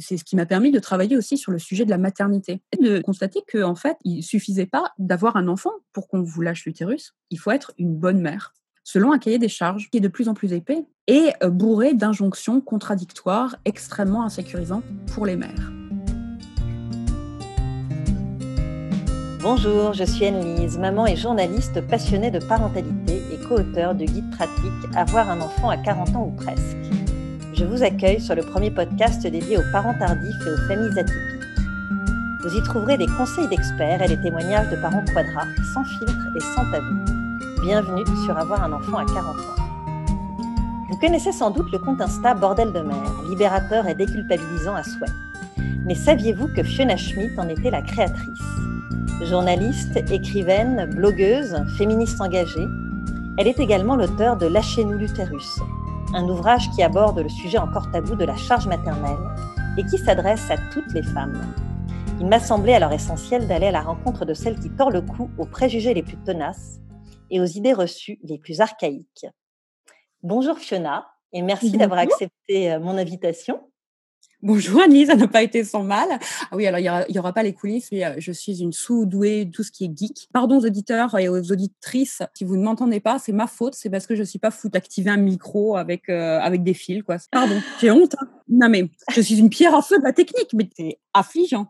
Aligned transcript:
C'est 0.00 0.16
ce 0.16 0.24
qui 0.24 0.36
m'a 0.36 0.46
permis 0.46 0.70
de 0.70 0.78
travailler 0.78 1.16
aussi 1.16 1.38
sur 1.38 1.52
le 1.52 1.58
sujet 1.58 1.84
de 1.84 1.90
la 1.90 1.98
maternité. 1.98 2.60
Et 2.72 2.82
de 2.82 3.00
constater 3.00 3.42
qu'en 3.50 3.70
en 3.70 3.74
fait, 3.74 3.96
il 4.04 4.22
suffisait 4.22 4.66
pas 4.66 4.92
d'avoir 4.98 5.36
un 5.36 5.48
enfant 5.48 5.72
pour 5.92 6.08
qu'on 6.08 6.22
vous 6.22 6.42
lâche 6.42 6.64
l'utérus. 6.64 7.14
Il 7.30 7.38
faut 7.38 7.50
être 7.50 7.72
une 7.78 7.94
bonne 7.94 8.20
mère 8.20 8.52
selon 8.86 9.12
un 9.12 9.18
cahier 9.18 9.38
des 9.38 9.48
charges 9.48 9.90
qui 9.90 9.98
est 9.98 10.00
de 10.00 10.08
plus 10.08 10.28
en 10.28 10.34
plus 10.34 10.52
épais 10.52 10.86
et 11.08 11.32
euh, 11.42 11.50
bourré 11.50 11.92
d'injonctions 11.92 12.60
contradictoires 12.60 13.56
extrêmement 13.64 14.24
insécurisants 14.24 14.82
pour 15.12 15.26
les 15.26 15.36
mères. 15.36 15.72
Bonjour, 19.42 19.92
je 19.92 20.04
suis 20.04 20.26
Anne-Lise, 20.26 20.78
maman 20.78 21.06
et 21.06 21.16
journaliste 21.16 21.80
passionnée 21.88 22.30
de 22.30 22.38
parentalité 22.38 23.22
et 23.32 23.48
co-auteur 23.48 23.94
du 23.94 24.04
guide 24.06 24.30
pratique 24.30 24.94
Avoir 24.94 25.30
un 25.30 25.40
enfant 25.40 25.68
à 25.68 25.76
40 25.76 26.16
ans 26.16 26.32
ou 26.32 26.36
presque. 26.36 27.05
Je 27.58 27.64
vous 27.64 27.82
accueille 27.82 28.20
sur 28.20 28.34
le 28.34 28.42
premier 28.42 28.70
podcast 28.70 29.22
dédié 29.22 29.56
aux 29.56 29.72
parents 29.72 29.94
tardifs 29.94 30.46
et 30.46 30.50
aux 30.50 30.68
familles 30.68 30.98
atypiques. 30.98 31.58
Vous 32.42 32.54
y 32.54 32.62
trouverez 32.62 32.98
des 32.98 33.06
conseils 33.06 33.48
d'experts 33.48 34.02
et 34.02 34.08
des 34.08 34.20
témoignages 34.20 34.68
de 34.68 34.76
parents 34.76 35.02
quadras, 35.06 35.46
sans 35.72 35.82
filtre 35.84 36.26
et 36.36 36.40
sans 36.40 36.70
tabou 36.70 37.16
bienvenue 37.62 38.04
sur 38.26 38.36
Avoir 38.36 38.62
un 38.62 38.72
enfant 38.72 38.98
à 38.98 39.06
40 39.06 39.38
ans. 39.38 40.06
Vous 40.90 40.98
connaissez 40.98 41.32
sans 41.32 41.50
doute 41.50 41.72
le 41.72 41.78
compte 41.78 42.00
Insta 42.00 42.34
Bordel 42.34 42.72
de 42.72 42.80
mer, 42.80 43.02
libérateur 43.28 43.88
et 43.88 43.94
déculpabilisant 43.94 44.74
à 44.74 44.82
souhait. 44.82 45.08
Mais 45.86 45.94
saviez-vous 45.94 46.48
que 46.48 46.62
Fiona 46.62 46.96
Schmidt 46.96 47.32
en 47.38 47.48
était 47.48 47.70
la 47.70 47.80
créatrice? 47.80 48.44
Journaliste, 49.24 49.96
écrivaine, 50.10 50.90
blogueuse, 50.94 51.56
féministe 51.78 52.20
engagée, 52.20 52.68
elle 53.38 53.48
est 53.48 53.58
également 53.58 53.96
l'auteur 53.96 54.36
de 54.36 54.46
Lâchez-nous 54.46 54.98
l'utérus, 54.98 55.58
un 56.16 56.30
ouvrage 56.30 56.70
qui 56.70 56.82
aborde 56.82 57.18
le 57.18 57.28
sujet 57.28 57.58
encore 57.58 57.90
tabou 57.90 58.14
de 58.14 58.24
la 58.24 58.36
charge 58.36 58.66
maternelle 58.66 59.18
et 59.76 59.84
qui 59.84 59.98
s'adresse 59.98 60.50
à 60.50 60.56
toutes 60.72 60.90
les 60.94 61.02
femmes. 61.02 61.54
Il 62.18 62.26
m'a 62.26 62.40
semblé 62.40 62.72
alors 62.72 62.92
essentiel 62.92 63.46
d'aller 63.46 63.66
à 63.66 63.70
la 63.70 63.82
rencontre 63.82 64.24
de 64.24 64.32
celles 64.32 64.58
qui 64.58 64.70
tordent 64.70 64.94
le 64.94 65.02
cou 65.02 65.30
aux 65.36 65.44
préjugés 65.44 65.92
les 65.92 66.02
plus 66.02 66.16
tenaces 66.16 66.80
et 67.30 67.38
aux 67.38 67.44
idées 67.44 67.74
reçues 67.74 68.18
les 68.22 68.38
plus 68.38 68.62
archaïques. 68.62 69.26
Bonjour 70.22 70.56
Fiona, 70.56 71.06
et 71.34 71.42
merci 71.42 71.72
d'avoir 71.72 72.00
accepté 72.00 72.72
euh, 72.72 72.80
mon 72.80 72.96
invitation. 72.96 73.60
Bonjour 74.46 74.80
Annie, 74.80 75.06
ça 75.06 75.16
n'a 75.16 75.26
pas 75.26 75.42
été 75.42 75.64
sans 75.64 75.82
mal. 75.82 76.06
Ah 76.12 76.54
oui, 76.54 76.68
alors 76.68 76.78
il 76.78 77.12
n'y 77.12 77.18
aura, 77.18 77.32
pas 77.32 77.42
les 77.42 77.52
coulisses, 77.52 77.90
euh, 77.92 78.14
je 78.16 78.30
suis 78.30 78.62
une 78.62 78.72
sous-douée, 78.72 79.50
tout 79.52 79.64
ce 79.64 79.72
qui 79.72 79.86
est 79.86 79.90
geek. 79.92 80.28
Pardon 80.32 80.58
aux 80.58 80.64
auditeurs 80.64 81.18
et 81.18 81.28
aux 81.28 81.50
auditrices, 81.50 82.22
si 82.32 82.44
vous 82.44 82.56
ne 82.56 82.62
m'entendez 82.62 83.00
pas, 83.00 83.18
c'est 83.18 83.32
ma 83.32 83.48
faute, 83.48 83.74
c'est 83.74 83.90
parce 83.90 84.06
que 84.06 84.14
je 84.14 84.20
ne 84.20 84.24
suis 84.24 84.38
pas 84.38 84.52
fou 84.52 84.68
d'activer 84.68 85.10
un 85.10 85.16
micro 85.16 85.76
avec, 85.76 86.08
euh, 86.08 86.38
avec 86.38 86.62
des 86.62 86.74
fils. 86.74 87.02
Quoi. 87.02 87.16
Pardon, 87.32 87.60
j'ai 87.80 87.90
honte. 87.90 88.14
Hein. 88.20 88.28
Non 88.48 88.68
mais 88.68 88.88
je 89.10 89.20
suis 89.20 89.36
une 89.40 89.50
pierre 89.50 89.74
à 89.74 89.82
feu 89.82 89.98
de 89.98 90.04
la 90.04 90.12
technique, 90.12 90.52
mais 90.54 90.68
c'est 90.76 91.00
affligeant. 91.12 91.66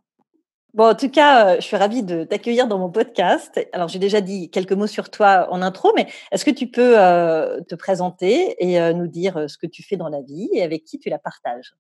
Bon, 0.75 0.91
en 0.91 0.95
tout 0.95 1.09
cas, 1.09 1.47
euh, 1.47 1.57
je 1.57 1.63
suis 1.63 1.79
ravie 1.79 2.03
de 2.03 2.25
t'accueillir 2.25 2.69
dans 2.69 2.79
mon 2.79 2.91
podcast. 2.91 3.59
Alors, 3.73 3.89
j'ai 3.89 3.99
déjà 3.99 4.21
dit 4.21 4.51
quelques 4.51 4.73
mots 4.73 4.87
sur 4.87 5.09
toi 5.09 5.49
en 5.51 5.63
intro, 5.63 5.95
mais 5.97 6.09
est-ce 6.31 6.45
que 6.45 6.51
tu 6.51 6.67
peux 6.67 6.93
te 7.67 7.75
présenter 7.75 8.55
et 8.59 8.93
nous 8.93 9.07
dire 9.07 9.49
ce 9.49 9.57
que 9.57 9.67
tu 9.67 9.83
fais 9.83 9.97
dans 9.97 10.11
la 10.11 10.21
vie 10.21 10.51
et 10.53 10.63
avec 10.63 10.85
qui 10.85 10.99
tu 10.99 11.09
la 11.09 11.19
partages? 11.19 11.75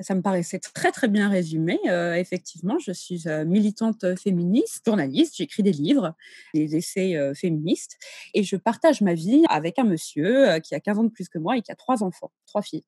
Ça 0.00 0.14
me 0.14 0.22
paraissait 0.22 0.58
très 0.58 0.92
très 0.92 1.08
bien 1.08 1.28
résumé. 1.28 1.78
effectivement, 2.16 2.78
je 2.78 2.92
suis 2.92 3.24
militante 3.46 4.16
féministe, 4.16 4.82
journaliste, 4.86 5.36
j'écris 5.36 5.62
des 5.62 5.72
livres, 5.72 6.14
des 6.54 6.76
essais 6.76 7.16
féministes, 7.34 7.98
et 8.34 8.42
je 8.42 8.56
partage 8.56 9.00
ma 9.00 9.14
vie 9.14 9.44
avec 9.48 9.78
un 9.78 9.84
monsieur 9.84 10.58
qui 10.60 10.74
a 10.74 10.80
15 10.80 10.98
ans 10.98 11.04
de 11.04 11.10
plus 11.10 11.28
que 11.28 11.38
moi 11.38 11.56
et 11.56 11.62
qui 11.62 11.72
a 11.72 11.76
trois 11.76 12.02
enfants, 12.02 12.30
trois 12.46 12.62
filles. 12.62 12.84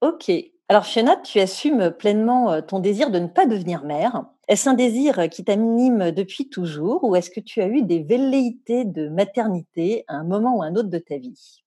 Ok. 0.00 0.30
Alors 0.70 0.86
Fiona, 0.86 1.16
tu 1.16 1.40
assumes 1.40 1.90
pleinement 1.90 2.52
euh, 2.52 2.60
ton 2.60 2.78
désir 2.78 3.10
de 3.10 3.18
ne 3.18 3.26
pas 3.26 3.44
devenir 3.44 3.84
mère. 3.84 4.24
Est-ce 4.46 4.68
un 4.68 4.74
désir 4.74 5.18
euh, 5.18 5.26
qui 5.26 5.44
t'anime 5.44 6.12
depuis 6.12 6.48
toujours 6.48 7.02
ou 7.02 7.16
est-ce 7.16 7.28
que 7.28 7.40
tu 7.40 7.60
as 7.60 7.66
eu 7.66 7.82
des 7.82 8.02
velléités 8.02 8.84
de 8.84 9.08
maternité 9.08 10.04
à 10.06 10.14
un 10.14 10.24
moment 10.24 10.56
ou 10.56 10.62
un 10.62 10.76
autre 10.76 10.88
de 10.88 10.98
ta 10.98 11.18
vie? 11.18 11.64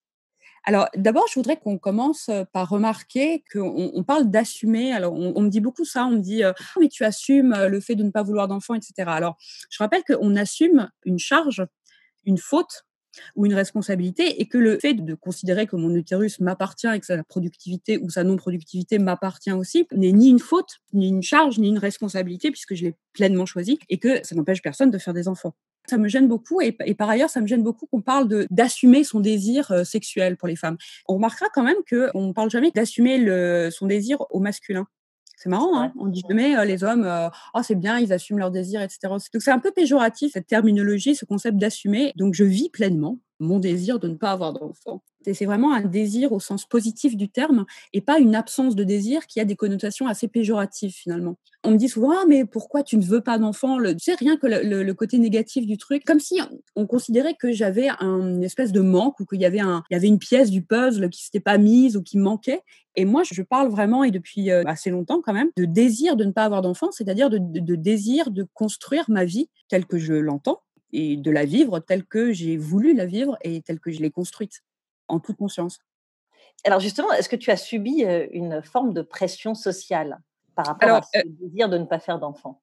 Alors, 0.66 0.88
d'abord, 0.96 1.26
je 1.28 1.34
voudrais 1.34 1.58
qu'on 1.58 1.76
commence 1.76 2.30
euh, 2.30 2.44
par 2.50 2.70
remarquer 2.70 3.44
qu'on 3.52 3.90
on 3.92 4.02
parle 4.02 4.30
d'assumer. 4.30 4.92
Alors, 4.92 5.12
on, 5.12 5.40
me 5.42 5.50
dit 5.50 5.60
beaucoup 5.60 5.84
ça. 5.84 6.06
On 6.06 6.12
me 6.12 6.20
dit, 6.20 6.42
ah, 6.42 6.54
mais 6.80 6.88
tu 6.88 7.04
assumes 7.04 7.54
le 7.68 7.80
fait 7.80 7.94
de 7.94 8.02
ne 8.02 8.10
pas 8.10 8.22
vouloir 8.22 8.48
d'enfant, 8.48 8.74
etc. 8.74 8.92
Alors, 9.08 9.36
je 9.68 9.78
rappelle 9.78 10.02
qu'on 10.04 10.36
assume 10.36 10.90
une 11.04 11.18
charge, 11.18 11.66
une 12.24 12.38
faute 12.38 12.86
ou 13.36 13.46
une 13.46 13.54
responsabilité 13.54 14.40
et 14.40 14.46
que 14.46 14.58
le 14.58 14.78
fait 14.78 14.94
de 14.94 15.14
considérer 15.14 15.66
que 15.66 15.76
mon 15.76 15.94
utérus 15.94 16.40
m'appartient 16.40 16.88
et 16.88 17.00
que 17.00 17.06
sa 17.06 17.22
productivité 17.22 17.98
ou 17.98 18.10
sa 18.10 18.24
non-productivité 18.24 18.98
m'appartient 18.98 19.52
aussi 19.52 19.86
n'est 19.92 20.12
ni 20.12 20.28
une 20.28 20.38
faute, 20.38 20.80
ni 20.92 21.08
une 21.08 21.22
charge, 21.22 21.58
ni 21.58 21.68
une 21.68 21.78
responsabilité 21.78 22.50
puisque 22.50 22.74
je 22.74 22.84
l'ai 22.84 22.96
pleinement 23.12 23.46
choisi 23.46 23.78
et 23.88 23.98
que 23.98 24.24
ça 24.24 24.34
n'empêche 24.34 24.62
personne 24.62 24.90
de 24.90 24.98
faire 24.98 25.14
des 25.14 25.28
enfants. 25.28 25.54
Ça 25.86 25.98
me 25.98 26.08
gêne 26.08 26.28
beaucoup 26.28 26.60
et, 26.60 26.72
par 26.72 27.10
ailleurs, 27.10 27.30
ça 27.30 27.40
me 27.40 27.46
gêne 27.46 27.62
beaucoup 27.62 27.86
qu'on 27.86 28.00
parle 28.00 28.28
de 28.28 28.46
d'assumer 28.50 29.04
son 29.04 29.20
désir 29.20 29.70
euh, 29.70 29.84
sexuel 29.84 30.36
pour 30.36 30.48
les 30.48 30.56
femmes. 30.56 30.76
On 31.08 31.14
remarquera 31.14 31.46
quand 31.52 31.62
même 31.62 31.76
qu'on 31.88 32.28
ne 32.28 32.32
parle 32.32 32.50
jamais 32.50 32.70
d'assumer 32.70 33.70
son 33.70 33.86
désir 33.86 34.24
au 34.30 34.40
masculin. 34.40 34.86
C'est 35.36 35.50
marrant, 35.50 35.78
hein 35.78 35.92
on 35.98 36.06
dit 36.06 36.22
jamais 36.28 36.56
euh, 36.56 36.64
les 36.64 36.84
hommes, 36.84 37.04
euh, 37.04 37.28
oh 37.54 37.60
c'est 37.62 37.74
bien, 37.74 37.98
ils 37.98 38.12
assument 38.12 38.38
leurs 38.38 38.50
désirs, 38.50 38.80
etc. 38.80 39.00
Donc 39.08 39.42
c'est 39.42 39.50
un 39.50 39.58
peu 39.58 39.72
péjoratif 39.72 40.32
cette 40.32 40.46
terminologie, 40.46 41.14
ce 41.14 41.24
concept 41.24 41.58
d'assumer. 41.58 42.12
Donc 42.16 42.34
je 42.34 42.44
vis 42.44 42.70
pleinement 42.70 43.18
mon 43.40 43.58
désir 43.58 43.98
de 43.98 44.08
ne 44.08 44.14
pas 44.14 44.30
avoir 44.30 44.52
d'enfant. 44.52 45.02
C'est 45.32 45.46
vraiment 45.46 45.72
un 45.72 45.82
désir 45.82 46.32
au 46.32 46.40
sens 46.40 46.66
positif 46.66 47.16
du 47.16 47.28
terme 47.28 47.64
et 47.92 48.00
pas 48.00 48.18
une 48.18 48.34
absence 48.34 48.74
de 48.74 48.84
désir 48.84 49.26
qui 49.26 49.40
a 49.40 49.44
des 49.44 49.56
connotations 49.56 50.06
assez 50.06 50.28
péjoratives 50.28 50.92
finalement. 50.92 51.36
On 51.62 51.70
me 51.70 51.76
dit 51.76 51.88
souvent 51.88 52.12
ah, 52.12 52.24
mais 52.28 52.44
pourquoi 52.44 52.82
tu 52.82 52.96
ne 52.98 53.04
veux 53.04 53.22
pas 53.22 53.38
d'enfant? 53.38 53.78
Tu 53.78 53.98
sais 53.98 54.14
rien 54.14 54.36
que 54.36 54.46
le, 54.46 54.92
côté 54.92 55.18
négatif 55.18 55.66
du 55.66 55.78
truc, 55.78 56.04
comme 56.04 56.20
si 56.20 56.40
on 56.76 56.86
considérait 56.86 57.34
que 57.34 57.52
j'avais 57.52 57.88
un, 58.00 58.34
une 58.34 58.44
espèce 58.44 58.72
de 58.72 58.80
manque 58.80 59.18
ou 59.20 59.24
qu'il 59.24 59.40
y 59.40 59.44
avait 59.44 59.62
y 59.90 59.94
avait 59.94 60.08
une 60.08 60.18
pièce 60.18 60.50
du 60.50 60.62
puzzle 60.62 61.08
qui 61.08 61.24
s'était 61.24 61.40
pas 61.40 61.58
mise 61.58 61.96
ou 61.96 62.02
qui 62.02 62.18
manquait. 62.18 62.60
Et 62.96 63.04
moi, 63.04 63.22
je 63.24 63.42
parle 63.42 63.68
vraiment, 63.70 64.04
et 64.04 64.10
depuis 64.10 64.50
euh, 64.50 64.62
assez 64.66 64.90
longtemps 64.90 65.20
quand 65.20 65.32
même, 65.32 65.50
de 65.56 65.64
désir 65.64 66.16
de 66.16 66.24
ne 66.24 66.32
pas 66.32 66.44
avoir 66.44 66.62
d'enfant, 66.62 66.92
c'est-à-dire 66.92 67.28
de 67.30 67.74
désir 67.74 68.30
de 68.30 68.46
construire 68.54 69.04
ma 69.08 69.24
vie 69.24 69.48
telle 69.68 69.86
que 69.86 69.98
je 69.98 70.14
l'entends, 70.14 70.60
et 70.94 71.16
de 71.16 71.30
la 71.30 71.44
vivre 71.44 71.80
telle 71.80 72.04
que 72.04 72.32
j'ai 72.32 72.56
voulu 72.56 72.94
la 72.94 73.04
vivre 73.04 73.36
et 73.42 73.60
telle 73.60 73.80
que 73.80 73.90
je 73.90 74.00
l'ai 74.00 74.10
construite, 74.10 74.62
en 75.08 75.20
toute 75.20 75.36
conscience. 75.36 75.80
Alors 76.64 76.80
justement, 76.80 77.12
est-ce 77.12 77.28
que 77.28 77.36
tu 77.36 77.50
as 77.50 77.56
subi 77.56 78.04
une 78.32 78.62
forme 78.62 78.94
de 78.94 79.02
pression 79.02 79.54
sociale 79.54 80.20
par 80.54 80.66
rapport 80.66 80.96
à 80.96 81.02
ce 81.02 81.26
désir 81.26 81.68
de 81.68 81.78
ne 81.78 81.84
pas 81.84 81.98
faire 81.98 82.18
d'enfant? 82.18 82.60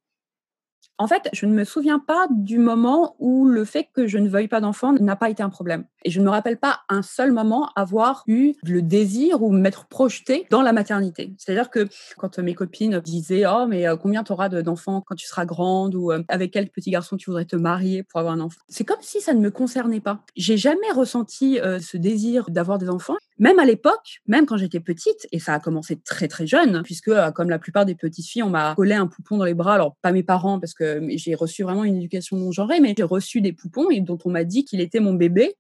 En 0.98 1.08
fait, 1.08 1.30
je 1.34 1.46
ne 1.46 1.54
me 1.54 1.64
souviens 1.64 2.00
pas 2.00 2.28
du 2.30 2.58
moment 2.58 3.16
où 3.20 3.46
le 3.46 3.66
fait 3.66 3.90
que 3.94 4.08
je 4.08 4.18
ne 4.18 4.30
veuille 4.30 4.48
pas 4.48 4.62
d'enfant 4.62 4.94
n'a 4.94 5.16
pas 5.16 5.30
été 5.30 5.42
un 5.44 5.50
problème. 5.50 5.86
Et 6.04 6.12
je 6.12 6.20
ne 6.20 6.26
me 6.26 6.30
rappelle 6.30 6.58
pas 6.58 6.82
un 6.90 7.02
seul 7.02 7.32
moment 7.32 7.70
avoir 7.76 8.24
eu 8.28 8.54
le 8.64 8.82
désir 8.82 9.42
ou 9.42 9.52
m'être 9.52 9.86
projetée 9.86 10.48
dans 10.50 10.62
la 10.62 10.74
maternité. 10.74 11.34
C'est-à-dire 11.38 11.70
que 11.70 11.88
quand 12.18 12.40
mes 12.40 12.54
copines 12.54 13.00
disaient 13.00 13.44
Oh, 13.48 13.66
mais 13.68 13.88
euh, 13.88 13.96
combien 13.96 14.24
tu 14.24 14.32
auras 14.32 14.50
d'enfants 14.50 15.02
quand 15.06 15.16
tu 15.16 15.28
seras 15.28 15.46
grande 15.46 15.96
ou 15.96 16.12
euh, 16.12 16.24
avec 16.28 16.52
quel 16.52 16.70
petit 16.70 16.92
garçon 16.92 17.18
tu 17.18 17.30
voudrais 17.30 17.46
te 17.46 17.56
marier 17.56 18.04
pour 18.04 18.20
avoir 18.20 18.34
un 18.34 18.40
enfant? 18.40 18.60
C'est 18.68 18.84
comme 18.84 19.02
si 19.02 19.22
ça 19.22 19.34
ne 19.34 19.40
me 19.40 19.52
concernait 19.52 20.00
pas. 20.00 20.24
J'ai 20.36 20.58
jamais 20.58 20.92
ressenti 20.94 21.60
euh, 21.60 21.80
ce 21.80 21.98
désir 21.98 22.50
d'avoir 22.50 22.78
des 22.78 22.90
enfants. 22.90 23.16
Même 23.40 23.60
à 23.60 23.66
l'époque, 23.66 24.22
même 24.28 24.46
quand 24.46 24.58
j'étais 24.58 24.80
petite, 24.80 25.28
et 25.32 25.40
ça 25.40 25.56
a 25.56 25.60
commencé 25.60 26.00
très 26.00 26.28
très 26.28 26.46
jeune, 26.46 26.84
puisque 26.84 27.12
comme 27.34 27.50
la 27.50 27.58
plupart 27.58 27.86
des 27.86 27.96
petites 27.96 28.28
filles, 28.28 28.44
on 28.44 28.52
m'a 28.52 28.76
collé 28.76 28.94
un 28.94 29.08
poupon 29.08 29.38
dans 29.38 29.46
les 29.46 29.56
bras. 29.56 29.74
Alors 29.74 29.96
pas 30.04 30.12
mes 30.12 30.22
parents, 30.22 30.60
parce 30.60 30.76
que 30.76 31.02
j'ai 31.16 31.34
reçu 31.34 31.64
vraiment 31.64 31.84
une 31.84 31.98
éducation 31.98 32.38
non 32.38 32.52
genrée, 32.52 32.80
mais 32.80 32.94
j'ai 32.96 33.04
reçu 33.04 33.42
des 33.42 33.52
poupons 33.52 33.90
et 33.90 34.00
dont 34.02 34.20
on 34.26 34.30
m'a 34.30 34.44
dit 34.44 34.64
qu'il 34.64 34.80
était 34.80 35.00
mon 35.00 35.14
bébé 35.14 35.56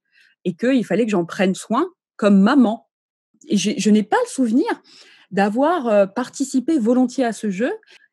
et 0.46 0.54
qu'il 0.54 0.86
fallait 0.86 1.06
que 1.06 1.12
j'en 1.12 1.26
prenne 1.26 1.56
soin 1.56 1.88
comme 2.16 2.40
maman. 2.40 2.88
Et 3.48 3.58
je 3.58 3.90
n'ai 3.90 4.04
pas 4.04 4.18
le 4.24 4.30
souvenir 4.30 4.68
d'avoir 5.32 5.88
euh, 5.88 6.06
participé 6.06 6.78
volontiers 6.78 7.26
à 7.26 7.32
ce 7.32 7.50
jeu. 7.50 7.72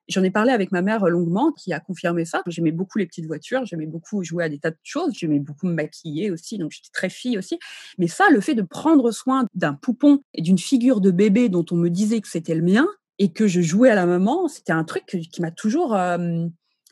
J'en 0.09 0.23
ai 0.23 0.31
parlé 0.31 0.53
avec 0.53 0.73
ma 0.73 0.81
mère 0.81 1.07
longuement, 1.07 1.53
qui 1.53 1.73
a 1.75 1.81
confirmé 1.81 2.25
ça. 2.25 2.41
J'aimais 2.47 2.73
beaucoup 2.73 2.97
les 2.97 3.05
petites 3.07 3.27
voitures, 3.27 3.67
j'aimais 3.67 3.87
beaucoup 3.87 4.23
jouer 4.25 4.45
à 4.45 4.49
des 4.49 4.59
tas 4.59 4.71
de 4.71 4.79
choses, 4.83 5.13
j'aimais 5.15 5.39
beaucoup 5.39 5.67
me 5.67 5.75
maquiller 5.75 6.31
aussi, 6.31 6.57
donc 6.57 6.71
j'étais 6.71 6.89
très 6.93 7.11
fille 7.11 7.37
aussi. 7.37 7.59
Mais 7.99 8.09
ça, 8.09 8.31
le 8.31 8.41
fait 8.41 8.55
de 8.55 8.63
prendre 8.63 9.11
soin 9.11 9.47
d'un 9.55 9.75
poupon 9.75 10.23
et 10.33 10.41
d'une 10.41 10.57
figure 10.57 11.03
de 11.03 11.11
bébé 11.11 11.51
dont 11.51 11.67
on 11.71 11.77
me 11.77 11.91
disait 11.91 12.23
que 12.23 12.29
c'était 12.29 12.55
le 12.55 12.63
mien 12.63 12.87
et 13.19 13.33
que 13.33 13.47
je 13.47 13.61
jouais 13.61 13.91
à 13.91 13.95
la 13.95 14.07
maman, 14.07 14.49
c'était 14.49 14.73
un 14.73 14.85
truc 14.85 15.05
qui 15.05 15.43
m'a 15.43 15.51
toujours 15.51 15.95
euh, 15.95 16.47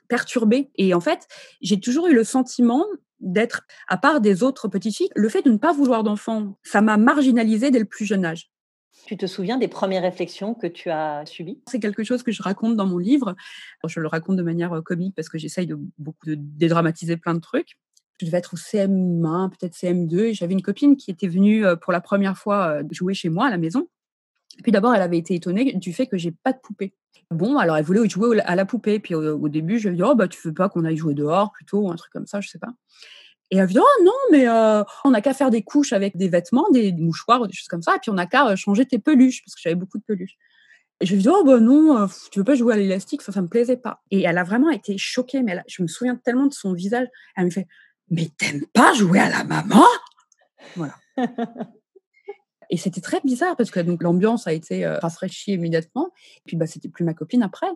perturbée. 0.09 0.71
Et 0.75 0.93
en 0.93 1.01
fait, 1.01 1.27
j'ai 1.63 1.81
toujours 1.81 2.09
eu 2.09 2.15
le 2.15 2.25
sentiment 2.25 2.85
d'être, 3.21 3.67
à 3.89 3.97
part 3.97 4.21
des 4.21 4.43
autres 4.43 4.69
petites 4.69 4.97
filles, 4.97 5.11
le 5.15 5.29
fait 5.29 5.43
de 5.43 5.51
ne 5.51 5.57
pas 5.57 5.73
vouloir 5.73 6.05
d'enfant, 6.05 6.59
ça 6.63 6.81
m'a 6.81 6.97
marginalisée 6.97 7.71
dès 7.71 7.79
le 7.79 7.85
plus 7.85 8.05
jeune 8.05 8.25
âge. 8.25 8.51
Tu 9.07 9.17
te 9.17 9.27
souviens 9.27 9.57
des 9.57 9.69
premières 9.69 10.03
réflexions 10.03 10.55
que 10.55 10.67
tu 10.67 10.91
as 10.91 11.25
subies? 11.27 11.61
C'est 11.69 11.79
quelque 11.79 12.03
chose 12.03 12.23
que 12.23 12.33
je 12.33 12.43
raconte 12.43 12.77
dans 12.77 12.87
mon 12.87 12.99
livre. 12.99 13.37
Je 13.87 14.01
le 14.01 14.09
raconte 14.09 14.37
de 14.37 14.43
manière 14.43 14.73
euh, 14.73 14.83
comique 14.83 15.15
parce 15.15 15.29
que 15.29 15.39
j'essaye 15.39 15.67
de 15.67 15.79
beaucoup 15.99 16.27
de 16.27 16.35
dédramatiser 16.37 17.17
plein 17.17 17.35
de 17.35 17.41
trucs. 17.41 17.79
Je 18.21 18.27
devais 18.27 18.39
être 18.39 18.55
au 18.55 18.57
CM1, 18.57 19.51
peut-être 19.51 19.75
CM2, 19.75 20.19
et 20.19 20.35
j'avais 20.35 20.55
une 20.55 20.63
copine 20.63 20.97
qui 20.97 21.11
était 21.11 21.29
venue 21.29 21.67
euh, 21.67 21.77
pour 21.77 21.93
la 21.93 22.01
première 22.01 22.37
fois 22.37 22.79
euh, 22.79 22.83
jouer 22.91 23.15
chez 23.15 23.29
moi 23.29 23.47
à 23.47 23.51
la 23.51 23.59
maison. 23.59 23.89
Puis 24.63 24.73
d'abord, 24.73 24.95
elle 24.95 25.03
avait 25.03 25.19
été 25.19 25.35
étonnée 25.35 25.73
du 25.75 25.93
fait 25.93 26.07
que 26.07 26.17
j'ai 26.17 26.33
pas 26.33 26.53
de 26.53 26.59
poupée. 26.59 26.95
Bon, 27.31 27.59
alors 27.59 27.77
elle 27.77 27.85
voulait 27.85 28.09
jouer 28.09 28.41
à 28.41 28.55
la 28.55 28.65
poupée. 28.65 28.99
Puis 28.99 29.15
au, 29.15 29.49
début, 29.49 29.79
je 29.79 29.89
lui 29.89 29.95
ai 29.95 29.99
dit, 29.99 30.03
oh, 30.03 30.15
bah, 30.15 30.29
tu 30.29 30.41
veux 30.45 30.55
pas 30.55 30.69
qu'on 30.69 30.85
aille 30.85 30.97
jouer 30.97 31.15
dehors 31.15 31.53
plutôt, 31.53 31.81
ou 31.81 31.91
un 31.91 31.97
truc 31.97 32.13
comme 32.13 32.27
ça, 32.27 32.41
je 32.41 32.49
sais 32.49 32.59
pas. 32.59 32.73
Et 33.51 33.59
elle 33.59 33.67
me 33.67 33.73
dit, 33.73 33.79
oh 33.79 34.05
non, 34.05 34.13
mais 34.33 34.49
on 35.05 35.11
n'a 35.11 35.21
qu'à 35.21 35.35
faire 35.35 35.51
des 35.51 35.63
couches 35.63 35.93
avec 35.93 36.17
des 36.17 36.29
vêtements, 36.29 36.69
des, 36.71 36.93
mouchoirs, 36.93 37.47
des 37.47 37.53
choses 37.53 37.69
comme 37.69 37.83
ça, 37.83 37.97
et 37.97 37.99
puis 38.01 38.11
on 38.11 38.15
n'a 38.15 38.27
qu'à 38.27 38.57
changer 38.57 38.87
tes 38.87 38.99
peluches, 38.99 39.43
parce 39.45 39.55
que 39.55 39.61
j'avais 39.63 39.77
beaucoup 39.77 39.99
de 39.99 40.05
peluches. 40.05 40.37
Et 41.01 41.07
je 41.07 41.13
lui 41.13 41.21
ai 41.21 41.23
dit, 41.23 41.29
oh 41.29 41.45
bah 41.45 41.61
non, 41.61 42.09
tu 42.33 42.39
veux 42.39 42.45
pas 42.45 42.55
jouer 42.55 42.75
à 42.75 42.77
l'élastique, 42.77 43.23
ça, 43.23 43.31
ça 43.31 43.43
me 43.43 43.49
plaisait 43.49 43.77
pas. 43.77 44.03
Et 44.11 44.23
elle 44.23 44.39
a 44.39 44.45
vraiment 44.45 44.71
été 44.71 44.97
choquée, 44.99 45.43
mais 45.43 45.63
je 45.69 45.83
me 45.83 45.89
souviens 45.89 46.17
tellement 46.17 46.47
de 46.47 46.55
son 46.55 46.73
visage. 46.73 47.07
Elle 47.37 47.45
me 47.45 47.51
fait, 47.51 47.69
mais 48.11 48.31
t'aimes 48.39 48.65
pas 48.73 48.95
jouer 48.95 49.21
à 49.21 49.29
la 49.29 49.45
maman? 49.45 49.85
Voilà. 50.75 50.95
et 52.71 52.77
c'était 52.77 53.01
très 53.01 53.21
bizarre 53.25 53.57
parce 53.57 53.71
que 53.71 53.81
donc 53.81 54.03
l'ambiance 54.03 54.47
a 54.47 54.53
été 54.53 54.87
rafraîchie 54.87 55.53
immédiatement. 55.53 56.11
Et 56.39 56.43
puis 56.47 56.57
bah 56.57 56.67
c'était 56.67 56.89
plus 56.89 57.05
ma 57.05 57.15
copine 57.15 57.43
après. 57.43 57.69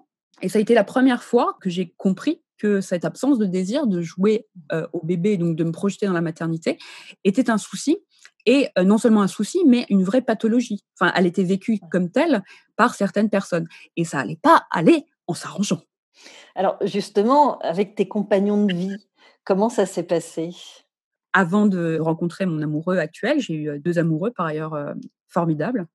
Et 0.42 0.48
ça 0.48 0.58
a 0.58 0.62
été 0.62 0.74
la 0.74 0.84
première 0.84 1.22
fois 1.22 1.56
que 1.60 1.70
j'ai 1.70 1.94
compris 1.96 2.42
que 2.58 2.80
cette 2.80 3.04
absence 3.04 3.38
de 3.38 3.46
désir 3.46 3.86
de 3.86 4.02
jouer 4.02 4.46
au 4.92 5.04
bébé, 5.04 5.36
donc 5.36 5.56
de 5.56 5.64
me 5.64 5.72
projeter 5.72 6.06
dans 6.06 6.12
la 6.12 6.20
maternité, 6.20 6.78
était 7.24 7.50
un 7.50 7.58
souci. 7.58 7.98
Et 8.46 8.68
non 8.82 8.96
seulement 8.96 9.20
un 9.20 9.28
souci, 9.28 9.58
mais 9.66 9.84
une 9.90 10.02
vraie 10.02 10.22
pathologie. 10.22 10.82
Enfin, 10.98 11.12
elle 11.14 11.26
était 11.26 11.44
vécue 11.44 11.78
comme 11.90 12.10
telle 12.10 12.42
par 12.74 12.94
certaines 12.94 13.28
personnes. 13.28 13.68
Et 13.96 14.04
ça 14.04 14.16
n'allait 14.16 14.40
pas 14.40 14.66
aller 14.70 15.04
en 15.26 15.34
s'arrangeant. 15.34 15.82
Alors 16.54 16.78
justement, 16.82 17.58
avec 17.58 17.94
tes 17.94 18.08
compagnons 18.08 18.64
de 18.64 18.74
vie, 18.74 18.96
comment 19.44 19.68
ça 19.68 19.84
s'est 19.84 20.04
passé? 20.04 20.50
Avant 21.32 21.66
de 21.66 21.98
rencontrer 22.00 22.46
mon 22.46 22.60
amoureux 22.62 22.98
actuel, 22.98 23.40
j'ai 23.40 23.54
eu 23.54 23.78
deux 23.78 23.98
amoureux 23.98 24.32
par 24.32 24.46
ailleurs 24.46 24.94
formidables 25.28 25.86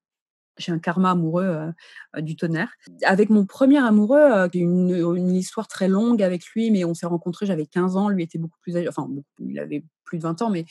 j'ai 0.58 0.72
un 0.72 0.78
karma 0.78 1.10
amoureux 1.10 1.72
du 2.18 2.36
tonnerre. 2.36 2.72
Avec 3.04 3.30
mon 3.30 3.44
premier 3.44 3.78
amoureux, 3.78 4.48
j'ai 4.52 4.60
une, 4.60 4.90
une 5.16 5.34
histoire 5.34 5.68
très 5.68 5.88
longue 5.88 6.22
avec 6.22 6.46
lui, 6.46 6.70
mais 6.70 6.84
on 6.84 6.94
s'est 6.94 7.06
rencontrés, 7.06 7.46
j'avais 7.46 7.66
15 7.66 7.96
ans, 7.96 8.08
lui 8.08 8.22
était 8.22 8.38
beaucoup 8.38 8.58
plus 8.60 8.76
âgé, 8.76 8.88
enfin, 8.88 9.08
il 9.38 9.58
avait 9.58 9.84
plus 10.04 10.18
de 10.18 10.22
20 10.22 10.42
ans, 10.42 10.50
mais 10.50 10.64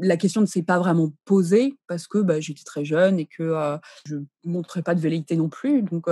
la 0.00 0.16
question 0.16 0.40
ne 0.40 0.46
s'est 0.46 0.62
pas 0.62 0.78
vraiment 0.78 1.12
posée 1.24 1.76
parce 1.86 2.06
que 2.06 2.18
bah, 2.18 2.40
j'étais 2.40 2.64
très 2.64 2.84
jeune 2.84 3.18
et 3.18 3.26
que 3.26 3.54
je 4.06 4.16
ne 4.16 4.24
montrais 4.44 4.82
pas 4.82 4.94
de 4.94 5.00
velléité 5.00 5.36
non 5.36 5.48
plus. 5.48 5.82
Donc, 5.82 6.08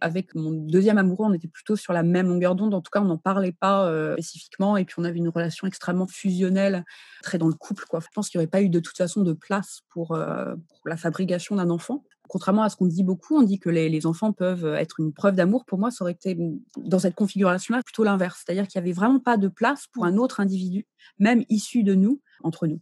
avec 0.00 0.34
mon 0.34 0.52
deuxième 0.52 0.98
amoureux, 0.98 1.26
on 1.26 1.32
était 1.32 1.48
plutôt 1.48 1.76
sur 1.76 1.92
la 1.92 2.02
même 2.02 2.28
longueur 2.28 2.54
d'onde. 2.54 2.74
En 2.74 2.80
tout 2.80 2.90
cas, 2.90 3.00
on 3.00 3.06
n'en 3.06 3.18
parlait 3.18 3.52
pas 3.52 3.90
spécifiquement. 4.12 4.76
Et 4.76 4.84
puis, 4.84 4.96
on 4.98 5.04
avait 5.04 5.18
une 5.18 5.28
relation 5.28 5.66
extrêmement 5.66 6.06
fusionnelle, 6.06 6.84
très 7.22 7.38
dans 7.38 7.48
le 7.48 7.54
couple. 7.54 7.84
Je 7.92 8.06
pense 8.14 8.28
qu'il 8.28 8.38
n'y 8.38 8.44
aurait 8.44 8.50
pas 8.50 8.62
eu 8.62 8.68
de 8.68 8.80
toute 8.80 8.96
façon 8.96 9.22
de 9.22 9.32
place 9.32 9.80
pour, 9.90 10.16
la 10.16 10.96
fabrication 10.96 11.56
d'un 11.56 11.70
enfant. 11.70 12.04
Contrairement 12.28 12.62
à 12.62 12.68
ce 12.68 12.76
qu'on 12.76 12.86
dit 12.86 13.02
beaucoup, 13.02 13.36
on 13.38 13.42
dit 13.42 13.58
que 13.58 13.70
les, 13.70 14.06
enfants 14.06 14.32
peuvent 14.32 14.66
être 14.66 15.00
une 15.00 15.12
preuve 15.12 15.34
d'amour. 15.34 15.64
Pour 15.64 15.78
moi, 15.78 15.90
ça 15.90 16.04
aurait 16.04 16.12
été, 16.12 16.38
dans 16.76 16.98
cette 16.98 17.14
configuration-là, 17.14 17.82
plutôt 17.82 18.04
l'inverse. 18.04 18.42
C'est-à-dire 18.44 18.68
qu'il 18.68 18.80
n'y 18.80 18.86
avait 18.86 18.94
vraiment 18.94 19.20
pas 19.20 19.36
de 19.36 19.48
place 19.48 19.86
pour 19.92 20.04
un 20.04 20.16
autre 20.16 20.40
individu, 20.40 20.86
même 21.18 21.44
issu 21.48 21.82
de 21.82 21.94
nous, 21.94 22.20
entre 22.42 22.66
nous. 22.66 22.80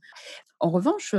En 0.59 0.71
revanche, 0.71 1.15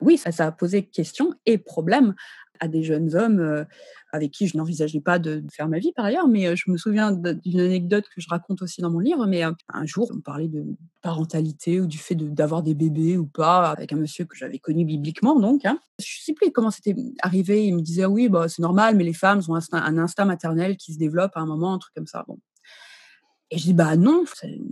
oui, 0.00 0.18
ça, 0.18 0.30
ça 0.30 0.46
a 0.46 0.52
posé 0.52 0.86
question 0.86 1.32
et 1.46 1.56
problème 1.56 2.14
à 2.60 2.68
des 2.68 2.82
jeunes 2.82 3.14
hommes 3.14 3.66
avec 4.12 4.30
qui 4.30 4.46
je 4.46 4.56
n'envisageais 4.56 5.00
pas 5.00 5.18
de, 5.18 5.42
faire 5.52 5.68
ma 5.68 5.78
vie 5.78 5.92
par 5.92 6.04
ailleurs, 6.04 6.28
mais 6.28 6.56
je 6.56 6.70
me 6.70 6.76
souviens 6.76 7.12
d'une 7.12 7.60
anecdote 7.60 8.04
que 8.14 8.20
je 8.20 8.28
raconte 8.28 8.62
aussi 8.62 8.80
dans 8.80 8.90
mon 8.90 8.98
livre, 8.98 9.26
mais 9.26 9.42
un 9.42 9.86
jour, 9.86 10.10
on 10.14 10.20
parlait 10.20 10.48
de 10.48 10.64
parentalité 11.02 11.80
ou 11.80 11.86
du 11.86 11.98
fait 11.98 12.14
d'avoir 12.14 12.62
des 12.62 12.74
bébés 12.74 13.16
ou 13.16 13.26
pas 13.26 13.70
avec 13.70 13.92
un 13.92 13.96
monsieur 13.96 14.24
que 14.24 14.36
j'avais 14.36 14.58
connu 14.58 14.84
bibliquement, 14.84 15.38
donc. 15.38 15.64
Hein. 15.64 15.78
Je 15.98 16.04
ne 16.20 16.24
sais 16.24 16.32
plus 16.32 16.50
comment 16.50 16.70
c'était 16.70 16.96
arrivé, 17.20 17.66
il 17.66 17.74
me 17.74 17.80
disait, 17.80 18.04
ah 18.04 18.10
oui, 18.10 18.28
bah, 18.28 18.48
c'est 18.48 18.62
normal, 18.62 18.96
mais 18.96 19.04
les 19.04 19.12
femmes 19.12 19.40
ont 19.48 19.54
un 19.54 19.98
instinct, 19.98 20.24
maternel 20.24 20.76
qui 20.76 20.94
se 20.94 20.98
développe 20.98 21.32
à 21.36 21.40
un 21.40 21.46
moment, 21.46 21.74
un 21.74 21.78
truc 21.78 21.94
comme 21.94 22.06
ça. 22.06 22.24
Bon. 22.26 22.38
Et 23.50 23.58
je 23.58 23.64
dis, 23.64 23.74
bah 23.74 23.96
non, 23.96 24.24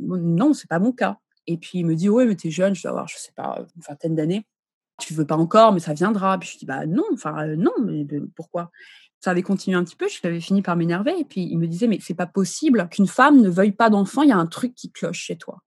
non, 0.02 0.52
c'est 0.52 0.69
pas 0.69 0.78
mon 0.78 0.92
cas. 0.92 1.19
Et 1.46 1.58
puis 1.58 1.81
il 1.81 1.86
me 1.86 1.94
dit, 1.94 2.08
oui, 2.08 2.26
mais 2.26 2.34
t'es 2.34 2.50
jeune, 2.50 2.75
je 2.75 2.82
dois 2.82 2.90
avoir, 2.90 3.08
je 3.08 3.16
sais 3.16 3.32
pas, 3.36 3.58
une 3.76 3.82
vingtaine 3.82 4.14
d'années 4.14 4.46
tu 4.99 5.14
veux 5.14 5.26
pas 5.26 5.37
encore, 5.37 5.73
mais 5.73 5.81
ça 5.81 5.94
viendra. 5.94 6.38
Puis 6.38 6.50
je 6.55 6.58
dis, 6.58 6.67
bah 6.67 6.87
non, 6.87 7.05
enfin 7.12 7.46
non, 7.56 7.73
mais 7.82 8.06
pourquoi? 8.35 8.70
Ça 9.20 9.31
avait 9.31 9.43
continué 9.43 9.76
un 9.76 9.85
petit 9.85 9.96
peu, 9.96 10.06
j'avais 10.23 10.41
fini 10.41 10.62
par 10.62 10.76
m'énerver. 10.76 11.14
Et 11.19 11.25
puis 11.25 11.43
il 11.43 11.58
me 11.58 11.67
disait, 11.67 11.87
mais 11.87 11.99
c'est 12.00 12.14
pas 12.14 12.26
possible 12.26 12.88
qu'une 12.91 13.06
femme 13.06 13.41
ne 13.41 13.49
veuille 13.49 13.73
pas 13.73 13.91
d'enfant, 13.91 14.23
il 14.23 14.29
y 14.29 14.32
a 14.32 14.37
un 14.37 14.46
truc 14.46 14.75
qui 14.75 14.93
cloche 14.93 15.19
chez 15.19 15.37
toi. 15.37 15.62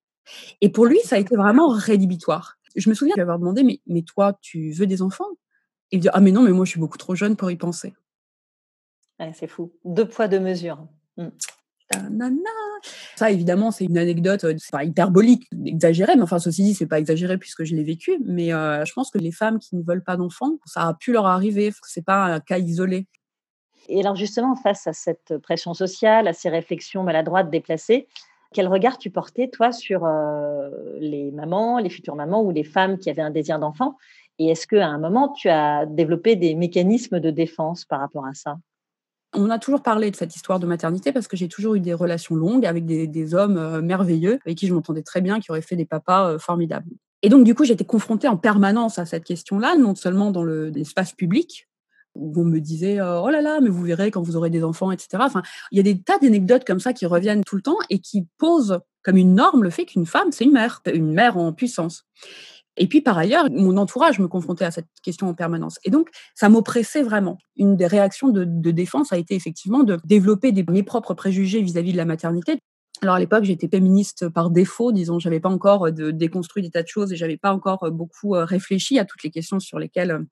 Et 0.62 0.70
pour 0.70 0.86
lui, 0.86 1.00
ça 1.04 1.16
a 1.16 1.20
été 1.20 1.36
vraiment 1.36 1.70
rédhibitoire. 1.70 2.58
Je 2.76 2.90
me 2.90 2.94
souviens 2.94 3.16
lui 3.16 3.22
avoir 3.22 3.40
demandé, 3.40 3.64
mais, 3.64 3.82
mais 3.88 4.04
toi, 4.04 4.38
tu 4.42 4.72
veux 4.72 4.86
des 4.86 5.02
enfants? 5.02 5.26
Il 5.92 6.00
me 6.00 6.02
dit, 6.02 6.10
ah 6.14 6.20
mais 6.20 6.32
non, 6.32 6.42
mais 6.42 6.52
moi 6.52 6.66
je 6.66 6.72
suis 6.72 6.80
beaucoup 6.80 6.98
trop 6.98 7.16
jeune 7.16 7.36
pour 7.36 7.50
y 7.50 7.56
penser. 7.56 7.94
c'est 9.34 9.48
fou. 9.48 9.74
Deux 9.86 10.08
poids, 10.08 10.28
deux 10.28 10.40
mesures. 10.40 10.86
Mmh. 11.16 11.30
Ça, 13.16 13.32
évidemment, 13.32 13.72
c'est 13.72 13.86
une 13.86 13.98
anecdote, 13.98 14.42
c'est 14.42 14.72
pas 14.72 14.84
hyperbolique, 14.84 15.48
exagérée, 15.66 16.16
mais 16.16 16.22
enfin, 16.22 16.40
ceci 16.40 16.64
dit, 16.64 16.74
c'est 16.74 16.86
pas 16.86 17.00
exagéré 17.00 17.38
puisque 17.38 17.64
je 17.64 17.76
l'ai 17.76 17.84
vécu. 17.84 18.20
Mais 18.26 18.50
je 18.50 18.94
pense 18.94 19.10
que 19.12 19.18
les 19.18 19.32
femmes 19.32 19.60
qui 19.60 19.76
ne 19.76 19.84
veulent 19.84 20.04
pas 20.04 20.18
d'enfants, 20.18 20.58
ça 20.66 20.88
a 20.88 20.94
pu 20.94 21.12
leur 21.14 21.26
arriver. 21.26 21.72
C'est 21.84 22.06
pas 22.06 22.26
un 22.26 22.40
cas 22.40 22.58
isolé. 22.58 23.08
Et 23.90 24.02
alors, 24.02 24.16
justement, 24.16 24.56
face 24.56 24.86
à 24.88 24.94
cette 24.94 25.38
pression 25.38 25.74
sociale, 25.74 26.28
à 26.28 26.34
ces 26.34 26.50
réflexions 26.50 27.04
maladroites, 27.04 27.50
déplacées, 27.50 28.08
quel 28.54 28.68
regard 28.68 28.98
tu 28.98 29.10
portais, 29.10 29.48
toi, 29.50 29.72
sur 29.72 30.06
les 31.00 31.32
mamans, 31.32 31.80
les 31.80 31.90
futures 31.90 32.16
mamans 32.16 32.42
ou 32.44 32.52
les 32.52 32.64
femmes 32.64 32.98
qui 32.98 33.10
avaient 33.10 33.22
un 33.22 33.32
désir 33.32 33.60
d'enfant? 33.60 33.98
Et 34.40 34.50
est-ce 34.50 34.68
qu'à 34.68 34.86
un 34.86 35.00
moment, 35.00 35.30
tu 35.34 35.50
as 35.50 35.86
développé 35.86 36.36
des 36.36 36.54
mécanismes 36.54 37.20
de 37.20 37.32
défense 37.32 37.86
par 37.86 38.00
rapport 38.00 38.26
à 38.26 38.34
ça? 38.34 38.58
On 39.34 39.50
a 39.50 39.60
toujours 39.60 39.82
parlé 39.82 40.12
de 40.12 40.16
cette 40.16 40.36
histoire 40.36 40.60
de 40.60 40.66
maternité 40.66 41.12
parce 41.12 41.28
que 41.28 41.38
j'ai 41.38 41.48
toujours 41.48 41.76
eu 41.76 41.80
des 41.80 41.94
relations 41.94 42.36
longues 42.36 42.66
avec 42.66 42.86
des, 42.86 43.36
hommes 43.36 43.82
merveilleux 43.82 44.40
avec 44.46 44.58
qui 44.58 44.68
je 44.68 44.74
m'entendais 44.74 45.04
très 45.04 45.22
bien, 45.22 45.40
qui 45.40 45.52
auraient 45.52 45.62
fait 45.62 45.76
des 45.76 45.86
papas 45.86 46.40
formidables. 46.40 46.90
Et 47.24 47.30
donc, 47.30 47.44
du 47.44 47.56
coup, 47.56 47.66
j'étais 47.66 47.86
confrontée 47.86 48.28
en 48.28 48.38
permanence 48.38 49.00
à 49.00 49.06
cette 49.06 49.24
question-là, 49.24 49.76
non 49.76 49.96
seulement 49.96 50.32
dans 50.32 50.44
l'espace 50.44 51.14
public, 51.14 51.68
où 52.16 52.34
on 52.40 52.46
me 52.46 52.60
disait 52.60 53.02
oh 53.02 53.30
là 53.30 53.42
là, 53.42 53.60
mais 53.62 53.70
vous 53.70 53.84
verrez 53.84 54.12
quand 54.12 54.22
vous 54.22 54.38
aurez 54.38 54.50
des 54.50 54.64
enfants, 54.64 54.92
etc. 54.92 55.18
Enfin, 55.20 55.42
il 55.72 55.78
y 55.78 55.80
a 55.80 55.84
des 55.84 56.00
tas 56.02 56.18
d'anecdotes 56.20 56.66
comme 56.66 56.80
ça 56.80 56.94
qui 56.94 57.06
reviennent 57.06 57.44
tout 57.44 57.56
le 57.56 57.62
temps 57.62 57.78
et 57.90 58.00
qui 58.00 58.28
posent 58.38 58.80
comme 59.04 59.18
une 59.18 59.36
norme 59.36 59.64
le 59.64 59.70
fait 59.70 59.86
qu'une 59.86 60.06
femme, 60.06 60.32
c'est 60.32 60.44
une 60.44 60.52
mère, 60.52 60.82
une 60.94 61.14
mère 61.14 61.38
en 61.38 61.54
puissance. 61.54 62.06
Et 62.78 62.88
puis 62.88 63.02
par 63.02 63.18
ailleurs, 63.18 63.48
mon 63.52 63.78
entourage 63.78 64.20
me 64.20 64.28
confrontait 64.28 64.66
à 64.66 64.72
cette 64.72 64.88
question 65.04 65.28
en 65.28 65.34
permanence. 65.34 65.80
Et 65.84 65.90
donc, 65.90 66.10
ça 66.36 66.50
m'oppressait 66.50 67.04
vraiment. 67.04 67.38
Une 67.56 67.76
des 67.76 67.88
réactions 67.88 68.30
de, 68.30 68.46
défense 68.72 69.12
a 69.12 69.18
été 69.18 69.36
effectivement 69.36 69.84
de 69.84 69.98
développer 70.06 70.54
mes 70.70 70.84
propres 70.84 71.14
préjugés 71.14 71.62
vis-à-vis 71.62 71.92
de 71.92 71.98
la 71.98 72.06
maternité. 72.06 72.60
Alors 73.04 73.16
à 73.16 73.20
l'époque, 73.20 73.44
j'étais 73.44 73.68
féministe 73.68 74.28
par 74.28 74.50
défaut, 74.50 74.92
disons, 74.92 75.20
j'avais 75.20 75.40
pas 75.40 75.50
encore 75.50 75.92
de, 75.92 76.10
déconstruit 76.10 76.64
des 76.64 76.72
tas 76.72 76.82
de 76.82 76.88
choses 76.88 77.14
et 77.14 77.16
j'avais 77.16 77.38
pas 77.38 77.54
encore 77.54 77.92
beaucoup 77.92 78.32
réfléchi 78.32 78.98
à 78.98 79.06
toutes 79.06 79.22
les 79.24 79.30
questions 79.30 79.60
sur 79.60 79.78
lesquelles 79.78 80.26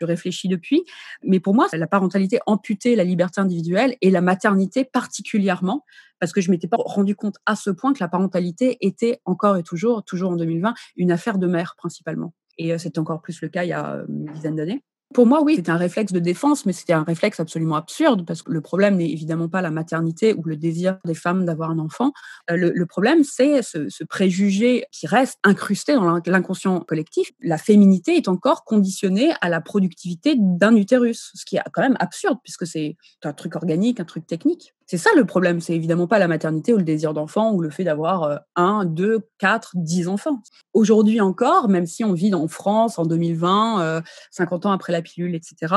je 0.00 0.06
réfléchis 0.06 0.48
depuis. 0.48 0.84
Mais 1.22 1.40
pour 1.40 1.54
moi, 1.54 1.68
la 1.72 1.86
parentalité 1.86 2.38
amputait 2.46 2.96
la 2.96 3.04
liberté 3.04 3.40
individuelle 3.40 3.96
et 4.00 4.10
la 4.10 4.22
maternité 4.22 4.84
particulièrement, 4.84 5.84
parce 6.18 6.32
que 6.32 6.40
je 6.40 6.50
m'étais 6.50 6.68
pas 6.68 6.78
rendu 6.78 7.14
compte 7.14 7.36
à 7.44 7.54
ce 7.54 7.68
point 7.68 7.92
que 7.92 8.00
la 8.00 8.08
parentalité 8.08 8.78
était 8.80 9.20
encore 9.26 9.58
et 9.58 9.62
toujours, 9.62 10.02
toujours 10.02 10.30
en 10.30 10.36
2020, 10.36 10.72
une 10.96 11.12
affaire 11.12 11.36
de 11.36 11.46
mère 11.46 11.74
principalement. 11.76 12.32
Et 12.56 12.76
c'était 12.78 12.98
encore 12.98 13.20
plus 13.20 13.42
le 13.42 13.48
cas 13.48 13.64
il 13.64 13.68
y 13.68 13.74
a 13.74 14.04
une 14.08 14.24
dizaine 14.32 14.56
d'années. 14.56 14.82
Pour 15.14 15.26
moi, 15.26 15.42
oui, 15.42 15.56
c'était 15.56 15.70
un 15.70 15.76
réflexe 15.76 16.12
de 16.12 16.18
défense, 16.18 16.66
mais 16.66 16.72
c'était 16.72 16.92
un 16.92 17.04
réflexe 17.04 17.38
absolument 17.38 17.76
absurde 17.76 18.26
parce 18.26 18.42
que 18.42 18.50
le 18.50 18.60
problème 18.60 18.96
n'est 18.96 19.08
évidemment 19.08 19.48
pas 19.48 19.62
la 19.62 19.70
maternité 19.70 20.34
ou 20.34 20.42
le 20.42 20.56
désir 20.56 20.98
des 21.04 21.14
femmes 21.14 21.44
d'avoir 21.44 21.70
un 21.70 21.78
enfant. 21.78 22.12
Euh, 22.50 22.72
le, 22.74 22.86
problème, 22.86 23.22
c'est 23.22 23.62
ce, 23.62 24.04
préjugé 24.04 24.84
qui 24.90 25.06
reste 25.06 25.38
incrusté 25.44 25.94
dans 25.94 26.20
l'inconscient 26.26 26.80
collectif. 26.80 27.30
La 27.40 27.56
féminité 27.56 28.16
est 28.16 28.28
encore 28.28 28.64
conditionnée 28.64 29.32
à 29.40 29.48
la 29.48 29.60
productivité 29.60 30.34
d'un 30.38 30.74
utérus, 30.74 31.30
ce 31.34 31.44
qui 31.44 31.56
est 31.56 31.62
quand 31.72 31.82
même 31.82 31.96
absurde 32.00 32.38
puisque 32.42 32.66
c'est 32.66 32.96
un 33.22 33.32
truc 33.32 33.56
organique, 33.56 34.00
un 34.00 34.04
truc 34.04 34.26
technique. 34.26 34.74
C'est 34.86 34.98
ça 34.98 35.10
le 35.16 35.24
problème, 35.24 35.60
c'est 35.60 35.74
évidemment 35.74 36.06
pas 36.06 36.20
la 36.20 36.28
maternité 36.28 36.72
ou 36.72 36.76
le 36.78 36.84
désir 36.84 37.12
d'enfant 37.12 37.52
ou 37.52 37.60
le 37.60 37.70
fait 37.70 37.82
d'avoir 37.82 38.22
euh, 38.22 38.36
un, 38.54 38.84
deux, 38.84 39.28
quatre, 39.38 39.72
dix 39.74 40.06
enfants. 40.06 40.40
Aujourd'hui 40.74 41.20
encore, 41.20 41.68
même 41.68 41.86
si 41.86 42.04
on 42.04 42.12
vit 42.12 42.32
en 42.34 42.46
France 42.46 42.98
en 42.98 43.04
2020, 43.04 44.02
50 44.30 44.64
euh, 44.64 44.68
ans 44.68 44.72
après 44.72 44.92
la 44.92 45.02
pilule, 45.02 45.34
etc., 45.34 45.74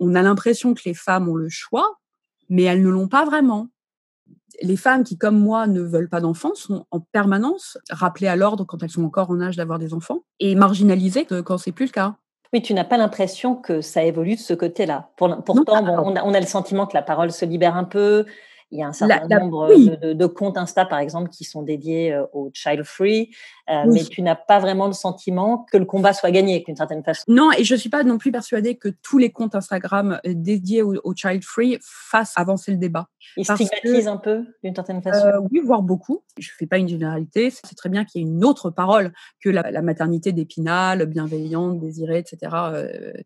on 0.00 0.14
a 0.16 0.22
l'impression 0.22 0.74
que 0.74 0.82
les 0.84 0.94
femmes 0.94 1.28
ont 1.28 1.36
le 1.36 1.48
choix, 1.48 2.00
mais 2.48 2.64
elles 2.64 2.82
ne 2.82 2.88
l'ont 2.88 3.08
pas 3.08 3.24
vraiment. 3.24 3.68
Les 4.62 4.76
femmes 4.76 5.04
qui, 5.04 5.16
comme 5.16 5.38
moi, 5.38 5.68
ne 5.68 5.80
veulent 5.80 6.08
pas 6.08 6.20
d'enfants 6.20 6.56
sont 6.56 6.86
en 6.90 7.00
permanence 7.00 7.78
rappelées 7.88 8.26
à 8.26 8.34
l'ordre 8.34 8.64
quand 8.64 8.82
elles 8.82 8.90
sont 8.90 9.04
encore 9.04 9.30
en 9.30 9.40
âge 9.40 9.56
d'avoir 9.56 9.78
des 9.78 9.94
enfants 9.94 10.24
et 10.40 10.56
marginalisées 10.56 11.24
quand 11.24 11.56
c'est 11.56 11.72
plus 11.72 11.86
le 11.86 11.92
cas. 11.92 12.16
Oui, 12.52 12.62
tu 12.62 12.74
n'as 12.74 12.84
pas 12.84 12.96
l'impression 12.96 13.54
que 13.54 13.80
ça 13.80 14.02
évolue 14.02 14.34
de 14.34 14.40
ce 14.40 14.54
côté-là. 14.54 15.10
Pourtant, 15.16 15.84
on, 15.84 16.34
a, 16.34 16.40
le 16.40 16.46
sentiment 16.46 16.86
que 16.86 16.94
la 16.94 17.02
parole 17.02 17.30
se 17.30 17.44
libère 17.44 17.76
un 17.76 17.84
peu. 17.84 18.26
Il 18.72 18.78
y 18.78 18.82
a 18.82 18.88
un 18.88 18.92
certain 18.92 19.40
nombre 19.40 19.68
de, 20.14 20.26
comptes 20.26 20.56
Insta, 20.56 20.84
par 20.84 20.98
exemple, 20.98 21.30
qui 21.30 21.44
sont 21.44 21.62
dédiés 21.62 22.12
euh, 22.12 22.24
au 22.32 22.50
child 22.52 22.82
free. 22.84 23.30
Euh, 23.70 23.84
mais 23.86 24.04
tu 24.04 24.22
n'as 24.22 24.36
pas 24.36 24.58
vraiment 24.58 24.86
le 24.86 24.92
sentiment 24.92 25.66
que 25.70 25.76
le 25.76 25.84
combat 25.84 26.12
soit 26.12 26.30
gagné 26.30 26.62
d'une 26.66 26.76
certaine 26.76 27.04
façon. 27.04 27.24
Non, 27.28 27.50
et 27.52 27.64
je 27.64 27.74
suis 27.74 27.90
pas 27.90 28.02
non 28.02 28.18
plus 28.18 28.32
persuadée 28.32 28.76
que 28.76 28.88
tous 28.88 29.18
les 29.18 29.30
comptes 29.30 29.54
Instagram 29.54 30.20
euh, 30.26 30.32
dédiés 30.34 30.82
au, 30.82 31.14
child 31.14 31.44
free 31.44 31.78
fassent 31.82 32.32
avancer 32.36 32.72
le 32.72 32.78
débat. 32.78 33.08
Ils 33.36 33.44
stigmatisent 33.44 34.08
un 34.08 34.16
peu 34.16 34.44
d'une 34.64 34.74
certaine 34.74 35.02
façon. 35.02 35.46
oui, 35.50 35.60
voire 35.64 35.82
beaucoup. 35.82 36.22
Je 36.38 36.50
fais 36.58 36.66
pas 36.66 36.78
une 36.78 36.88
généralité. 36.88 37.50
C'est 37.50 37.76
très 37.76 37.88
bien 37.88 38.04
qu'il 38.04 38.20
y 38.20 38.24
ait 38.24 38.28
une 38.28 38.44
autre 38.44 38.70
parole 38.70 39.12
que 39.40 39.50
la, 39.50 39.82
maternité 39.82 40.32
d'épinal, 40.32 41.06
bienveillante, 41.06 41.78
désirée, 41.78 42.18
etc. 42.18 42.54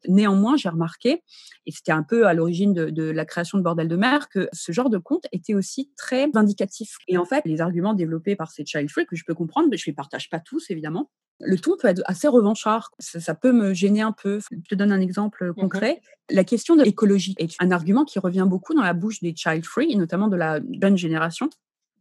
néanmoins, 0.08 0.56
j'ai 0.56 0.68
remarqué, 0.68 1.22
et 1.66 1.72
c'était 1.72 1.92
un 1.92 2.02
peu 2.02 2.26
à 2.26 2.34
l'origine 2.34 2.72
de, 2.72 2.90
de 2.90 3.10
la 3.10 3.24
création 3.24 3.58
de 3.58 3.62
Bordel 3.62 3.88
de 3.88 3.96
Mer, 3.96 4.28
que 4.28 4.48
ce 4.52 4.72
genre 4.72 4.90
de 4.90 4.98
compte 4.98 5.26
était 5.32 5.54
aussi 5.54 5.90
très 5.96 6.28
vindicatif. 6.28 6.96
Et 7.08 7.18
en 7.18 7.24
fait, 7.24 7.42
les 7.44 7.60
arguments 7.60 7.94
développés 7.94 8.36
par 8.36 8.50
ces 8.50 8.64
child 8.64 8.90
free 8.90 9.06
que 9.06 9.16
je 9.16 9.24
peux 9.24 9.34
comprendre, 9.34 9.68
mais 9.70 9.76
je 9.76 9.86
les 9.86 9.92
partage 9.92 10.28
pas 10.30 10.33
tous 10.40 10.70
évidemment. 10.70 11.10
Le 11.40 11.58
ton 11.58 11.76
peut 11.76 11.88
être 11.88 12.02
assez 12.06 12.28
revanchard. 12.28 12.92
Ça, 13.00 13.34
peut 13.34 13.52
me 13.52 13.74
gêner 13.74 14.02
un 14.02 14.12
peu. 14.12 14.38
Je 14.50 14.68
te 14.68 14.74
donne 14.74 14.92
un 14.92 15.00
exemple 15.00 15.50
mmh 15.50 15.54
concret. 15.54 16.00
La 16.30 16.44
question 16.44 16.76
de 16.76 16.84
l'écologie 16.84 17.34
est 17.38 17.56
un 17.58 17.72
argument 17.72 18.04
qui 18.04 18.20
revient 18.20 18.46
beaucoup 18.46 18.72
dans 18.72 18.82
la 18.82 18.94
bouche 18.94 19.20
des 19.20 19.34
child 19.36 19.64
free, 19.64 19.90
et 19.90 19.96
notamment 19.96 20.28
de 20.28 20.36
la 20.36 20.60
jeune 20.80 20.96
génération 20.96 21.50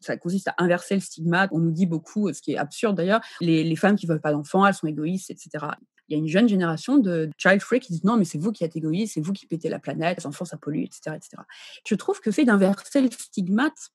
ça 0.04 0.18
consiste 0.18 0.50
à 0.50 0.56
inverser 0.58 0.96
le 0.96 1.00
stigma. 1.00 1.48
On 1.52 1.60
nous 1.60 1.72
dit 1.72 1.86
beaucoup, 1.86 2.32
ce 2.34 2.42
qui 2.42 2.54
est 2.54 2.58
absurde 2.58 2.98
d'ailleurs, 2.98 3.22
les, 3.40 3.64
les 3.64 3.76
femmes 3.76 3.96
qui 3.96 4.06
veulent 4.06 4.22
pas 4.22 4.34
d'enfants, 4.34 4.66
elles 4.66 4.74
sont 4.74 4.88
égoïstes, 4.88 5.32
etc. 5.32 5.66
Il 6.10 6.14
y 6.14 6.16
a 6.16 6.18
une 6.20 6.28
jeune 6.28 6.50
génération 6.50 6.98
de 6.98 7.30
child 7.38 7.62
free 7.62 7.80
qui 7.80 7.94
disent 7.94 8.04
non, 8.04 8.18
mais 8.18 8.26
c'est 8.26 8.38
vous 8.38 8.52
qui 8.52 8.64
êtes 8.64 8.76
égoïste, 8.76 9.14
c'est 9.14 9.22
vous 9.22 9.34
qui 9.34 9.48
pétez 9.48 9.70
la 9.70 9.80
planète, 9.80 10.20
les 10.20 10.28
enfants 10.28 10.46
ça 10.46 10.58
pollue, 10.58 10.84
etc., 10.84 11.16
etc. 11.16 11.44
Je 11.88 11.96
trouve 11.96 12.20
que 12.20 12.32
fait 12.32 12.46
d'inverser 12.46 13.02
le 13.02 13.10
stigmate, 13.10 13.92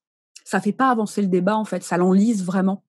ça 0.48 0.62
fait 0.62 0.72
pas 0.72 0.88
avancer 0.88 1.20
le 1.20 1.28
débat 1.28 1.56
en 1.56 1.66
fait, 1.66 1.82
ça 1.82 1.98
l'enlise 1.98 2.42
vraiment. 2.42 2.82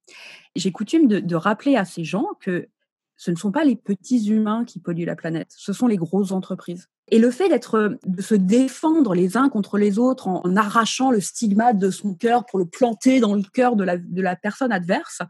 J'ai 0.56 0.72
coutume 0.72 1.08
de, 1.08 1.36
rappeler 1.36 1.76
à 1.76 1.84
ces 1.84 2.06
gens 2.06 2.28
que 2.40 2.70
ce 3.18 3.32
ne 3.32 3.36
sont 3.36 3.52
pas 3.52 3.66
les 3.66 3.76
petits 3.76 4.30
humains 4.30 4.64
qui 4.64 4.80
polluent 4.80 5.06
la 5.06 5.18
planète, 5.18 5.54
ce 5.58 5.74
sont 5.74 5.88
les 5.88 5.98
grosses 5.98 6.32
entreprises. 6.32 6.88
Et 7.10 7.20
le 7.20 7.32
fait 7.32 7.50
d'être, 7.50 7.98
de 8.06 8.22
se 8.22 8.36
défendre 8.36 9.14
les 9.14 9.36
uns 9.36 9.50
contre 9.50 9.78
les 9.78 10.00
autres 10.00 10.30
en, 10.30 10.56
arrachant 10.56 11.12
le 11.12 11.20
stigmate 11.20 11.78
de 11.78 11.92
son 11.92 12.14
cœur 12.14 12.46
pour 12.46 12.60
le 12.60 12.66
planter 12.66 13.20
dans 13.20 13.36
le 13.36 13.44
cœur 13.44 13.76
de 13.76 13.84
la, 13.84 13.98
de 13.98 14.22
la 14.22 14.38
personne 14.38 14.72
adverse, 14.72 15.22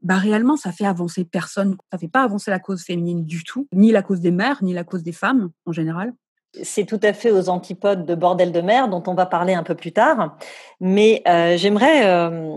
bah 0.00 0.16
réellement, 0.16 0.56
ça 0.56 0.72
fait 0.72 0.86
avancer 0.86 1.24
personne. 1.24 1.76
Ça 1.92 1.98
fait 1.98 2.08
pas 2.08 2.22
avancer 2.22 2.50
la 2.50 2.60
cause 2.60 2.82
féminine 2.82 3.26
du 3.26 3.44
tout, 3.44 3.68
ni 3.74 3.92
la 3.92 4.02
cause 4.02 4.20
des 4.20 4.30
mères, 4.30 4.62
ni 4.64 4.72
la 4.72 4.84
cause 4.84 5.02
des 5.02 5.12
femmes 5.12 5.50
en 5.66 5.72
général. 5.72 6.14
C'est 6.62 6.84
tout 6.84 7.00
à 7.02 7.12
fait 7.12 7.30
aux 7.30 7.48
antipodes 7.48 8.06
de 8.06 8.14
Bordel 8.14 8.52
de 8.52 8.60
mer 8.60 8.88
dont 8.88 9.02
on 9.06 9.14
va 9.14 9.26
parler 9.26 9.54
un 9.54 9.62
peu 9.62 9.74
plus 9.74 9.92
tard. 9.92 10.36
Mais 10.80 11.22
euh, 11.26 11.56
j'aimerais 11.56 12.06
euh, 12.06 12.48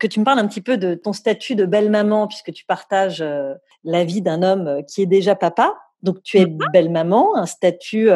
que 0.00 0.06
tu 0.06 0.20
me 0.20 0.24
parles 0.24 0.38
un 0.38 0.46
petit 0.46 0.60
peu 0.60 0.76
de 0.76 0.94
ton 0.94 1.12
statut 1.12 1.54
de 1.54 1.64
belle-maman, 1.64 2.26
puisque 2.26 2.52
tu 2.52 2.64
partages 2.64 3.20
euh, 3.20 3.54
la 3.84 4.04
vie 4.04 4.22
d'un 4.22 4.42
homme 4.42 4.82
qui 4.88 5.02
est 5.02 5.06
déjà 5.06 5.34
papa. 5.34 5.74
Donc 6.02 6.20
tu 6.24 6.38
es 6.38 6.46
mmh 6.46 6.58
belle 6.72 6.90
maman, 6.90 7.36
un 7.36 7.46
statut 7.46 8.10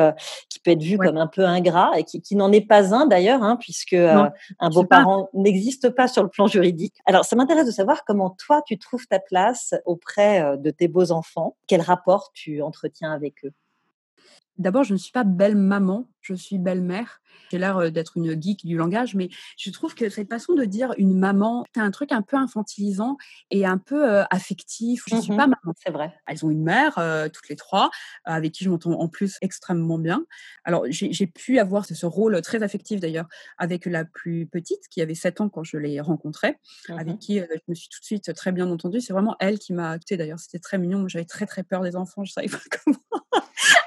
qui 0.48 0.58
peut 0.58 0.72
être 0.72 0.82
vu 0.82 0.98
comme 0.98 1.16
un 1.18 1.28
peu 1.28 1.44
ingrat 1.44 1.92
et 1.96 2.02
qui, 2.02 2.34
n'en 2.34 2.50
est 2.50 2.66
pas 2.66 2.92
un 2.92 3.06
d'ailleurs, 3.06 3.44
hein, 3.44 3.56
puisque 3.60 3.92
un 3.92 4.70
beau-parent 4.70 5.28
n'existe 5.34 5.90
pas 5.90 6.08
sur 6.08 6.24
le 6.24 6.28
plan 6.28 6.48
juridique. 6.48 6.94
Alors 7.06 7.24
ça 7.24 7.36
m'intéresse 7.36 7.66
de 7.66 7.70
savoir 7.70 8.04
comment 8.04 8.30
toi 8.44 8.60
tu 8.66 8.76
trouves 8.76 9.06
ta 9.06 9.20
place 9.20 9.72
auprès 9.84 10.56
de 10.58 10.70
tes 10.72 10.88
beaux 10.88 11.12
enfants, 11.12 11.54
quel 11.68 11.80
rapport 11.80 12.32
tu 12.34 12.60
entretiens 12.60 13.12
avec 13.12 13.44
eux? 13.44 13.52
D'abord, 14.58 14.84
je 14.84 14.92
ne 14.92 14.98
suis 14.98 15.12
pas 15.12 15.24
belle 15.24 15.56
maman, 15.56 16.08
je 16.26 16.34
suis 16.34 16.58
belle-mère. 16.58 17.20
J'ai 17.50 17.58
l'air 17.58 17.92
d'être 17.92 18.16
une 18.16 18.40
geek 18.40 18.64
du 18.64 18.76
langage, 18.76 19.14
mais 19.14 19.28
je 19.56 19.70
trouve 19.70 19.94
que 19.94 20.08
cette 20.08 20.28
façon 20.28 20.54
de 20.54 20.64
dire 20.64 20.92
une 20.98 21.16
maman, 21.16 21.64
c'est 21.74 21.80
un 21.80 21.90
truc 21.90 22.10
un 22.10 22.22
peu 22.22 22.36
infantilisant 22.36 23.16
et 23.50 23.64
un 23.66 23.78
peu 23.78 24.22
affectif. 24.30 25.04
Je 25.06 25.14
ne 25.14 25.20
suis 25.20 25.36
pas 25.36 25.46
mmh 25.46 25.50
maman. 25.50 25.74
C'est 25.84 25.92
vrai. 25.92 26.12
Elles 26.26 26.44
ont 26.44 26.50
une 26.50 26.64
mère, 26.64 26.94
toutes 27.32 27.48
les 27.48 27.56
trois, 27.56 27.90
avec 28.24 28.52
qui 28.52 28.64
je 28.64 28.70
m'entends 28.70 28.92
en 28.92 29.08
plus 29.08 29.36
extrêmement 29.42 29.98
bien. 29.98 30.24
Alors, 30.64 30.86
j'ai 30.88 31.26
pu 31.26 31.58
avoir 31.58 31.84
ce, 31.84 32.06
rôle 32.06 32.40
très 32.40 32.62
affectif 32.62 33.00
d'ailleurs 33.00 33.26
avec 33.58 33.86
la 33.86 34.04
plus 34.04 34.46
petite, 34.46 34.88
qui 34.90 35.00
avait 35.02 35.14
7 35.14 35.40
ans 35.40 35.48
quand 35.48 35.62
je 35.62 35.76
l'ai 35.76 36.00
rencontrée, 36.00 36.56
mmh 36.88 36.98
avec 36.98 37.18
qui 37.18 37.38
je 37.38 37.60
me 37.68 37.74
suis 37.74 37.88
tout 37.88 38.00
de 38.00 38.04
suite 38.04 38.34
très 38.34 38.50
bien 38.50 38.68
entendue. 38.70 39.00
C'est 39.00 39.12
vraiment 39.12 39.36
elle 39.38 39.58
qui 39.58 39.72
m'a 39.72 39.90
actée 39.90 40.16
d'ailleurs. 40.16 40.40
C'était 40.40 40.58
très 40.58 40.78
mignon. 40.78 41.06
J'avais 41.06 41.24
très 41.24 41.46
très 41.46 41.62
peur 41.62 41.82
des 41.82 41.94
enfants. 41.96 42.24
Je 42.24 42.32
savais 42.32 42.48
pas 42.48 42.58
comment 42.84 42.98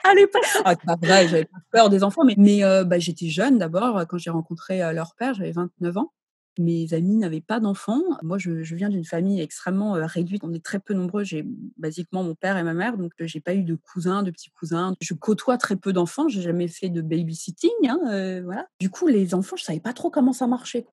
allez 0.09 0.27
pas. 0.27 0.39
Ah, 0.65 0.75
pas 0.75 0.95
vrai, 0.95 1.27
j'avais 1.27 1.45
pas 1.45 1.57
peur 1.71 1.89
des 1.89 2.03
enfants, 2.03 2.23
mais, 2.37 2.61
bah, 2.85 2.99
j'étais 2.99 3.27
jeune 3.27 3.57
d'abord. 3.57 4.05
Quand 4.07 4.17
j'ai 4.17 4.29
rencontré 4.29 4.79
leur 4.93 5.15
père, 5.15 5.33
j'avais 5.33 5.51
29 5.51 5.97
ans. 5.97 6.13
Mes 6.57 6.93
amis 6.93 7.15
n'avaient 7.15 7.41
pas 7.41 7.61
d'enfants. 7.61 8.01
Moi, 8.21 8.37
je, 8.37 8.51
viens 8.51 8.89
d'une 8.89 9.05
famille 9.05 9.39
extrêmement 9.39 9.93
réduite. 9.93 10.43
On 10.43 10.53
est 10.53 10.63
très 10.63 10.79
peu 10.79 10.93
nombreux. 10.93 11.23
J'ai 11.23 11.45
basiquement 11.77 12.21
mon 12.21 12.35
père 12.35 12.57
et 12.57 12.63
ma 12.63 12.73
mère, 12.73 12.97
donc 12.97 13.13
j'ai 13.19 13.39
pas 13.39 13.53
eu 13.53 13.63
de 13.63 13.75
cousins, 13.75 14.23
de 14.23 14.31
petits 14.31 14.49
cousins. 14.49 14.93
Je 14.99 15.13
côtoie 15.13 15.57
très 15.57 15.77
peu 15.77 15.93
d'enfants. 15.93 16.27
J'ai 16.27 16.41
jamais 16.41 16.67
fait 16.67 16.89
de 16.89 17.01
babysitting. 17.01 17.71
Hein, 17.87 18.41
voilà. 18.43 18.67
Du 18.81 18.89
coup, 18.89 19.07
les 19.07 19.33
enfants, 19.33 19.55
je 19.55 19.63
savais 19.63 19.79
pas 19.79 19.93
trop 19.93 20.09
comment 20.09 20.33
ça 20.33 20.47
marchait. 20.47 20.85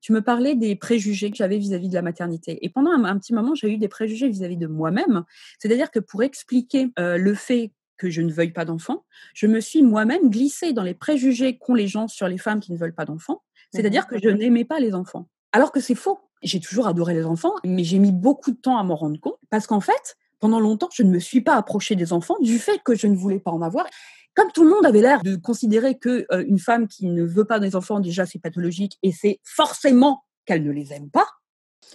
Tu 0.00 0.12
me 0.12 0.20
parlais 0.20 0.56
des 0.56 0.74
préjugés 0.74 1.30
que 1.30 1.36
j'avais 1.36 1.58
vis-à-vis 1.58 1.88
de 1.88 1.94
la 1.94 2.02
maternité. 2.02 2.58
Et 2.64 2.68
pendant 2.68 2.90
un, 2.90 3.18
petit 3.20 3.32
moment, 3.32 3.54
j'ai 3.54 3.72
eu 3.72 3.78
des 3.78 3.86
préjugés 3.86 4.28
vis-à-vis 4.28 4.56
de 4.56 4.66
moi-même. 4.66 5.22
C'est-à-dire 5.60 5.92
que 5.92 6.00
pour 6.00 6.24
expliquer 6.24 6.90
le 6.96 7.34
fait 7.34 7.70
que 8.02 8.10
je 8.10 8.20
ne 8.20 8.32
veuille 8.32 8.50
pas 8.50 8.64
d'enfants, 8.64 9.04
je 9.32 9.46
me 9.46 9.60
suis 9.60 9.80
moi-même 9.80 10.28
glissée 10.28 10.72
dans 10.72 10.82
les 10.82 10.94
préjugés 10.94 11.56
qu'ont 11.56 11.74
les 11.74 11.86
gens 11.86 12.08
sur 12.08 12.26
les 12.26 12.36
femmes 12.36 12.58
qui 12.58 12.72
ne 12.72 12.76
veulent 12.76 12.94
pas 12.94 13.04
d'enfants, 13.04 13.44
c'est-à-dire 13.72 14.08
que 14.08 14.18
je 14.20 14.28
n'aimais 14.28 14.64
pas 14.64 14.80
les 14.80 14.92
enfants. 14.92 15.28
Alors 15.52 15.70
que 15.70 15.78
c'est 15.78 15.94
faux. 15.94 16.18
J'ai 16.42 16.58
toujours 16.58 16.88
adoré 16.88 17.14
les 17.14 17.24
enfants, 17.24 17.52
mais 17.64 17.84
j'ai 17.84 18.00
mis 18.00 18.10
beaucoup 18.10 18.50
de 18.50 18.56
temps 18.56 18.76
à 18.76 18.82
m'en 18.82 18.96
rendre 18.96 19.20
compte 19.20 19.38
parce 19.50 19.68
qu'en 19.68 19.78
fait, 19.78 20.16
pendant 20.40 20.58
longtemps, 20.58 20.88
je 20.92 21.04
ne 21.04 21.10
me 21.10 21.20
suis 21.20 21.42
pas 21.42 21.54
approchée 21.54 21.94
des 21.94 22.12
enfants 22.12 22.34
du 22.40 22.58
fait 22.58 22.80
que 22.84 22.96
je 22.96 23.06
ne 23.06 23.14
voulais 23.14 23.38
pas 23.38 23.52
en 23.52 23.62
avoir. 23.62 23.86
Comme 24.34 24.50
tout 24.50 24.64
le 24.64 24.70
monde 24.70 24.84
avait 24.84 25.00
l'air 25.00 25.22
de 25.22 25.36
considérer 25.36 25.96
que 25.96 26.26
euh, 26.32 26.44
une 26.48 26.58
femme 26.58 26.88
qui 26.88 27.06
ne 27.06 27.22
veut 27.22 27.44
pas 27.44 27.60
des 27.60 27.76
enfants, 27.76 28.00
déjà, 28.00 28.26
c'est 28.26 28.40
pathologique 28.40 28.98
et 29.04 29.12
c'est 29.12 29.38
forcément 29.44 30.24
qu'elle 30.44 30.64
ne 30.64 30.72
les 30.72 30.92
aime 30.92 31.08
pas 31.08 31.28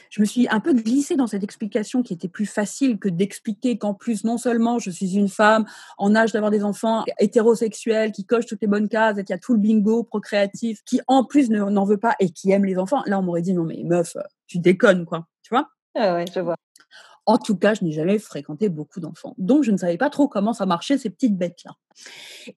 je 0.10 0.22
me 0.22 0.26
suis 0.26 0.48
un 0.50 0.60
peu 0.60 0.74
glissée 0.74 1.16
dans 1.16 1.28
cette 1.28 1.44
explication 1.44 2.04
qui 2.04 2.14
était 2.14 2.28
plus 2.28 2.46
facile 2.46 3.00
que 3.00 3.10
d'expliquer 3.10 3.78
qu'en 3.78 3.94
plus, 3.94 4.24
non 4.24 4.38
seulement 4.38 4.80
je 4.80 4.90
suis 4.90 5.16
une 5.16 5.30
femme 5.30 5.66
en 5.98 6.16
âge 6.16 6.32
d'avoir 6.32 6.52
des 6.52 6.64
enfants 6.64 7.04
hétérosexuels, 7.20 8.12
qui 8.12 8.26
coche 8.26 8.46
toutes 8.46 8.62
les 8.62 8.68
bonnes 8.68 8.90
cases 8.90 9.18
et 9.18 9.24
qui 9.24 9.34
a 9.34 9.38
tout 9.38 9.54
le 9.54 9.60
bingo 9.60 10.04
procréatif, 10.04 10.84
qui 10.86 11.02
en 11.08 11.24
plus 11.24 11.50
n'en 11.50 11.86
veut 11.86 11.98
pas 11.98 12.16
et 12.20 12.30
qui 12.30 12.52
aime 12.52 12.66
les 12.66 12.78
enfants. 12.78 13.04
Là, 13.06 13.20
on 13.20 13.24
m'aurait 13.24 13.42
dit 13.42 13.54
non, 13.54 13.64
mais 13.64 13.82
meuf, 13.84 14.16
tu 14.48 14.60
déconnes, 14.60 15.06
quoi. 15.06 15.28
Tu 15.44 15.50
vois? 15.50 15.70
Ah 15.96 16.14
ouais, 16.14 16.26
je 16.34 16.40
vois. 16.40 16.56
En 17.30 17.38
tout 17.38 17.58
cas, 17.58 17.74
je 17.74 17.84
n'ai 17.84 17.92
jamais 17.92 18.20
fréquenté 18.20 18.70
beaucoup 18.70 19.02
d'enfants. 19.02 19.36
Donc, 19.38 19.66
je 19.66 19.72
ne 19.72 19.78
savais 19.78 19.98
pas 19.98 20.10
trop 20.10 20.30
comment 20.30 20.54
ça 20.54 20.66
marchait, 20.66 20.98
ces 20.98 21.10
petites 21.10 21.38
bêtes-là. 21.38 21.74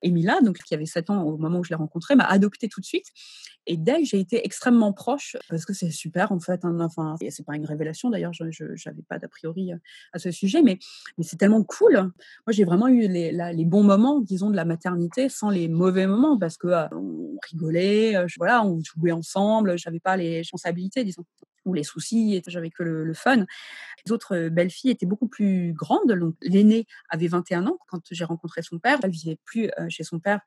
Et 0.00 0.12
Mila, 0.12 0.40
donc, 0.42 0.58
qui 0.58 0.74
avait 0.74 0.86
7 0.86 1.10
ans 1.10 1.24
au 1.24 1.36
moment 1.36 1.58
où 1.58 1.64
je 1.64 1.70
l'ai 1.70 1.74
rencontrée, 1.74 2.14
m'a 2.14 2.24
adoptée 2.24 2.68
tout 2.68 2.80
de 2.80 2.86
suite. 2.86 3.06
Et 3.66 3.76
d'elle, 3.76 4.04
j'ai 4.04 4.20
été 4.20 4.46
extrêmement 4.46 4.92
proche 4.92 5.36
parce 5.48 5.64
que 5.64 5.72
c'est 5.72 5.90
super, 5.90 6.30
en 6.30 6.38
fait. 6.38 6.64
Hein, 6.64 6.78
enfin, 6.80 7.16
c'est 7.30 7.44
pas 7.44 7.56
une 7.56 7.66
révélation 7.66 8.10
d'ailleurs, 8.10 8.32
je 8.32 8.44
n'avais 8.86 9.02
pas 9.08 9.18
d'a 9.18 9.26
priori 9.26 9.72
euh, 9.72 9.76
à 10.12 10.20
ce 10.20 10.30
sujet, 10.30 10.62
mais, 10.62 10.78
c'est 11.20 11.36
tellement 11.36 11.64
cool. 11.64 11.94
Moi, 11.94 12.12
j'ai 12.50 12.64
vraiment 12.64 12.86
eu 12.86 13.08
les, 13.08 13.64
bons 13.64 13.82
moments, 13.82 14.20
disons, 14.20 14.50
de 14.50 14.56
la 14.56 14.64
maternité 14.64 15.28
sans 15.28 15.50
les 15.50 15.66
mauvais 15.66 16.06
moments 16.06 16.38
parce 16.38 16.56
que 16.56 16.68
euh, 16.68 16.86
rigolait, 17.50 18.14
euh, 18.14 18.26
voilà, 18.38 18.64
on 18.64 18.80
jouait 18.80 19.12
ensemble, 19.12 19.76
j'avais 19.76 20.00
pas 20.00 20.16
les 20.16 20.38
responsabilités, 20.38 21.02
disons 21.02 21.24
ou 21.64 21.74
les 21.74 21.82
soucis, 21.82 22.42
j'avais 22.46 22.70
que 22.70 22.82
le, 22.82 23.14
fun. 23.14 23.44
Les 24.04 24.12
autres 24.12 24.48
belles 24.48 24.70
filles 24.70 24.90
étaient 24.90 25.06
beaucoup 25.06 25.28
plus 25.28 25.72
grandes. 25.72 26.12
Donc, 26.12 26.34
l'aînée 26.42 26.86
avait 27.08 27.28
21 27.28 27.66
ans 27.66 27.78
quand 27.88 28.00
j'ai 28.10 28.24
rencontré 28.24 28.62
son 28.62 28.78
père. 28.78 28.98
Elle 29.02 29.10
vivait 29.10 29.38
plus 29.44 29.70
chez 29.88 30.04
son 30.04 30.18
père. 30.18 30.40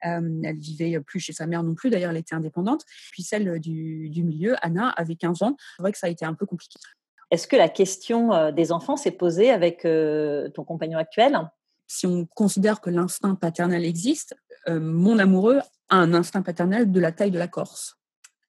elle 0.00 0.58
vivait 0.58 1.00
plus 1.00 1.20
chez 1.20 1.32
sa 1.32 1.46
mère 1.46 1.62
non 1.62 1.74
plus. 1.74 1.90
D'ailleurs, 1.90 2.10
elle 2.10 2.16
était 2.16 2.34
indépendante. 2.34 2.84
Puis 3.12 3.22
celle 3.22 3.60
du, 3.60 4.10
du 4.10 4.24
milieu, 4.24 4.56
Anna, 4.62 4.90
avait 4.90 5.16
15 5.16 5.42
ans. 5.42 5.56
C'est 5.76 5.82
vrai 5.82 5.92
que 5.92 5.98
ça 5.98 6.08
a 6.08 6.10
été 6.10 6.24
un 6.24 6.34
peu 6.34 6.46
compliqué. 6.46 6.78
Est-ce 7.30 7.48
que 7.48 7.56
la 7.56 7.68
question 7.68 8.52
des 8.52 8.72
enfants 8.72 8.96
s'est 8.96 9.10
posée 9.10 9.50
avec 9.50 9.82
ton 9.82 10.64
compagnon 10.64 10.98
actuel? 10.98 11.38
Si 11.88 12.06
on 12.06 12.26
considère 12.26 12.80
que 12.80 12.90
l'instinct 12.90 13.34
paternel 13.34 13.84
existe, 13.84 14.36
mon 14.68 15.18
amoureux 15.18 15.60
a 15.88 15.96
un 15.96 16.14
instinct 16.14 16.42
paternel 16.42 16.90
de 16.90 17.00
la 17.00 17.12
taille 17.12 17.30
de 17.30 17.38
la 17.38 17.48
Corse. 17.48 17.98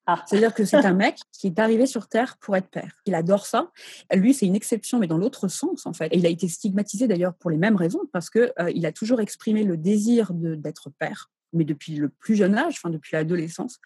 Ah. 0.10 0.24
C'est-à-dire 0.26 0.54
que 0.54 0.64
c'est 0.64 0.78
un 0.78 0.94
mec 0.94 1.20
qui 1.34 1.48
est 1.48 1.60
arrivé 1.60 1.86
sur 1.86 2.08
Terre 2.08 2.38
pour 2.38 2.56
être 2.56 2.70
père. 2.70 2.92
Il 3.06 3.14
adore 3.14 3.46
ça. 3.46 3.72
Lui, 4.14 4.34
c'est 4.34 4.46
une 4.46 4.56
exception, 4.56 5.00
mais 5.00 5.08
dans 5.08 5.18
l'autre 5.18 5.50
sens, 5.50 5.86
en 5.86 5.92
fait. 5.92 6.08
Et 6.14 6.18
il 6.18 6.26
a 6.26 6.30
été 6.30 6.48
stigmatisé 6.48 7.08
d'ailleurs 7.08 7.34
pour 7.36 7.50
les 7.50 7.58
mêmes 7.58 7.76
raisons, 7.76 8.02
parce 8.14 8.30
qu'il 8.30 8.54
euh, 8.60 8.72
il 8.74 8.86
a 8.86 8.94
toujours 8.94 9.20
exprimé 9.20 9.66
le 9.66 9.76
désir 9.76 10.32
d'être 10.34 10.90
père, 10.98 11.30
mais 11.52 11.66
depuis 11.66 11.96
le 11.96 12.08
plus 12.08 12.36
jeune 12.36 12.56
âge, 12.56 12.76
enfin 12.78 12.90
depuis 12.90 13.16
l'adolescence. 13.16 13.80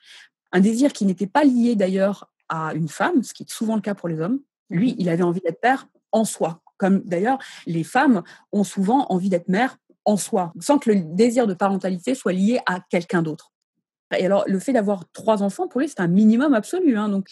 Un 0.51 0.60
désir 0.60 0.94
qui 0.94 1.06
n'était 1.06 1.28
pas 1.28 1.44
lié 1.44 1.75
d'ailleurs 1.75 2.32
à 2.50 2.74
une 2.75 2.88
femme, 2.88 3.24
ce 3.24 3.34
qui 3.34 3.44
est 3.44 3.51
souvent 3.51 3.75
le 3.75 3.82
cas 3.82 3.96
pour 3.96 4.08
les 4.08 4.20
hommes. 4.20 4.42
Lui, 4.70 4.92
mhm. 4.92 4.96
il 5.00 5.10
avait 5.10 5.24
envie 5.24 5.42
d'être 5.42 5.60
père 5.60 5.88
en 6.12 6.24
soi. 6.24 6.62
Comme 6.78 7.00
d'ailleurs, 7.01 7.40
les 7.66 7.84
femmes 7.84 8.22
ont 8.51 8.63
souvent 8.63 9.08
envie 9.10 9.30
d'être 9.30 9.50
mère 9.50 9.78
en 10.06 10.18
soi, 10.18 10.54
sans 10.60 10.78
que 10.78 10.92
le 10.92 11.01
désir 11.01 11.48
de 11.48 11.54
parentalité 11.56 12.13
soit 12.13 12.34
lié 12.34 12.60
à 12.68 12.80
quelqu'un 12.90 13.24
d'autre. 13.24 13.50
Et 14.18 14.25
alors, 14.25 14.44
le 14.48 14.60
fait 14.60 14.74
d'avoir 14.74 15.10
trois 15.12 15.44
enfants, 15.44 15.68
pour 15.68 15.82
lui, 15.82 15.89
c'est 15.89 16.01
un 16.01 16.08
minimum 16.08 16.53
absolu. 16.53 16.98
Hein, 16.98 17.10
donc, 17.10 17.27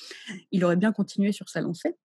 il 0.52 0.64
aurait 0.64 0.76
bien 0.76 0.92
continué 0.92 1.32
sur 1.32 1.50
sa 1.50 1.62
lancée. 1.62 1.96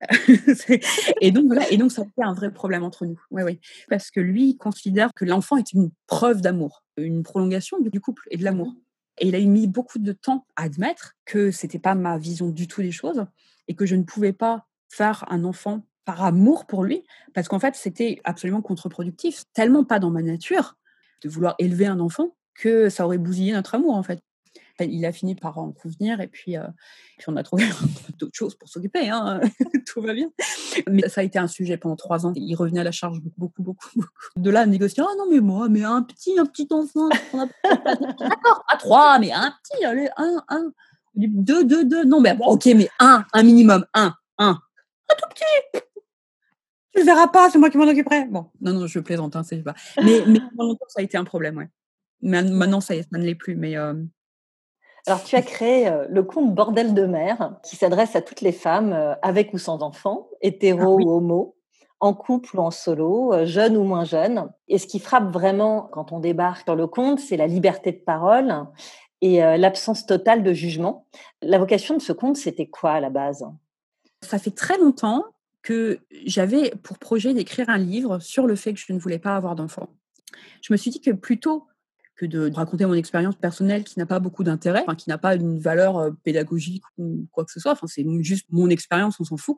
et 1.20 1.30
donc 1.30 1.46
voilà, 1.46 1.70
et 1.70 1.76
donc 1.76 1.92
ça 1.92 2.02
a 2.02 2.04
été 2.04 2.22
un 2.22 2.34
vrai 2.34 2.52
problème 2.52 2.82
entre 2.82 3.06
nous. 3.06 3.18
Oui, 3.30 3.42
oui, 3.42 3.60
parce 3.88 4.10
que 4.10 4.20
lui 4.20 4.56
considère 4.56 5.10
que 5.14 5.24
l'enfant 5.24 5.56
est 5.56 5.72
une 5.72 5.90
preuve 6.06 6.40
d'amour, 6.40 6.82
une 6.96 7.22
prolongation 7.22 7.78
du 7.80 8.00
couple 8.00 8.26
et 8.30 8.36
de 8.36 8.44
l'amour. 8.44 8.68
Mmh 8.68 8.84
et 9.18 9.28
il 9.28 9.34
a 9.34 9.40
mis 9.40 9.66
beaucoup 9.66 9.98
de 9.98 10.12
temps 10.12 10.46
à 10.56 10.64
admettre 10.64 11.14
que 11.24 11.50
c'était 11.50 11.78
pas 11.78 11.94
ma 11.94 12.18
vision 12.18 12.48
du 12.48 12.66
tout 12.66 12.82
des 12.82 12.92
choses 12.92 13.26
et 13.68 13.74
que 13.74 13.86
je 13.86 13.94
ne 13.94 14.02
pouvais 14.02 14.32
pas 14.32 14.66
faire 14.88 15.24
un 15.28 15.44
enfant 15.44 15.86
par 16.04 16.22
amour 16.22 16.66
pour 16.66 16.84
lui, 16.84 17.02
parce 17.32 17.48
qu'en 17.48 17.58
fait, 17.58 17.74
c'était 17.76 18.20
absolument 18.24 18.60
contre-productif, 18.60 19.44
tellement 19.54 19.84
pas 19.84 19.98
dans 19.98 20.10
ma 20.10 20.20
nature 20.20 20.76
de 21.22 21.28
vouloir 21.28 21.54
élever 21.58 21.86
un 21.86 21.98
enfant 21.98 22.34
que 22.54 22.88
ça 22.88 23.04
aurait 23.04 23.18
bousillé 23.18 23.52
notre 23.52 23.74
amour, 23.74 23.94
en 23.94 24.02
fait 24.02 24.20
il 24.80 25.04
a 25.06 25.12
fini 25.12 25.34
par 25.34 25.58
en 25.58 25.72
convenir 25.72 26.20
et 26.20 26.26
puis, 26.26 26.56
euh, 26.56 26.66
puis 27.18 27.26
on 27.28 27.36
a 27.36 27.42
trouvé 27.42 27.64
d'autres 28.18 28.34
choses 28.34 28.54
pour 28.54 28.68
s'occuper. 28.68 29.08
Hein, 29.08 29.40
tout 29.86 30.00
va 30.02 30.14
bien. 30.14 30.30
Mais 30.90 31.08
ça 31.08 31.20
a 31.20 31.24
été 31.24 31.38
un 31.38 31.46
sujet 31.46 31.76
pendant 31.76 31.96
trois 31.96 32.26
ans. 32.26 32.32
Il 32.34 32.54
revenait 32.56 32.80
à 32.80 32.84
la 32.84 32.92
charge 32.92 33.20
beaucoup, 33.36 33.62
beaucoup, 33.62 33.88
beaucoup. 33.94 34.10
De 34.36 34.50
là, 34.50 34.60
à 34.60 34.66
négocier 34.66 35.02
Ah 35.06 35.14
non, 35.18 35.26
mais 35.30 35.40
moi, 35.40 35.68
mais 35.68 35.84
un 35.84 36.02
petit, 36.02 36.38
un 36.38 36.46
petit 36.46 36.68
enfant. 36.70 37.08
D'accord, 37.32 38.64
pas 38.68 38.76
trois, 38.78 39.18
mais 39.18 39.32
un 39.32 39.52
petit, 39.62 39.84
allez, 39.84 40.08
un, 40.16 40.42
un. 40.48 40.72
Deux, 41.14 41.64
deux, 41.64 41.84
deux. 41.84 42.04
Non, 42.04 42.20
mais 42.20 42.34
bon, 42.34 42.46
ok, 42.46 42.66
mais 42.74 42.88
un, 42.98 43.24
un 43.32 43.42
minimum, 43.42 43.86
un, 43.94 44.14
un. 44.38 44.58
Un 45.10 45.14
tout 45.16 45.28
petit 45.30 45.82
tu 46.92 47.00
le 47.00 47.06
verras 47.06 47.26
pas, 47.26 47.50
c'est 47.50 47.58
moi 47.58 47.70
qui 47.70 47.76
m'en 47.76 47.88
occuperai. 47.88 48.26
Bon, 48.26 48.46
non, 48.60 48.72
non, 48.72 48.86
je 48.86 49.00
plaisante, 49.00 49.34
hein, 49.34 49.42
c'est 49.42 49.64
pas. 49.64 49.74
Mais, 49.96 50.22
mais 50.28 50.38
pendant 50.38 50.68
longtemps, 50.68 50.86
ça 50.86 51.00
a 51.00 51.02
été 51.02 51.16
un 51.16 51.24
problème, 51.24 51.56
ouais. 51.56 51.68
Maintenant, 52.24 52.80
ça, 52.80 52.94
ça 52.94 53.18
ne 53.18 53.24
l'est 53.24 53.34
plus. 53.34 53.54
Mais, 53.54 53.76
euh, 53.76 53.94
alors, 55.06 55.22
tu 55.22 55.36
as 55.36 55.42
créé 55.42 55.92
le 56.08 56.22
compte 56.22 56.54
Bordel 56.54 56.94
de 56.94 57.04
mer 57.04 57.56
qui 57.62 57.76
s'adresse 57.76 58.16
à 58.16 58.22
toutes 58.22 58.40
les 58.40 58.52
femmes 58.52 59.16
avec 59.20 59.52
ou 59.52 59.58
sans 59.58 59.82
enfants, 59.82 60.30
hétéro 60.40 60.98
ah 60.98 61.02
ou 61.02 61.10
homo, 61.10 61.56
en 62.00 62.14
couple 62.14 62.56
ou 62.56 62.60
en 62.60 62.70
solo, 62.70 63.32
jeunes 63.44 63.76
ou 63.76 63.84
moins 63.84 64.04
jeunes. 64.04 64.50
Et 64.66 64.78
ce 64.78 64.86
qui 64.86 65.00
frappe 65.00 65.30
vraiment 65.30 65.82
quand 65.92 66.12
on 66.12 66.20
débarque 66.20 66.64
sur 66.64 66.74
le 66.74 66.86
compte, 66.86 67.20
c'est 67.20 67.36
la 67.36 67.46
liberté 67.46 67.92
de 67.92 67.98
parole 67.98 68.66
et 69.20 69.40
l'absence 69.58 70.06
totale 70.06 70.42
de 70.42 70.54
jugement. 70.54 71.06
La 71.42 71.58
vocation 71.58 71.94
de 71.94 72.02
ce 72.02 72.14
compte, 72.14 72.38
c'était 72.38 72.66
quoi 72.66 72.92
à 72.92 73.00
la 73.00 73.10
base? 73.10 73.44
Ça 74.22 74.38
fait 74.38 74.52
très 74.52 74.78
longtemps 74.78 75.22
que 75.60 76.00
j'avais 76.24 76.70
pour 76.82 76.98
projet 76.98 77.34
d'écrire 77.34 77.68
un 77.68 77.78
livre 77.78 78.20
sur 78.20 78.46
le 78.46 78.54
fait 78.54 78.72
que 78.72 78.80
je 78.80 78.92
ne 78.92 78.98
voulais 78.98 79.18
pas 79.18 79.36
avoir 79.36 79.54
d'enfants. 79.54 79.88
Je 80.62 80.72
me 80.72 80.78
suis 80.78 80.90
dit 80.90 81.00
que 81.00 81.10
plutôt 81.10 81.66
que 82.16 82.26
de 82.26 82.50
raconter 82.54 82.86
mon 82.86 82.94
expérience 82.94 83.34
personnelle 83.34 83.84
qui 83.84 83.98
n'a 83.98 84.06
pas 84.06 84.20
beaucoup 84.20 84.44
d'intérêt, 84.44 84.82
enfin, 84.82 84.94
qui 84.94 85.08
n'a 85.08 85.18
pas 85.18 85.34
une 85.34 85.58
valeur 85.58 85.98
euh, 85.98 86.10
pédagogique 86.22 86.84
ou 86.98 87.26
quoi 87.32 87.44
que 87.44 87.52
ce 87.52 87.60
soit. 87.60 87.72
Enfin, 87.72 87.86
c'est 87.86 88.04
juste 88.20 88.46
mon 88.50 88.70
expérience, 88.70 89.18
on 89.20 89.24
s'en 89.24 89.36
fout. 89.36 89.56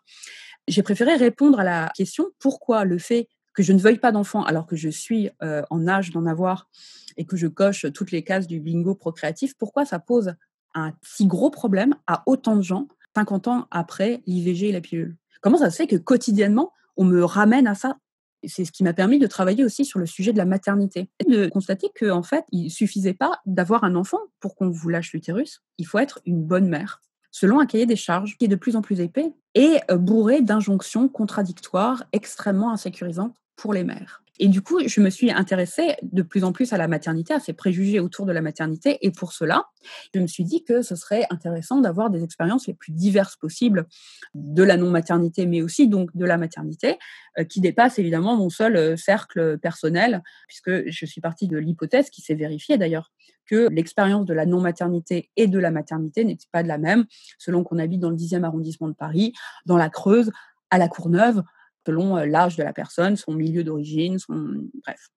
J'ai 0.69 0.83
préféré 0.83 1.17
répondre 1.17 1.61
à 1.61 1.65
la 1.65 1.93
question 1.95 2.27
pourquoi 2.39 2.85
le 2.85 2.99
fait 2.99 3.29
que 3.55 3.63
je 3.63 3.73
ne 3.73 3.79
veuille 3.79 3.99
pas 3.99 4.13
d'enfant 4.13 4.43
alors 4.43 4.67
que 4.67 4.77
je 4.77 4.89
suis 4.89 5.31
euh, 5.43 5.63
en 5.71 5.89
âge 5.89 6.11
d'en 6.11 6.27
avoir 6.27 6.69
et 7.17 7.25
que 7.25 7.37
je 7.37 7.47
coche 7.47 7.87
toutes 7.93 8.11
les 8.11 8.23
cases 8.23 8.47
du 8.47 8.61
bingo 8.61 8.95
procréatif, 8.95 9.55
pourquoi 9.57 9.85
ça 9.85 9.99
pose 9.99 10.35
un 10.75 10.93
si 11.03 11.27
gros 11.27 11.51
problème 11.51 11.95
à 12.07 12.23
autant 12.27 12.57
de 12.57 12.63
gens 12.63 12.89
50 13.15 13.49
ans 13.49 13.67
après 13.71 14.23
l'IVG 14.27 14.69
et 14.69 14.73
la 14.73 14.81
pilule? 14.81 15.17
Comment 15.41 15.59
ça 15.59 15.71
se 15.71 15.77
fait 15.77 15.87
que 15.87 15.97
quotidiennement, 15.97 16.73
on 16.97 17.05
me 17.05 17.25
ramène 17.25 17.67
à 17.67 17.75
ça 17.75 17.97
c'est 18.45 18.65
ce 18.65 18.73
qui 18.73 18.85
m'a 18.85 18.93
permis 18.93 19.19
de 19.19 19.27
travailler 19.27 19.65
aussi 19.65 19.85
sur 19.85 19.99
le 19.99 20.07
sujet 20.07 20.33
de 20.33 20.39
la 20.39 20.45
maternité. 20.45 21.09
Et 21.21 21.31
de 21.31 21.49
constater 21.49 21.89
qu'en 21.99 22.19
en 22.19 22.23
fait, 22.23 22.45
il 22.53 22.71
suffisait 22.71 23.15
pas 23.15 23.41
d'avoir 23.47 23.85
un 23.85 23.95
enfant 23.95 24.21
pour 24.41 24.57
qu'on 24.57 24.71
vous 24.71 24.89
lâche 24.89 25.13
l'utérus. 25.13 25.63
Il 25.79 25.87
faut 25.87 25.99
être 25.99 26.21
une 26.27 26.43
bonne 26.43 26.69
mère, 26.69 27.01
selon 27.31 27.61
un 27.61 27.67
cahier 27.67 27.87
des 27.87 27.97
charges 27.97 28.37
qui 28.39 28.47
est 28.47 28.49
de 28.49 28.57
plus 28.57 28.77
en 28.77 28.83
plus 28.83 29.01
épais 29.01 29.33
et 29.55 29.79
euh, 29.91 29.97
bourré 29.97 30.43
d'injonctions 30.43 31.09
contradictoires 31.09 32.05
extrêmement 32.13 32.73
insécurisantes 32.73 33.37
pour 33.57 33.73
les 33.73 33.85
mères. 33.85 34.23
Et 34.39 34.49
du 34.49 34.63
coup, 34.63 34.81
je 34.87 35.01
me 35.01 35.11
suis 35.11 35.31
intéressée 35.31 35.97
de 36.03 36.23
plus 36.23 36.45
en 36.45 36.53
plus 36.53 36.73
à 36.73 36.79
la 36.79 36.89
maternité, 36.89 37.33
à 37.35 37.41
ces 37.41 37.53
préjugés 37.53 38.01
autour 38.01 38.27
de 38.27 38.33
la 38.33 38.43
maternité. 38.43 38.99
Et 39.01 39.11
pour 39.11 39.33
cela, 39.33 39.67
je 40.15 40.21
me 40.21 40.27
suis 40.27 40.45
dit 40.45 40.65
que 40.65 40.83
ce 40.83 40.95
serait 40.97 41.25
intéressant 41.31 41.81
d'avoir 41.81 42.11
des 42.11 42.23
expériences 42.23 42.67
les 42.67 42.75
plus 42.75 42.93
diverses 42.93 43.37
possibles 43.37 43.87
de 44.35 44.63
la 44.63 44.77
non-maternité, 44.77 45.47
mais 45.47 45.63
aussi 45.63 45.89
donc 45.89 46.15
de 46.15 46.25
la 46.25 46.37
maternité, 46.37 46.99
euh, 47.39 47.45
qui 47.45 47.61
dépasse 47.61 47.99
évidemment 47.99 48.37
mon 48.37 48.51
seul 48.51 48.77
euh, 48.77 48.97
cercle 48.97 49.59
personnel, 49.59 50.23
puisque 50.49 50.89
je 50.89 51.07
suis 51.07 51.21
partie 51.21 51.49
de 51.49 51.57
l'hypothèse 51.57 52.11
qui 52.11 52.21
s'est 52.21 52.35
vérifiée 52.35 52.79
d'ailleurs 52.79 53.13
que 53.47 53.69
l'expérience 53.71 54.27
de 54.27 54.35
la 54.35 54.45
non-maternité 54.45 55.31
et 55.37 55.47
de 55.47 55.59
la 55.59 55.71
maternité 55.71 56.25
n'était 56.25 56.49
pas 56.51 56.63
de 56.63 56.69
la 56.69 56.79
même, 56.79 57.07
selon 57.39 57.65
qu'on 57.65 57.79
habite 57.79 58.01
dans 58.01 58.11
le 58.11 58.17
10e 58.17 58.43
arrondissement 58.43 58.89
de 58.89 58.95
Paris, 58.95 59.33
dans 59.67 59.77
la 59.77 59.89
Creuse, 59.89 60.33
à 60.71 60.79
la 60.79 60.89
Courneuve, 60.89 61.43
selon 61.87 62.17
l'âge 62.17 62.57
de 62.57 62.63
la 62.63 62.73
personne, 62.73 63.17
son 63.17 63.33
milieu 63.33 63.65
d'origine, 63.65 64.19
son 64.19 64.69
bref. 64.85 65.09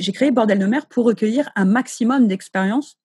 j'ai 0.00 0.12
créé 0.12 0.30
Bordel 0.30 0.58
de 0.58 0.66
mer 0.66 0.86
pour 0.86 1.04
recueillir 1.04 1.50
un 1.56 1.64
maximum 1.64 2.28
d'expériences 2.28 2.96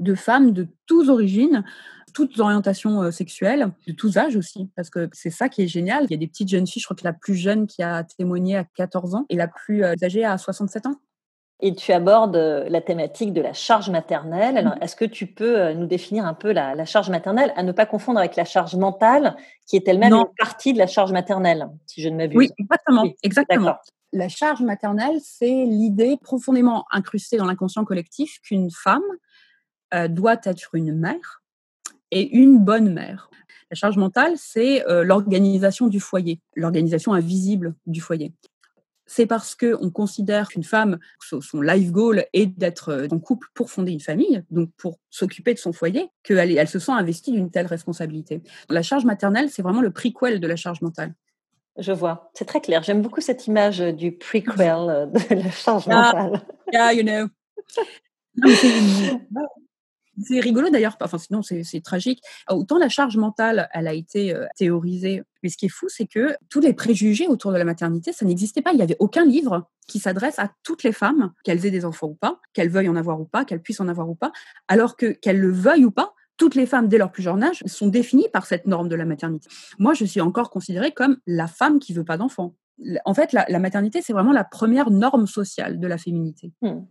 de 0.00 0.14
femmes 0.14 0.52
de 0.52 0.68
toutes 0.86 1.08
origines, 1.08 1.64
toutes 2.12 2.38
orientations 2.38 3.10
sexuelles, 3.10 3.72
de 3.86 3.92
tous 3.92 4.18
âges 4.18 4.36
aussi, 4.36 4.70
parce 4.76 4.90
que 4.90 5.08
c'est 5.12 5.30
ça 5.30 5.48
qui 5.48 5.62
est 5.62 5.66
génial. 5.66 6.04
Il 6.04 6.10
y 6.10 6.14
a 6.14 6.18
des 6.18 6.26
petites 6.26 6.48
jeunes 6.48 6.66
filles, 6.66 6.82
je 6.82 6.86
crois 6.86 6.96
que 6.96 7.04
la 7.04 7.14
plus 7.14 7.34
jeune 7.34 7.66
qui 7.66 7.82
a 7.82 8.04
témoigné 8.04 8.56
à 8.56 8.64
14 8.64 9.14
ans 9.14 9.26
et 9.30 9.36
la 9.36 9.48
plus 9.48 9.82
âgée 9.82 10.24
à 10.24 10.36
67 10.36 10.86
ans. 10.86 11.00
Et 11.60 11.74
tu 11.74 11.92
abordes 11.92 12.36
euh, 12.36 12.68
la 12.68 12.80
thématique 12.80 13.32
de 13.32 13.40
la 13.40 13.52
charge 13.52 13.90
maternelle. 13.90 14.56
Alors, 14.56 14.76
mmh. 14.76 14.82
est-ce 14.82 14.94
que 14.94 15.04
tu 15.04 15.26
peux 15.26 15.58
euh, 15.58 15.74
nous 15.74 15.86
définir 15.86 16.24
un 16.24 16.34
peu 16.34 16.52
la, 16.52 16.84
charge 16.84 17.10
maternelle, 17.10 17.52
à 17.56 17.64
ne 17.64 17.72
pas 17.72 17.84
confondre 17.84 18.20
avec 18.20 18.36
la 18.36 18.44
charge 18.44 18.76
mentale, 18.76 19.36
qui 19.66 19.74
est 19.76 19.88
elle-même 19.88 20.12
une 20.12 20.24
partie 20.38 20.72
de 20.72 20.78
la 20.78 20.86
charge 20.86 21.12
maternelle, 21.12 21.68
si 21.86 22.00
je 22.00 22.08
ne 22.08 22.16
m'abuse? 22.16 22.38
Oui, 22.38 22.50
exactement. 22.58 23.04
exactement. 23.22 23.76
La 24.12 24.28
charge 24.28 24.62
maternelle, 24.62 25.18
c'est 25.20 25.64
l'idée 25.64 26.16
profondément 26.22 26.86
incrustée 26.92 27.36
dans 27.36 27.44
l'inconscient 27.44 27.84
collectif 27.84 28.40
qu'une 28.40 28.70
femme 28.70 29.02
euh, 29.94 30.06
doit 30.06 30.38
être 30.44 30.74
une 30.74 30.96
mère 30.96 31.42
et 32.12 32.36
une 32.36 32.58
bonne 32.58 32.92
mère. 32.92 33.30
La 33.70 33.74
charge 33.74 33.98
mentale, 33.98 34.32
c'est 34.36 34.82
l'organisation 34.88 35.88
du 35.88 36.00
foyer, 36.00 36.40
l'organisation 36.56 37.12
invisible 37.12 37.74
du 37.86 38.00
foyer 38.00 38.32
c'est 39.08 39.26
parce 39.26 39.56
qu'on 39.56 39.90
considère 39.90 40.48
qu'une 40.48 40.62
femme, 40.62 40.98
son 41.20 41.60
life 41.60 41.90
goal 41.90 42.26
est 42.32 42.46
d'être 42.46 42.90
euh, 42.90 43.08
en 43.10 43.18
couple 43.18 43.48
pour 43.54 43.70
fonder 43.70 43.90
une 43.90 44.00
famille, 44.00 44.44
donc 44.50 44.70
pour 44.76 44.98
s'occuper 45.10 45.54
de 45.54 45.58
son 45.58 45.72
foyer, 45.72 46.10
qu'elle 46.22 46.56
elle 46.56 46.68
se 46.68 46.78
sent 46.78 46.92
investie 46.92 47.32
d'une 47.32 47.50
telle 47.50 47.66
responsabilité. 47.66 48.42
La 48.68 48.82
charge 48.82 49.04
maternelle, 49.04 49.48
c'est 49.50 49.62
vraiment 49.62 49.80
le 49.80 49.90
prequel 49.90 50.38
de 50.38 50.46
la 50.46 50.56
charge 50.56 50.82
mentale. 50.82 51.14
Je 51.78 51.92
vois, 51.92 52.30
c'est 52.34 52.44
très 52.44 52.60
clair. 52.60 52.82
J'aime 52.82 53.02
beaucoup 53.02 53.20
cette 53.20 53.46
image 53.46 53.78
du 53.78 54.12
prequel 54.12 54.60
euh, 54.60 55.06
de 55.06 55.34
la 55.34 55.50
charge 55.50 55.86
mentale. 55.86 56.42
Yeah, 56.72 56.92
you 56.92 57.02
know. 57.02 57.28
C'est 60.22 60.40
rigolo 60.40 60.70
d'ailleurs, 60.70 60.96
enfin 61.00 61.18
sinon 61.18 61.42
c'est 61.42 61.82
tragique. 61.82 62.22
Autant 62.48 62.78
la 62.78 62.88
charge 62.88 63.16
mentale, 63.16 63.68
elle 63.72 63.86
a 63.86 63.92
été 63.92 64.34
euh, 64.34 64.46
théorisée, 64.56 65.22
mais 65.42 65.48
ce 65.48 65.56
qui 65.56 65.66
est 65.66 65.70
fou, 65.70 65.86
c'est 65.88 66.06
que 66.06 66.34
tous 66.48 66.60
les 66.60 66.72
préjugés 66.72 67.28
autour 67.28 67.52
de 67.52 67.56
la 67.56 67.64
maternité, 67.64 68.12
ça 68.12 68.24
n'existait 68.24 68.62
pas. 68.62 68.72
Il 68.72 68.76
n'y 68.76 68.82
avait 68.82 68.96
aucun 68.98 69.24
livre 69.24 69.68
qui 69.86 69.98
s'adresse 69.98 70.38
à 70.38 70.50
toutes 70.62 70.82
les 70.82 70.92
femmes, 70.92 71.32
qu'elles 71.44 71.64
aient 71.66 71.70
des 71.70 71.84
enfants 71.84 72.08
ou 72.08 72.14
pas, 72.14 72.40
qu'elles 72.52 72.70
veuillent 72.70 72.88
en 72.88 72.96
avoir 72.96 73.20
ou 73.20 73.24
pas, 73.24 73.44
qu'elles 73.44 73.62
puissent 73.62 73.80
en 73.80 73.88
avoir 73.88 74.08
ou 74.08 74.14
pas, 74.14 74.32
alors 74.66 74.96
que 74.96 75.12
qu'elles 75.12 75.40
le 75.40 75.52
veuillent 75.52 75.84
ou 75.84 75.90
pas, 75.90 76.14
toutes 76.38 76.54
les 76.54 76.66
femmes 76.66 76.88
dès 76.88 76.98
leur 76.98 77.12
plus 77.12 77.22
jeune 77.22 77.42
âge 77.42 77.62
sont 77.66 77.88
définies 77.88 78.28
par 78.32 78.46
cette 78.46 78.66
norme 78.66 78.88
de 78.88 78.94
la 78.94 79.04
maternité. 79.04 79.48
Moi, 79.78 79.92
je 79.92 80.04
suis 80.04 80.20
encore 80.20 80.50
considérée 80.50 80.92
comme 80.92 81.18
la 81.26 81.48
femme 81.48 81.78
qui 81.80 81.92
veut 81.92 82.04
pas 82.04 82.16
d'enfant. 82.16 82.54
En 83.04 83.12
fait, 83.12 83.32
la, 83.32 83.58
maternité, 83.58 84.02
c'est 84.02 84.12
vraiment 84.12 84.32
la 84.32 84.44
première 84.44 84.90
norme 84.90 85.26
sociale 85.26 85.80
de 85.80 85.86
la 85.88 85.98
féminité. 85.98 86.52
Hmm. 86.62 86.82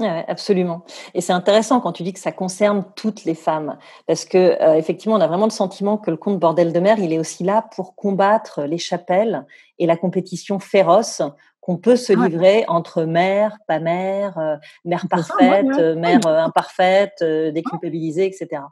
Ouais, 0.00 0.24
absolument. 0.26 0.84
Et 1.14 1.20
c'est 1.20 1.32
intéressant 1.32 1.80
quand 1.80 1.92
tu 1.92 2.02
dis 2.02 2.12
que 2.12 2.18
ça 2.18 2.32
concerne 2.32 2.84
toutes 2.96 3.24
les 3.24 3.36
femmes, 3.36 3.78
parce 4.08 4.24
que 4.24 4.60
euh, 4.60 4.74
effectivement, 4.74 5.14
on 5.14 5.20
a 5.20 5.28
vraiment 5.28 5.46
le 5.46 5.50
sentiment 5.50 5.98
que 5.98 6.10
le 6.10 6.16
conte 6.16 6.40
bordel 6.40 6.72
de 6.72 6.80
mer, 6.80 6.98
il 6.98 7.12
est 7.12 7.18
aussi 7.18 7.44
là 7.44 7.64
pour 7.76 7.94
combattre 7.94 8.62
les 8.62 8.78
chapelles 8.78 9.46
et 9.78 9.86
la 9.86 9.96
compétition 9.96 10.58
féroce 10.58 11.22
qu'on 11.60 11.76
peut 11.76 11.96
se 11.96 12.12
livrer 12.12 12.64
entre 12.66 13.04
mère, 13.04 13.56
pas 13.68 13.78
mère, 13.78 14.36
euh, 14.38 14.56
mère 14.84 15.06
parfaite, 15.08 15.66
mère 15.96 16.26
euh, 16.26 16.38
imparfaite, 16.40 17.22
déculpabilisée, 17.22 18.26
etc. 18.26 18.62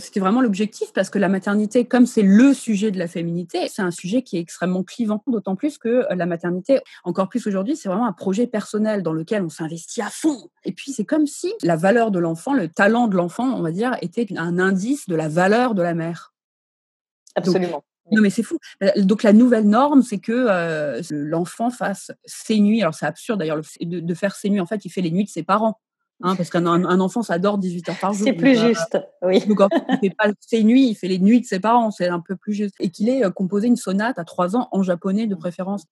C'était 0.00 0.20
vraiment 0.20 0.40
l'objectif 0.40 0.92
parce 0.92 1.10
que 1.10 1.18
la 1.18 1.28
maternité, 1.28 1.84
comme 1.84 2.06
c'est 2.06 2.22
le 2.22 2.54
sujet 2.54 2.92
de 2.92 2.98
la 3.00 3.08
féminité, 3.08 3.68
c'est 3.68 3.82
un 3.82 3.90
sujet 3.90 4.22
qui 4.22 4.36
est 4.36 4.40
extrêmement 4.40 4.84
clivant, 4.84 5.24
d'autant 5.26 5.56
plus 5.56 5.76
que 5.76 5.88
euh, 5.88 6.14
la 6.14 6.24
maternité, 6.24 6.78
encore 7.02 7.28
plus 7.28 7.44
aujourd'hui, 7.48 7.76
c'est 7.76 7.88
vraiment 7.88 8.06
un 8.06 8.12
projet 8.12 8.46
personnel 8.46 9.02
dans 9.02 9.12
lequel 9.12 9.42
on 9.42 9.48
s'investit 9.48 10.00
à 10.00 10.08
fond. 10.08 10.50
Et 10.64 10.70
puis 10.70 10.92
c'est 10.92 11.04
comme 11.04 11.26
si 11.26 11.52
la 11.64 11.74
valeur 11.74 12.12
de 12.12 12.20
l'enfant, 12.20 12.54
le 12.54 12.68
talent 12.68 13.08
de 13.08 13.16
l'enfant, 13.16 13.48
on 13.56 13.60
va 13.60 13.72
dire, 13.72 13.96
était 14.00 14.28
un 14.36 14.60
indice 14.60 15.08
de 15.08 15.16
la 15.16 15.26
valeur 15.26 15.74
de 15.74 15.82
la 15.82 15.94
mère. 15.94 16.32
Absolument. 17.34 17.82
non 18.12 18.22
mais 18.22 18.30
c'est 18.30 18.44
fou. 18.44 18.58
Euh, 18.84 18.90
donc 18.98 19.24
la 19.24 19.32
nouvelle 19.32 19.68
norme, 19.68 20.02
c'est 20.02 20.18
que 20.18 20.32
euh, 20.32 21.02
l'enfant 21.10 21.70
fasse 21.70 22.12
ses 22.24 22.60
nuits. 22.60 22.82
Alors 22.82 22.94
c'est 22.94 23.06
absurde 23.06 23.40
d'ailleurs 23.40 23.60
de, 23.80 23.98
de, 23.98 24.14
faire 24.14 24.36
ses 24.36 24.48
nuits. 24.48 24.60
En 24.60 24.66
fait, 24.66 24.84
il 24.84 24.90
fait 24.90 25.02
les 25.02 25.10
nuits 25.10 25.24
de 25.24 25.28
ses 25.28 25.42
parents. 25.42 25.80
Hein, 26.20 26.34
parce 26.34 26.50
qu'un 26.50 26.66
enfant, 26.66 27.22
ça 27.22 27.38
dort 27.38 27.58
18 27.58 27.90
heures 27.90 27.98
par 28.00 28.12
jour. 28.12 28.26
C'est 28.26 28.32
plus 28.32 28.58
juste, 28.58 28.98
oui. 29.22 29.44
Donc, 29.46 29.60
en 29.60 29.68
fait, 29.68 29.84
il 30.02 30.08
fait 30.08 30.16
pas 30.16 30.30
ses 30.40 30.64
nuits, 30.64 30.88
il 30.88 30.94
fait 30.94 31.06
les 31.06 31.20
nuits 31.20 31.40
de 31.40 31.46
ses 31.46 31.60
parents, 31.60 31.92
c'est 31.92 32.08
un 32.08 32.20
peu 32.20 32.34
plus 32.34 32.54
juste. 32.54 32.74
Et 32.80 32.90
qu'il 32.90 33.08
ait 33.08 33.22
composé 33.34 33.68
une 33.68 33.76
sonate 33.76 34.18
à 34.18 34.24
3 34.24 34.56
ans 34.56 34.68
en 34.72 34.82
japonais 34.82 35.28
de 35.28 35.34
préférence 35.36 35.84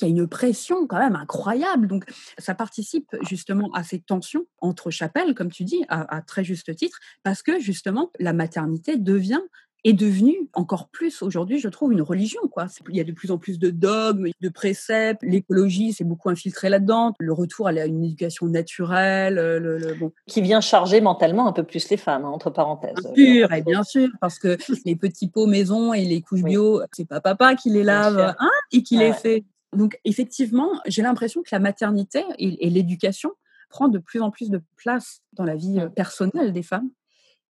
il 0.00 0.02
y 0.02 0.06
a 0.06 0.08
une 0.08 0.28
pression 0.28 0.86
quand 0.86 0.98
même 0.98 1.16
incroyable. 1.16 1.86
Donc, 1.86 2.04
ça 2.38 2.54
participe 2.54 3.16
justement 3.22 3.70
à 3.72 3.82
ces 3.82 4.00
tensions 4.00 4.46
entre 4.58 4.90
chapelles, 4.90 5.34
comme 5.34 5.50
tu 5.50 5.64
dis, 5.64 5.84
à, 5.88 6.20
très 6.22 6.44
juste 6.44 6.74
titre, 6.76 6.98
parce 7.22 7.42
que 7.42 7.58
justement, 7.58 8.10
la 8.18 8.32
maternité 8.32 8.96
devient 8.96 9.40
est 9.86 9.92
devenue 9.92 10.48
encore 10.52 10.88
plus 10.88 11.22
aujourd'hui, 11.22 11.60
je 11.60 11.68
trouve, 11.68 11.92
une 11.92 12.02
religion. 12.02 12.40
Quoi. 12.50 12.66
Il 12.88 12.96
y 12.96 13.00
a 13.00 13.04
de 13.04 13.12
plus 13.12 13.30
en 13.30 13.38
plus 13.38 13.58
de 13.58 13.70
dogmes, 13.70 14.28
de 14.40 14.48
préceptes. 14.48 15.22
L'écologie, 15.22 15.92
c'est 15.92 16.04
beaucoup 16.04 16.28
infiltré 16.28 16.68
là-dedans. 16.68 17.14
Le 17.20 17.32
retour 17.32 17.68
à 17.68 17.72
une 17.72 18.02
éducation 18.02 18.46
naturelle. 18.46 19.38
Euh, 19.38 19.58
le, 19.58 19.94
bon. 19.94 20.12
Qui 20.26 20.42
vient 20.42 20.60
charger 20.60 21.00
mentalement 21.00 21.46
un 21.46 21.52
peu 21.52 21.62
plus 21.62 21.88
les 21.88 21.96
femmes, 21.96 22.24
hein, 22.24 22.30
entre 22.30 22.50
parenthèses. 22.50 22.94
Bien 23.14 23.14
sûr, 23.14 23.52
et 23.52 23.62
bien 23.62 23.82
sûr, 23.84 24.08
parce 24.20 24.38
que 24.38 24.56
les 24.84 24.96
petits 24.96 25.28
pots 25.28 25.46
maison 25.46 25.94
et 25.94 26.04
les 26.04 26.20
couches 26.20 26.42
bio, 26.42 26.82
c'est 26.92 27.08
pas 27.08 27.20
papa 27.20 27.54
qui 27.54 27.70
les 27.70 27.84
lave 27.84 28.34
hein, 28.38 28.50
et 28.72 28.82
qui 28.82 28.96
les 28.96 29.12
fait. 29.12 29.44
Donc, 29.72 30.00
effectivement, 30.04 30.70
j'ai 30.86 31.02
l'impression 31.02 31.42
que 31.42 31.48
la 31.52 31.58
maternité 31.58 32.24
et, 32.38 32.70
l'éducation 32.70 33.30
prend 33.68 33.88
de 33.88 33.98
plus 33.98 34.20
en 34.20 34.30
plus 34.30 34.50
de 34.50 34.62
place 34.76 35.22
dans 35.32 35.44
la 35.44 35.54
vie 35.54 35.78
euh, 35.80 35.88
personnelle 35.88 36.52
des 36.52 36.62
femmes. 36.62 36.88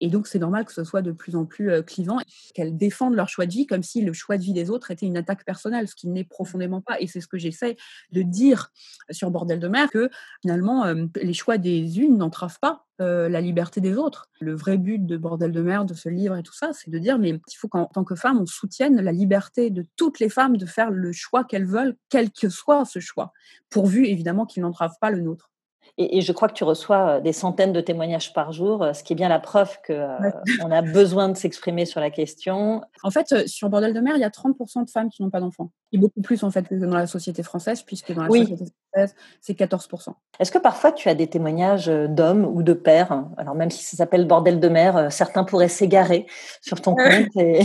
Et 0.00 0.09
donc, 0.09 0.26
c'est 0.26 0.38
normal 0.38 0.64
que 0.64 0.72
ce 0.72 0.85
soit 0.85 1.02
de 1.02 1.12
plus 1.12 1.37
en 1.37 1.46
plus 1.46 1.82
clivant, 1.85 2.18
qu'elles 2.54 2.76
défendent 2.76 3.14
leur 3.14 3.28
choix 3.28 3.46
de 3.46 3.52
vie 3.52 3.66
comme 3.66 3.82
si 3.82 4.02
le 4.02 4.12
choix 4.12 4.37
de 4.37 4.42
vie 4.42 4.52
des 4.52 4.70
autres 4.70 4.90
était 4.90 5.06
une 5.06 5.16
attaque 5.16 5.44
personnelle, 5.44 5.88
ce 5.88 5.94
qui 5.94 6.09
n'est 6.09 6.24
profondément 6.24 6.80
pas. 6.80 7.00
Et 7.00 7.06
c'est 7.06 7.20
ce 7.20 7.28
que 7.28 7.38
j'essaie 7.38 7.76
de 8.12 8.22
dire 8.22 8.72
sur 9.11 9.30
Bordel 9.30 9.61
de 9.61 9.68
mer, 9.68 9.90
que 9.90 10.11
finalement, 10.42 10.85
les 11.16 11.32
choix 11.32 11.59
des 11.59 11.98
unes 11.98 12.18
n'entravent 12.18 12.59
pas 12.61 12.85
la 12.98 13.40
liberté 13.40 13.80
des 13.80 13.96
autres. 13.96 14.28
Le 14.40 14.54
vrai 14.54 14.78
but 14.78 15.04
de 15.04 15.16
Bordel 15.16 15.52
de 15.52 15.62
mer, 15.62 15.85
de 15.85 15.94
ce 15.94 16.09
livre 16.09 16.37
et 16.37 16.42
tout 16.42 16.54
ça, 16.54 16.70
c'est 16.72 16.90
de 16.90 16.98
dire, 16.98 17.18
mais 17.18 17.30
il 17.30 17.56
faut 17.56 17.68
qu'en 17.68 17.87
tant 17.87 18.04
que 18.04 18.14
femme, 18.14 18.38
on 18.40 18.46
soutienne 18.46 19.00
la 19.00 19.12
liberté 19.12 19.70
de 19.70 19.87
toutes 19.96 20.20
les 20.20 20.28
femmes 20.28 20.56
de 20.56 20.66
faire 20.66 20.90
le 20.90 21.12
choix 21.12 21.44
qu'elles 21.44 21.66
veulent, 21.66 21.96
quel 22.09 22.30
que 22.30 22.48
soit 22.48 22.85
ce 22.85 23.00
choix, 23.00 23.32
pourvu 23.70 24.06
évidemment 24.06 24.46
qu'il 24.46 24.62
n'entrave 24.62 24.92
pas 25.00 25.11
le 25.11 25.20
nôtre. 25.20 25.50
Et, 25.98 26.20
je 26.20 26.32
crois 26.32 26.48
que 26.48 26.54
tu 26.54 26.64
reçois 26.64 27.09
euh, 27.09 27.20
des 27.20 27.32
centaines 27.32 27.72
de 27.72 27.80
témoignages 27.80 28.35
par 28.35 28.52
jour, 28.52 28.82
euh, 28.82 28.92
ce 28.92 29.02
qui 29.02 29.14
est 29.14 29.16
bien 29.16 29.28
la 29.28 29.38
preuve 29.38 29.78
qu'on 29.87 29.94
euh, 29.94 30.70
a 30.70 30.82
besoin 30.82 31.28
de 31.30 31.37
s'exprimer 31.37 31.87
sur 31.87 32.00
la 32.00 32.11
question. 32.11 32.82
En 33.02 33.11
fait, 33.11 33.48
sur 33.48 33.70
Bordel 33.70 33.94
de 33.94 34.00
mer, 34.00 34.14
il 34.16 34.20
y 34.20 34.24
a 34.24 34.28
30% 34.28 34.85
de 34.85 34.90
femmes 34.90 35.09
qui 35.09 35.22
n'ont 35.22 35.30
pas 35.30 35.40
d'enfants. 35.40 35.70
Et 35.92 35.98
beaucoup 35.98 36.20
plus 36.20 36.42
en 36.44 36.50
fait 36.50 36.68
que 36.68 36.74
dans 36.74 36.96
la 36.96 37.06
société 37.06 37.42
française, 37.42 37.82
puisque 37.82 38.12
dans 38.12 38.24
la 38.24 38.28
société 38.28 38.64
française, 38.92 39.14
c'est 39.40 39.59
14%. 39.59 40.12
Est-ce 40.38 40.52
que 40.52 40.59
parfois 40.59 40.92
tu 40.92 41.09
as 41.09 41.14
des 41.14 41.28
témoignages 41.28 41.87
d'hommes 41.87 42.44
ou 42.44 42.62
de 42.62 42.74
pères? 42.74 43.24
Alors 43.38 43.54
même 43.54 43.70
si 43.70 43.85
ça 43.85 43.96
s'appelle 43.96 44.26
Bordel 44.26 44.61
de 44.61 44.68
mer, 44.68 45.11
certains 45.11 45.44
pourraient 45.44 45.68
s'égarer 45.68 46.26
sur 46.61 46.80
ton 46.82 46.94
compte. 46.94 47.37
Et... 47.37 47.61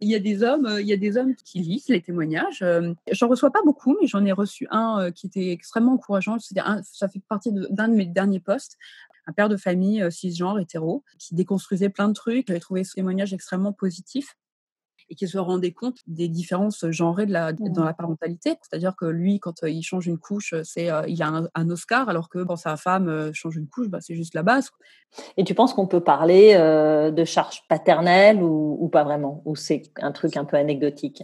Il 0.00 0.08
y 0.08 0.14
a 0.14 0.18
des 0.18 0.42
hommes, 0.42 0.66
euh, 0.66 0.80
il 0.80 0.86
y 0.86 0.92
a 0.92 0.96
des 0.96 1.16
hommes 1.16 1.34
qui 1.34 1.60
lisent 1.60 1.88
les 1.88 2.00
témoignages. 2.00 2.62
Euh, 2.62 2.94
j'en 3.10 3.28
reçois 3.28 3.50
pas 3.50 3.62
beaucoup, 3.64 3.96
mais 4.00 4.06
j'en 4.06 4.24
ai 4.24 4.32
reçu 4.32 4.66
un 4.70 5.00
euh, 5.00 5.10
qui 5.10 5.26
était 5.26 5.50
extrêmement 5.50 5.94
encourageant. 5.94 6.36
ça 6.38 7.08
fait 7.08 7.22
partie 7.28 7.52
d'un 7.52 7.88
de, 7.88 7.94
mes 7.94 8.06
derniers 8.06 8.40
posts. 8.40 8.76
Un 9.26 9.32
père 9.32 9.48
de 9.48 9.56
famille 9.56 10.04
cisgenre 10.10 10.58
hétéro 10.58 11.04
qui 11.18 11.36
déconstruisait 11.36 11.90
plein 11.90 12.08
de 12.08 12.12
trucs. 12.12 12.48
J'avais 12.48 12.60
trouvé 12.60 12.82
ce 12.82 12.94
témoignage 12.94 13.32
extrêmement 13.32 13.72
positif 13.72 14.36
et 15.08 15.14
qui 15.14 15.28
se 15.28 15.38
rendait 15.38 15.72
compte 15.72 15.98
des 16.06 16.28
différences 16.28 16.84
genrées 16.90 17.26
de 17.26 17.32
la, 17.32 17.52
dans 17.52 17.82
mmh. 17.82 17.84
la 17.84 17.94
parentalité. 17.94 18.54
C'est-à-dire 18.62 18.94
que 18.96 19.06
lui, 19.06 19.40
quand 19.40 19.62
il 19.62 19.82
change 19.82 20.06
une 20.06 20.18
couche, 20.18 20.54
c'est 20.64 20.88
il 21.08 21.22
a 21.22 21.48
un, 21.54 21.70
Oscar, 21.70 22.08
alors 22.08 22.28
que 22.28 22.42
quand 22.42 22.56
sa 22.56 22.76
femme 22.76 23.32
change 23.32 23.56
une 23.56 23.68
couche, 23.68 23.88
bah, 23.88 23.98
c'est 24.00 24.14
juste 24.14 24.34
la 24.34 24.42
base. 24.42 24.70
Et 25.36 25.44
tu 25.44 25.54
penses 25.54 25.74
qu'on 25.74 25.86
peut 25.86 26.00
parler 26.02 26.54
de 26.54 27.24
charge 27.24 27.62
paternelle 27.68 28.42
ou, 28.42 28.76
ou 28.80 28.88
pas 28.88 29.04
vraiment? 29.04 29.42
Ou 29.44 29.56
c'est 29.56 29.82
un 30.00 30.12
truc 30.12 30.36
un 30.36 30.44
peu 30.44 30.56
anecdotique? 30.56 31.22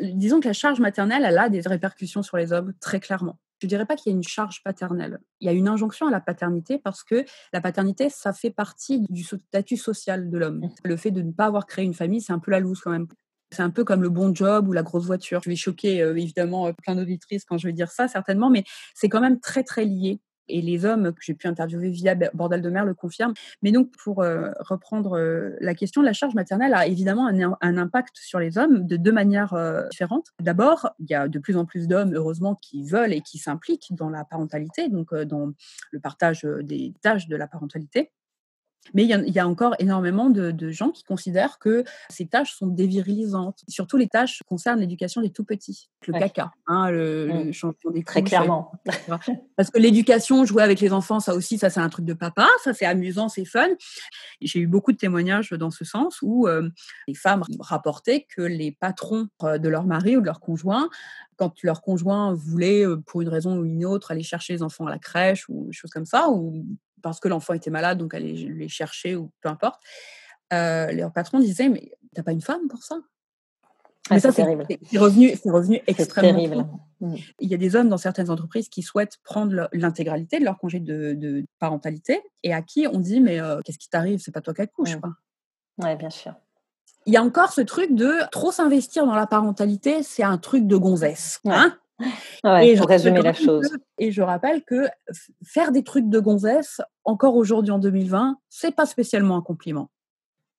Disons 0.00 0.40
que 0.40 0.48
la 0.48 0.54
charge 0.54 0.80
maternelle, 0.80 1.24
elle 1.26 1.38
a 1.38 1.48
des 1.48 1.60
répercussions 1.60 2.22
sur 2.22 2.36
les 2.36 2.52
hommes, 2.52 2.72
très 2.80 3.00
clairement. 3.00 3.38
Je 3.62 3.66
ne 3.66 3.68
dirais 3.68 3.86
pas 3.86 3.94
qu'il 3.94 4.10
y 4.10 4.12
a 4.12 4.16
une 4.16 4.24
charge 4.24 4.60
paternelle. 4.64 5.20
Il 5.38 5.46
y 5.46 5.48
a 5.48 5.52
une 5.52 5.68
injonction 5.68 6.08
à 6.08 6.10
la 6.10 6.18
paternité 6.18 6.80
parce 6.82 7.04
que 7.04 7.24
la 7.52 7.60
paternité, 7.60 8.08
ça 8.10 8.32
fait 8.32 8.50
partie 8.50 9.06
du 9.08 9.22
statut 9.22 9.76
social 9.76 10.28
de 10.28 10.36
l'homme. 10.36 10.58
Mmh. 10.58 10.70
Le 10.82 10.96
fait 10.96 11.12
de 11.12 11.22
ne 11.22 11.30
pas 11.30 11.44
avoir 11.44 11.66
créé 11.66 11.84
une 11.84 11.94
famille, 11.94 12.20
c'est 12.20 12.32
un 12.32 12.40
peu 12.40 12.50
la 12.50 12.58
loose 12.58 12.80
quand 12.80 12.90
même. 12.90 13.06
C'est 13.52 13.62
un 13.62 13.70
peu 13.70 13.84
comme 13.84 14.02
le 14.02 14.08
bon 14.08 14.34
job 14.34 14.66
ou 14.66 14.72
la 14.72 14.82
grosse 14.82 15.04
voiture. 15.04 15.42
Je 15.44 15.50
vais 15.50 15.54
choquer 15.54 16.02
euh, 16.02 16.16
évidemment 16.16 16.66
euh, 16.66 16.72
plein 16.72 16.96
d'auditrices 16.96 17.44
quand 17.44 17.56
je 17.56 17.68
vais 17.68 17.72
dire 17.72 17.92
ça, 17.92 18.08
certainement, 18.08 18.50
mais 18.50 18.64
c'est 18.96 19.08
quand 19.08 19.20
même 19.20 19.38
très 19.38 19.62
très 19.62 19.84
lié 19.84 20.18
et 20.52 20.62
les 20.62 20.84
hommes 20.84 21.12
que 21.12 21.20
j'ai 21.20 21.34
pu 21.34 21.46
interviewer 21.46 21.90
via 21.90 22.14
Bordel 22.34 22.62
de 22.62 22.70
mer 22.70 22.84
le 22.84 22.94
confirment. 22.94 23.34
Mais 23.62 23.72
donc, 23.72 23.90
pour 23.96 24.22
euh, 24.22 24.50
reprendre 24.60 25.18
la 25.60 25.74
question, 25.74 26.02
la 26.02 26.12
charge 26.12 26.34
maternelle 26.34 26.74
a 26.74 26.86
évidemment 26.86 27.26
un, 27.26 27.76
impact 27.76 28.16
sur 28.16 28.38
les 28.38 28.58
hommes 28.58 28.86
de 28.86 28.96
deux 28.96 29.12
manières 29.12 29.54
différentes. 29.90 30.28
D'abord, 30.40 30.90
il 30.98 31.10
y 31.10 31.14
a 31.14 31.28
de 31.28 31.38
plus 31.38 31.56
en 31.56 31.64
plus 31.64 31.88
d'hommes, 31.88 32.14
heureusement, 32.14 32.54
qui 32.54 32.84
veulent 32.84 33.12
et 33.12 33.20
qui 33.20 33.38
s'impliquent 33.38 33.94
dans 33.94 34.10
la 34.10 34.24
parentalité, 34.24 34.88
donc 34.88 35.14
dans 35.14 35.52
le 35.90 36.00
partage 36.00 36.44
des 36.62 36.94
tâches 37.02 37.28
de 37.28 37.36
la 37.36 37.46
parentalité. 37.46 38.12
Mais 38.94 39.04
il 39.04 39.08
y, 39.08 39.38
a, 39.38 39.48
encore 39.48 39.74
énormément 39.78 40.28
de, 40.28 40.70
gens 40.70 40.90
qui 40.90 41.04
considèrent 41.04 41.58
que 41.58 41.84
ces 42.10 42.26
tâches 42.26 42.54
sont 42.54 42.66
dévirilisantes. 42.66 43.62
Surtout 43.68 43.96
les 43.96 44.08
tâches 44.08 44.38
qui 44.38 44.44
concernent 44.44 44.80
l'éducation 44.80 45.22
des 45.22 45.30
tout 45.30 45.44
petits. 45.44 45.88
Le 46.06 46.12
caca, 46.18 46.52
hein, 46.66 46.90
le, 46.90 47.46
mmh. 47.46 47.52
changement 47.52 47.90
des 47.92 48.02
Très 48.02 48.22
clairement. 48.22 48.72
Parce 49.56 49.70
que 49.70 49.78
l'éducation, 49.78 50.44
jouer 50.44 50.62
avec 50.62 50.80
les 50.80 50.92
enfants, 50.92 51.20
ça 51.20 51.34
aussi, 51.34 51.58
ça 51.58 51.70
c'est 51.70 51.80
un 51.80 51.88
truc 51.88 52.04
de 52.04 52.14
papa, 52.14 52.48
ça 52.64 52.74
c'est 52.74 52.84
amusant, 52.84 53.28
c'est 53.28 53.44
fun. 53.44 53.68
J'ai 54.40 54.58
eu 54.58 54.66
beaucoup 54.66 54.92
de 54.92 54.98
témoignages 54.98 55.50
dans 55.50 55.70
ce 55.70 55.84
sens 55.84 56.18
où 56.20 56.48
euh, 56.48 56.68
les 57.06 57.14
femmes 57.14 57.44
rapportaient 57.60 58.26
que 58.34 58.42
les 58.42 58.72
patrons 58.72 59.28
euh, 59.44 59.58
de 59.58 59.68
leur 59.68 59.84
mari 59.84 60.16
ou 60.16 60.20
de 60.20 60.26
leur 60.26 60.40
conjoint 60.40 60.90
quand 61.36 61.62
leur 61.62 61.82
conjoint 61.82 62.34
voulait, 62.34 62.86
euh, 62.86 62.96
pour 62.96 63.22
une 63.22 63.28
raison 63.28 63.58
ou 63.58 63.64
une 63.64 63.84
autre, 63.84 64.10
aller 64.10 64.22
chercher 64.22 64.52
les 64.52 64.62
enfants 64.62 64.86
à 64.86 64.90
la 64.90 64.98
crèche 64.98 65.48
ou 65.48 65.66
des 65.66 65.72
choses 65.72 65.90
comme 65.90 66.04
ça, 66.04 66.30
ou 66.30 66.64
parce 67.02 67.20
que 67.20 67.28
l'enfant 67.28 67.54
était 67.54 67.70
malade, 67.70 67.98
donc 67.98 68.14
aller 68.14 68.32
les 68.32 68.68
chercher 68.68 69.16
ou 69.16 69.30
peu 69.40 69.48
importe. 69.48 69.80
Euh, 70.52 70.92
leur 70.92 71.12
patron 71.12 71.40
disait 71.40 71.68
mais 71.68 71.92
t'as 72.14 72.22
pas 72.22 72.32
une 72.32 72.42
femme 72.42 72.68
pour 72.68 72.82
ça? 72.82 72.96
Mais 74.10 74.20
ça 74.20 74.32
c'est 74.32 74.42
revenu, 74.98 75.36
c'est 75.40 75.50
revenu 75.50 75.80
extrêmement. 75.86 76.32
Terrible. 76.32 76.66
Mmh. 77.00 77.14
Il 77.40 77.48
y 77.48 77.54
a 77.54 77.56
des 77.56 77.76
hommes 77.76 77.88
dans 77.88 77.96
certaines 77.96 78.30
entreprises 78.30 78.68
qui 78.68 78.82
souhaitent 78.82 79.18
prendre 79.24 79.68
l'intégralité 79.72 80.38
de 80.38 80.44
leur 80.44 80.58
congé 80.58 80.80
de, 80.80 81.44
parentalité 81.58 82.20
et 82.42 82.52
à 82.52 82.62
qui 82.62 82.86
on 82.86 82.98
dit 82.98 83.20
mais 83.20 83.40
euh, 83.40 83.60
qu'est-ce 83.64 83.78
qui 83.78 83.88
t'arrive? 83.88 84.20
C'est 84.20 84.32
pas 84.32 84.40
toi 84.40 84.54
qui 84.54 84.62
accouches. 84.62 84.96
Mmh. 84.96 85.14
Oui, 85.78 85.96
bien 85.96 86.10
sûr. 86.10 86.34
Il 87.06 87.12
y 87.12 87.16
a 87.16 87.22
encore 87.22 87.52
ce 87.52 87.60
truc 87.60 87.94
de 87.94 88.14
trop 88.30 88.52
s'investir 88.52 89.06
dans 89.06 89.14
la 89.14 89.26
parentalité, 89.26 90.02
c'est 90.02 90.22
un 90.22 90.38
truc 90.38 90.66
de 90.66 90.76
gonzesse. 90.76 91.40
Hein? 91.46 91.76
Et 92.62 92.76
pour 92.76 92.88
résumer 92.88 93.22
la 93.22 93.32
chose. 93.32 93.70
et 93.98 94.10
je 94.10 94.22
rappelle 94.22 94.62
que 94.64 94.88
faire 95.44 95.72
des 95.72 95.84
trucs 95.84 96.08
de 96.08 96.18
gonzesse, 96.18 96.80
encore 97.04 97.36
aujourd'hui 97.36 97.70
en 97.70 97.78
2020, 97.78 98.38
c'est 98.48 98.74
pas 98.74 98.86
spécialement 98.86 99.36
un 99.36 99.42
compliment. 99.42 99.90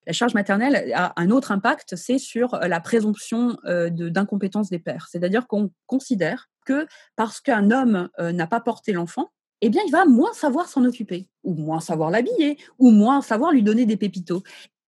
La 0.06 0.14
charge 0.14 0.34
maternelle 0.34 0.92
a 0.94 1.14
un 1.16 1.30
autre 1.30 1.52
impact, 1.52 1.96
c'est 1.96 2.18
sur 2.18 2.56
euh, 2.56 2.68
la 2.68 2.82
présomption 2.82 3.58
euh, 3.66 3.90
d'incompétence 3.90 4.70
des 4.70 4.80
pères. 4.80 5.08
C'est-à-dire 5.10 5.48
qu'on 5.48 5.72
considère 5.86 6.50
que 6.66 6.88
parce 7.16 7.40
qu'un 7.40 7.72
homme 7.72 8.10
euh, 8.20 8.32
n'a 8.32 8.48
pas 8.48 8.60
porté 8.60 8.92
l'enfant, 8.92 9.30
eh 9.62 9.70
bien, 9.70 9.82
il 9.88 9.92
va 9.92 10.04
moins 10.06 10.34
savoir 10.34 10.68
s'en 10.68 10.84
occuper, 10.84 11.30
ou 11.44 11.54
moins 11.54 11.80
savoir 11.80 12.12
l'habiller, 12.12 12.58
ou 12.80 12.92
moins 12.92 13.22
savoir 13.22 13.54
lui 13.54 13.64
donner 13.64 13.86
des 13.86 13.96
pépitos 13.96 14.44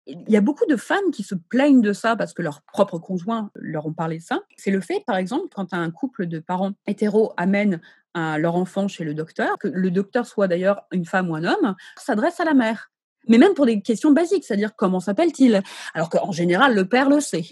il 0.05 0.29
y 0.29 0.37
a 0.37 0.41
beaucoup 0.41 0.65
de 0.65 0.75
femmes 0.75 1.11
qui 1.11 1.23
se 1.23 1.35
plaignent 1.35 1.81
de 1.81 1.93
ça 1.93 2.15
parce 2.15 2.33
que 2.33 2.41
leurs 2.41 2.61
propres 2.61 2.99
conjoints 2.99 3.51
leur 3.55 3.85
ont 3.85 3.93
parlé 3.93 4.17
de 4.17 4.23
ça. 4.23 4.41
C'est 4.57 4.71
le 4.71 4.81
fait, 4.81 5.03
par 5.05 5.15
exemple, 5.15 5.47
quand 5.53 5.73
un 5.73 5.89
couple 5.91 6.25
de 6.25 6.39
parents 6.39 6.73
hétéros 6.87 7.33
amène 7.37 7.81
leur 8.15 8.55
enfant 8.55 8.87
chez 8.87 9.03
le 9.03 9.13
docteur, 9.13 9.57
que 9.57 9.67
le 9.67 9.91
docteur 9.91 10.25
soit 10.25 10.47
d'ailleurs 10.47 10.85
une 10.91 11.05
femme 11.05 11.29
ou 11.29 11.35
un 11.35 11.43
homme, 11.43 11.75
s'adresse 11.97 12.39
à 12.39 12.45
la 12.45 12.53
mère. 12.53 12.91
Mais 13.27 13.37
même 13.37 13.53
pour 13.53 13.65
des 13.65 13.81
questions 13.81 14.11
basiques, 14.11 14.43
c'est-à-dire 14.43 14.75
comment 14.75 14.99
s'appelle-t-il? 14.99 15.63
Alors 15.93 16.09
qu'en 16.09 16.31
général, 16.31 16.75
le 16.75 16.87
père 16.87 17.09
le 17.09 17.21
sait. 17.21 17.45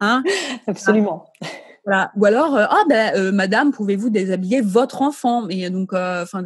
Hein? 0.00 0.22
Absolument. 0.66 1.32
Ou 2.16 2.24
alors, 2.26 2.54
euh, 2.54 2.66
ah 2.68 2.82
ben, 2.88 3.14
euh, 3.16 3.32
madame, 3.32 3.72
pouvez-vous 3.72 4.10
déshabiller 4.10 4.60
votre 4.60 5.00
enfant? 5.00 5.42
Mais 5.42 5.70
donc, 5.70 5.92
euh, 5.94 6.22
enfin, 6.22 6.44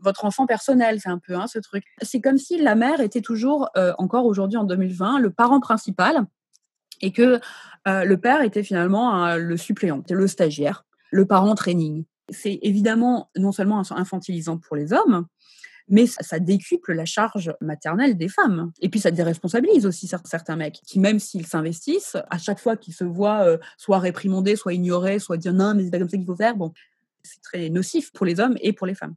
votre 0.00 0.24
enfant 0.24 0.46
personnel, 0.46 0.98
c'est 1.00 1.10
un 1.10 1.18
peu 1.18 1.34
hein, 1.34 1.46
ce 1.46 1.58
truc. 1.58 1.84
C'est 2.00 2.20
comme 2.20 2.38
si 2.38 2.60
la 2.60 2.74
mère 2.74 3.00
était 3.00 3.20
toujours, 3.20 3.68
encore 3.98 4.24
aujourd'hui 4.24 4.56
en 4.56 4.64
2020, 4.64 5.20
le 5.20 5.30
parent 5.30 5.60
principal 5.60 6.24
et 7.02 7.12
que 7.12 7.40
le 7.84 8.14
père 8.16 8.42
était 8.42 8.62
finalement 8.62 9.36
le 9.36 9.56
suppléant, 9.56 10.02
le 10.08 10.26
stagiaire, 10.26 10.84
le 11.10 11.26
parent 11.26 11.54
training. 11.54 12.04
C'est 12.30 12.58
évidemment 12.62 13.30
non 13.36 13.52
seulement 13.52 13.82
infantilisant 13.90 14.58
pour 14.58 14.74
les 14.76 14.92
hommes, 14.92 15.26
mais 15.88 16.06
ça, 16.06 16.38
décuple 16.38 16.92
la 16.92 17.04
charge 17.04 17.54
maternelle 17.60 18.16
des 18.16 18.28
femmes. 18.28 18.72
Et 18.80 18.88
puis 18.88 19.00
ça 19.00 19.10
déresponsabilise 19.10 19.86
aussi 19.86 20.08
certains 20.24 20.56
mecs 20.56 20.80
qui, 20.84 20.98
même 20.98 21.18
s'ils 21.18 21.46
s'investissent, 21.46 22.16
à 22.30 22.38
chaque 22.38 22.58
fois 22.58 22.76
qu'ils 22.76 22.94
se 22.94 23.04
voient 23.04 23.46
euh, 23.46 23.58
soit 23.76 23.98
réprimandés, 23.98 24.56
soit 24.56 24.74
ignorés, 24.74 25.18
soit 25.18 25.36
dire 25.36 25.52
non, 25.52 25.74
mais 25.74 25.84
c'est 25.84 25.90
pas 25.90 25.98
comme 25.98 26.08
ça 26.08 26.16
qu'il 26.16 26.26
faut 26.26 26.36
faire, 26.36 26.56
bon, 26.56 26.72
c'est 27.22 27.40
très 27.42 27.68
nocif 27.70 28.12
pour 28.12 28.26
les 28.26 28.40
hommes 28.40 28.56
et 28.60 28.72
pour 28.72 28.86
les 28.86 28.94
femmes. 28.94 29.14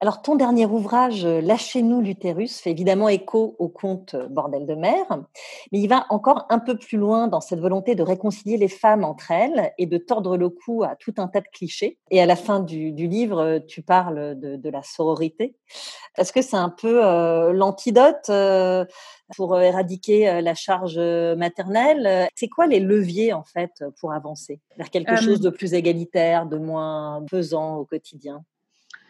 Alors, 0.00 0.22
ton 0.22 0.34
dernier 0.34 0.66
ouvrage, 0.66 1.24
euh, 1.24 1.40
Lâchez-nous 1.40 2.00
l'utérus, 2.00 2.60
fait 2.60 2.70
évidemment 2.70 3.08
écho 3.08 3.54
au 3.58 3.68
conte 3.68 4.14
euh, 4.14 4.26
Bordel 4.28 4.66
de 4.66 4.74
mer, 4.74 5.04
mais 5.72 5.80
il 5.80 5.88
va 5.88 6.06
encore 6.10 6.46
un 6.50 6.58
peu 6.58 6.76
plus 6.76 6.98
loin 6.98 7.28
dans 7.28 7.40
cette 7.40 7.60
volonté 7.60 7.94
de 7.94 8.02
réconcilier 8.02 8.56
les 8.56 8.68
femmes 8.68 9.04
entre 9.04 9.30
elles 9.30 9.72
et 9.78 9.86
de 9.86 9.98
tordre 9.98 10.36
le 10.36 10.48
cou 10.48 10.82
à 10.82 10.96
tout 10.96 11.14
un 11.18 11.28
tas 11.28 11.40
de 11.40 11.48
clichés. 11.52 11.98
Et 12.10 12.20
à 12.20 12.26
la 12.26 12.36
fin 12.36 12.60
du, 12.60 12.92
livre, 12.92 13.38
euh, 13.38 13.58
tu 13.60 13.82
parles 13.82 14.38
de, 14.38 14.70
la 14.70 14.82
sororité. 14.82 15.56
Est-ce 16.16 16.32
que 16.32 16.42
c'est 16.42 16.56
un 16.56 16.70
peu 16.70 17.00
l'antidote 17.52 18.30
pour 19.36 19.60
éradiquer 19.60 20.40
la 20.40 20.54
charge 20.54 20.98
maternelle? 20.98 22.28
C'est 22.34 22.48
quoi 22.48 22.66
les 22.66 22.80
leviers, 22.80 23.32
en 23.32 23.44
fait, 23.44 23.84
pour 24.00 24.12
avancer 24.12 24.60
vers 24.76 24.90
quelque 24.90 25.16
chose 25.16 25.40
de 25.40 25.50
plus 25.50 25.74
égalitaire, 25.74 26.46
de 26.46 26.56
moins 26.56 27.24
pesant 27.28 27.76
au 27.76 27.84
quotidien? 27.84 28.44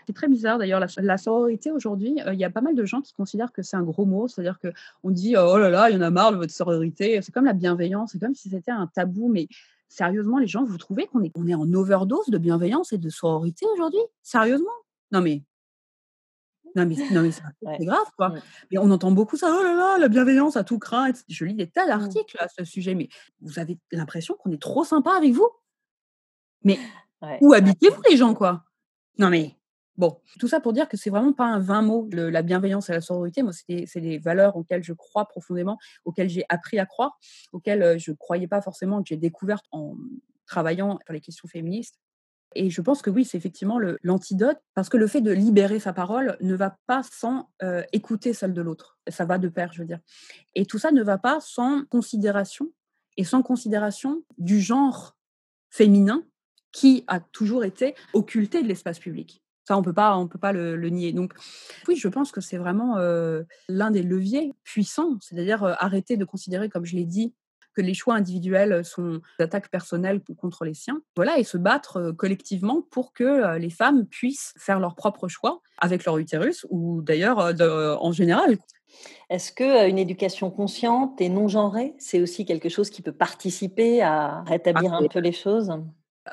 C'est 0.06 0.12
très 0.12 0.28
bizarre 0.28 0.58
d'ailleurs, 0.58 0.80
la, 0.96 1.18
sororité 1.18 1.70
aujourd'hui, 1.70 2.20
euh, 2.26 2.34
il 2.34 2.40
y 2.40 2.44
a 2.44 2.50
pas 2.50 2.60
mal 2.60 2.74
de 2.74 2.84
gens 2.84 3.00
qui 3.00 3.12
considèrent 3.12 3.52
que 3.52 3.62
c'est 3.62 3.76
un 3.76 3.82
gros 3.82 4.04
mot, 4.04 4.28
c'est-à-dire 4.28 4.58
qu'on 4.58 5.10
dit 5.10 5.36
oh 5.36 5.58
là 5.58 5.70
là, 5.70 5.90
il 5.90 5.94
y 5.94 5.96
en 5.96 6.02
a 6.02 6.10
marre 6.10 6.32
de 6.32 6.36
votre 6.36 6.52
sororité, 6.52 7.20
c'est 7.22 7.32
comme 7.32 7.44
la 7.44 7.52
bienveillance, 7.52 8.12
c'est 8.12 8.18
comme 8.18 8.34
si 8.34 8.48
c'était 8.48 8.70
un 8.70 8.86
tabou, 8.86 9.28
mais 9.28 9.48
sérieusement, 9.88 10.38
les 10.38 10.46
gens, 10.46 10.64
vous 10.64 10.78
trouvez 10.78 11.06
qu'on 11.06 11.22
est, 11.22 11.32
on 11.36 11.46
est 11.46 11.54
en 11.54 11.72
overdose 11.72 12.28
de 12.28 12.38
bienveillance 12.38 12.92
et 12.92 12.98
de 12.98 13.08
sororité 13.08 13.66
aujourd'hui? 13.72 14.00
Sérieusement? 14.22 14.72
Non 15.12 15.20
mais. 15.20 15.42
Non 16.76 16.86
mais, 16.86 16.96
non 17.12 17.22
mais 17.22 17.30
c'est 17.30 17.42
grave 17.84 18.10
quoi. 18.16 18.34
Mais 18.70 18.78
on 18.78 18.90
entend 18.90 19.12
beaucoup 19.12 19.36
ça, 19.36 19.46
oh 19.48 19.62
là 19.62 19.74
là, 19.74 19.98
la 19.98 20.08
bienveillance 20.08 20.56
à 20.56 20.64
tout 20.64 20.80
craint. 20.80 21.12
Je 21.28 21.44
lis 21.44 21.54
des 21.54 21.68
tas 21.68 21.84
mmh. 21.84 21.88
d'articles 21.88 22.36
à 22.40 22.48
ce 22.48 22.64
sujet, 22.64 22.94
mais 22.94 23.08
vous 23.40 23.60
avez 23.60 23.78
l'impression 23.92 24.34
qu'on 24.34 24.50
est 24.50 24.60
trop 24.60 24.82
sympa 24.82 25.12
avec 25.12 25.32
vous? 25.32 25.48
Mais 26.64 26.78
où 27.40 27.52
habitez-vous 27.52 28.02
les 28.10 28.16
gens 28.16 28.34
quoi? 28.34 28.64
Non 29.18 29.30
mais 29.30 29.54
Bon, 29.96 30.18
tout 30.40 30.48
ça 30.48 30.58
pour 30.60 30.72
dire 30.72 30.88
que 30.88 30.96
c'est 30.96 31.10
vraiment 31.10 31.32
pas 31.32 31.46
un 31.46 31.60
vain 31.60 31.82
mot, 31.82 32.08
la 32.12 32.42
bienveillance 32.42 32.90
et 32.90 32.92
la 32.92 33.00
sororité. 33.00 33.42
Moi, 33.42 33.52
c'est 33.52 34.00
des, 34.00 34.18
valeurs 34.18 34.56
auxquelles 34.56 34.82
je 34.82 34.92
crois 34.92 35.26
profondément, 35.26 35.78
auxquelles 36.04 36.28
j'ai 36.28 36.44
appris 36.48 36.78
à 36.78 36.86
croire, 36.86 37.16
auxquelles 37.52 37.82
euh, 37.82 37.98
je 37.98 38.10
ne 38.10 38.16
croyais 38.16 38.48
pas 38.48 38.60
forcément, 38.60 39.02
que 39.02 39.08
j'ai 39.08 39.16
découvertes 39.16 39.66
en 39.70 39.94
travaillant 40.46 40.98
sur 41.04 41.12
les 41.12 41.20
questions 41.20 41.48
féministes. 41.48 42.00
Et 42.56 42.70
je 42.70 42.80
pense 42.80 43.02
que 43.02 43.10
oui, 43.10 43.24
c'est 43.24 43.38
effectivement 43.38 43.78
l'antidote, 44.02 44.58
parce 44.74 44.88
que 44.88 44.96
le 44.96 45.06
fait 45.06 45.20
de 45.20 45.32
libérer 45.32 45.80
sa 45.80 45.92
parole 45.92 46.36
ne 46.40 46.54
va 46.54 46.76
pas 46.86 47.02
sans 47.02 47.50
euh, 47.62 47.82
écouter 47.92 48.32
celle 48.32 48.52
de 48.52 48.62
l'autre. 48.62 48.98
Ça 49.08 49.24
va 49.24 49.38
de 49.38 49.48
pair, 49.48 49.72
je 49.72 49.80
veux 49.80 49.86
dire. 49.86 50.00
Et 50.54 50.64
tout 50.64 50.78
ça 50.78 50.92
ne 50.92 51.02
va 51.02 51.18
pas 51.18 51.40
sans 51.40 51.84
considération, 51.86 52.70
et 53.16 53.24
sans 53.24 53.42
considération 53.42 54.22
du 54.38 54.60
genre 54.60 55.16
féminin 55.70 56.24
qui 56.72 57.04
a 57.06 57.20
toujours 57.20 57.64
été 57.64 57.94
occulté 58.12 58.62
de 58.62 58.68
l'espace 58.68 58.98
public. 58.98 59.43
Ça, 59.66 59.76
on 59.76 59.82
peut 59.82 59.92
pas, 59.92 60.16
on 60.16 60.28
peut 60.28 60.38
pas 60.38 60.52
le, 60.52 60.88
nier. 60.88 61.12
Donc, 61.12 61.32
oui, 61.88 61.96
je 61.96 62.08
pense 62.08 62.32
que 62.32 62.40
c'est 62.40 62.58
vraiment 62.58 62.96
l'un 63.68 63.90
des 63.90 64.02
leviers 64.02 64.52
puissants, 64.62 65.16
c'est-à-dire 65.20 65.64
arrêter 65.78 66.16
de 66.16 66.24
considérer, 66.24 66.68
comme 66.68 66.84
je 66.84 66.96
l'ai 66.96 67.04
dit, 67.04 67.34
que 67.74 67.80
les 67.80 67.94
choix 67.94 68.14
individuels 68.14 68.84
sont 68.84 69.20
des 69.38 69.44
attaques 69.44 69.70
personnelles 69.70 70.20
contre 70.38 70.64
les 70.64 70.74
siens. 70.74 71.00
Voilà, 71.16 71.38
et 71.38 71.44
se 71.44 71.56
battre 71.56 72.12
collectivement 72.12 72.82
pour 72.90 73.12
que 73.12 73.56
les 73.58 73.70
femmes 73.70 74.06
puissent 74.06 74.54
faire 74.56 74.80
leurs 74.80 74.94
propres 74.94 75.28
choix 75.28 75.60
avec 75.78 76.04
leur 76.04 76.18
utérus 76.18 76.66
ou 76.70 77.02
d'ailleurs 77.02 77.38
en 77.38 78.12
général. 78.12 78.58
Est-ce 79.30 79.52
que 79.52 79.88
une 79.88 79.98
éducation 79.98 80.50
consciente 80.50 81.20
et 81.20 81.28
non 81.28 81.48
genrée, 81.48 81.94
c'est 81.98 82.20
aussi 82.20 82.44
quelque 82.44 82.68
chose 82.68 82.90
qui 82.90 83.02
peut 83.02 83.12
participer 83.12 84.02
à 84.02 84.42
rétablir 84.42 84.92
un 84.92 85.08
peu 85.08 85.18
les 85.18 85.32
choses? 85.32 85.72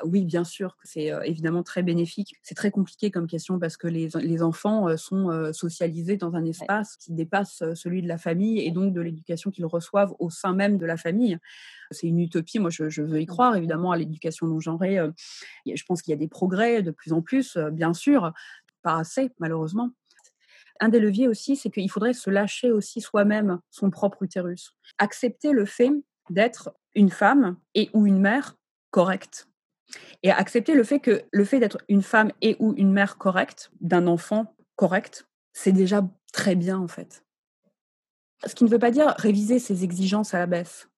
Oui, 0.04 0.24
bien 0.24 0.44
sûr, 0.44 0.76
c'est 0.84 1.10
évidemment 1.24 1.62
très 1.62 1.82
bénéfique. 1.82 2.34
C'est 2.42 2.54
très 2.54 2.70
compliqué 2.70 3.10
comme 3.10 3.26
question 3.26 3.58
parce 3.58 3.76
que 3.76 3.86
les, 3.86 4.42
enfants 4.42 4.96
sont 4.96 5.52
socialisés 5.52 6.16
dans 6.16 6.34
un 6.34 6.44
espace 6.44 6.96
qui 6.96 7.12
dépasse 7.12 7.62
celui 7.74 8.02
de 8.02 8.08
la 8.08 8.18
famille 8.18 8.60
et 8.60 8.70
donc 8.70 8.94
de 8.94 9.00
l'éducation 9.00 9.50
qu'ils 9.50 9.66
reçoivent 9.66 10.14
au 10.18 10.30
sein 10.30 10.54
même 10.54 10.78
de 10.78 10.86
la 10.86 10.96
famille. 10.96 11.38
C'est 11.90 12.06
une 12.06 12.20
utopie. 12.20 12.58
Moi, 12.58 12.70
je, 12.70 13.02
veux 13.02 13.20
y 13.20 13.26
croire 13.26 13.54
évidemment 13.54 13.92
à 13.92 13.96
l'éducation 13.96 14.46
non 14.46 14.60
genrée. 14.60 14.98
Je 15.66 15.84
pense 15.84 16.00
qu'il 16.00 16.12
y 16.12 16.14
a 16.14 16.18
des 16.18 16.28
progrès 16.28 16.82
de 16.82 16.90
plus 16.90 17.12
en 17.12 17.20
plus, 17.20 17.58
bien 17.72 17.92
sûr, 17.92 18.32
pas 18.82 18.96
assez 18.96 19.30
malheureusement. 19.38 19.90
Un 20.80 20.88
des 20.88 21.00
leviers 21.00 21.28
aussi, 21.28 21.54
c'est 21.54 21.70
qu'il 21.70 21.90
faudrait 21.90 22.12
se 22.12 22.30
lâcher 22.30 22.72
aussi 22.72 23.00
soi-même 23.00 23.60
son 23.70 23.90
propre 23.90 24.22
utérus. 24.22 24.74
Accepter 24.98 25.52
le 25.52 25.64
fait 25.64 25.92
d'être 26.30 26.74
une 26.94 27.10
femme 27.10 27.56
et 27.74 27.88
ou 27.92 28.06
une 28.06 28.18
mère 28.18 28.56
correcte 28.90 29.48
et 30.22 30.30
accepter 30.30 30.74
le 30.74 30.84
fait 30.84 31.00
que 31.00 31.22
le 31.30 31.44
fait 31.44 31.60
d'être 31.60 31.78
une 31.88 32.02
femme 32.02 32.32
et 32.40 32.56
ou 32.58 32.74
une 32.76 32.92
mère 32.92 33.18
correcte, 33.18 33.70
d'un 33.80 34.06
enfant 34.06 34.54
correct, 34.76 35.26
c'est 35.52 35.72
déjà 35.72 36.08
très 36.32 36.54
bien 36.54 36.78
en 36.78 36.88
fait. 36.88 37.24
Ce 38.46 38.54
qui 38.54 38.64
ne 38.64 38.68
veut 38.68 38.78
pas 38.78 38.90
dire 38.90 39.14
réviser 39.18 39.58
ses 39.58 39.84
exigences 39.84 40.34
à 40.34 40.38
la 40.38 40.46
baisse. 40.46 40.88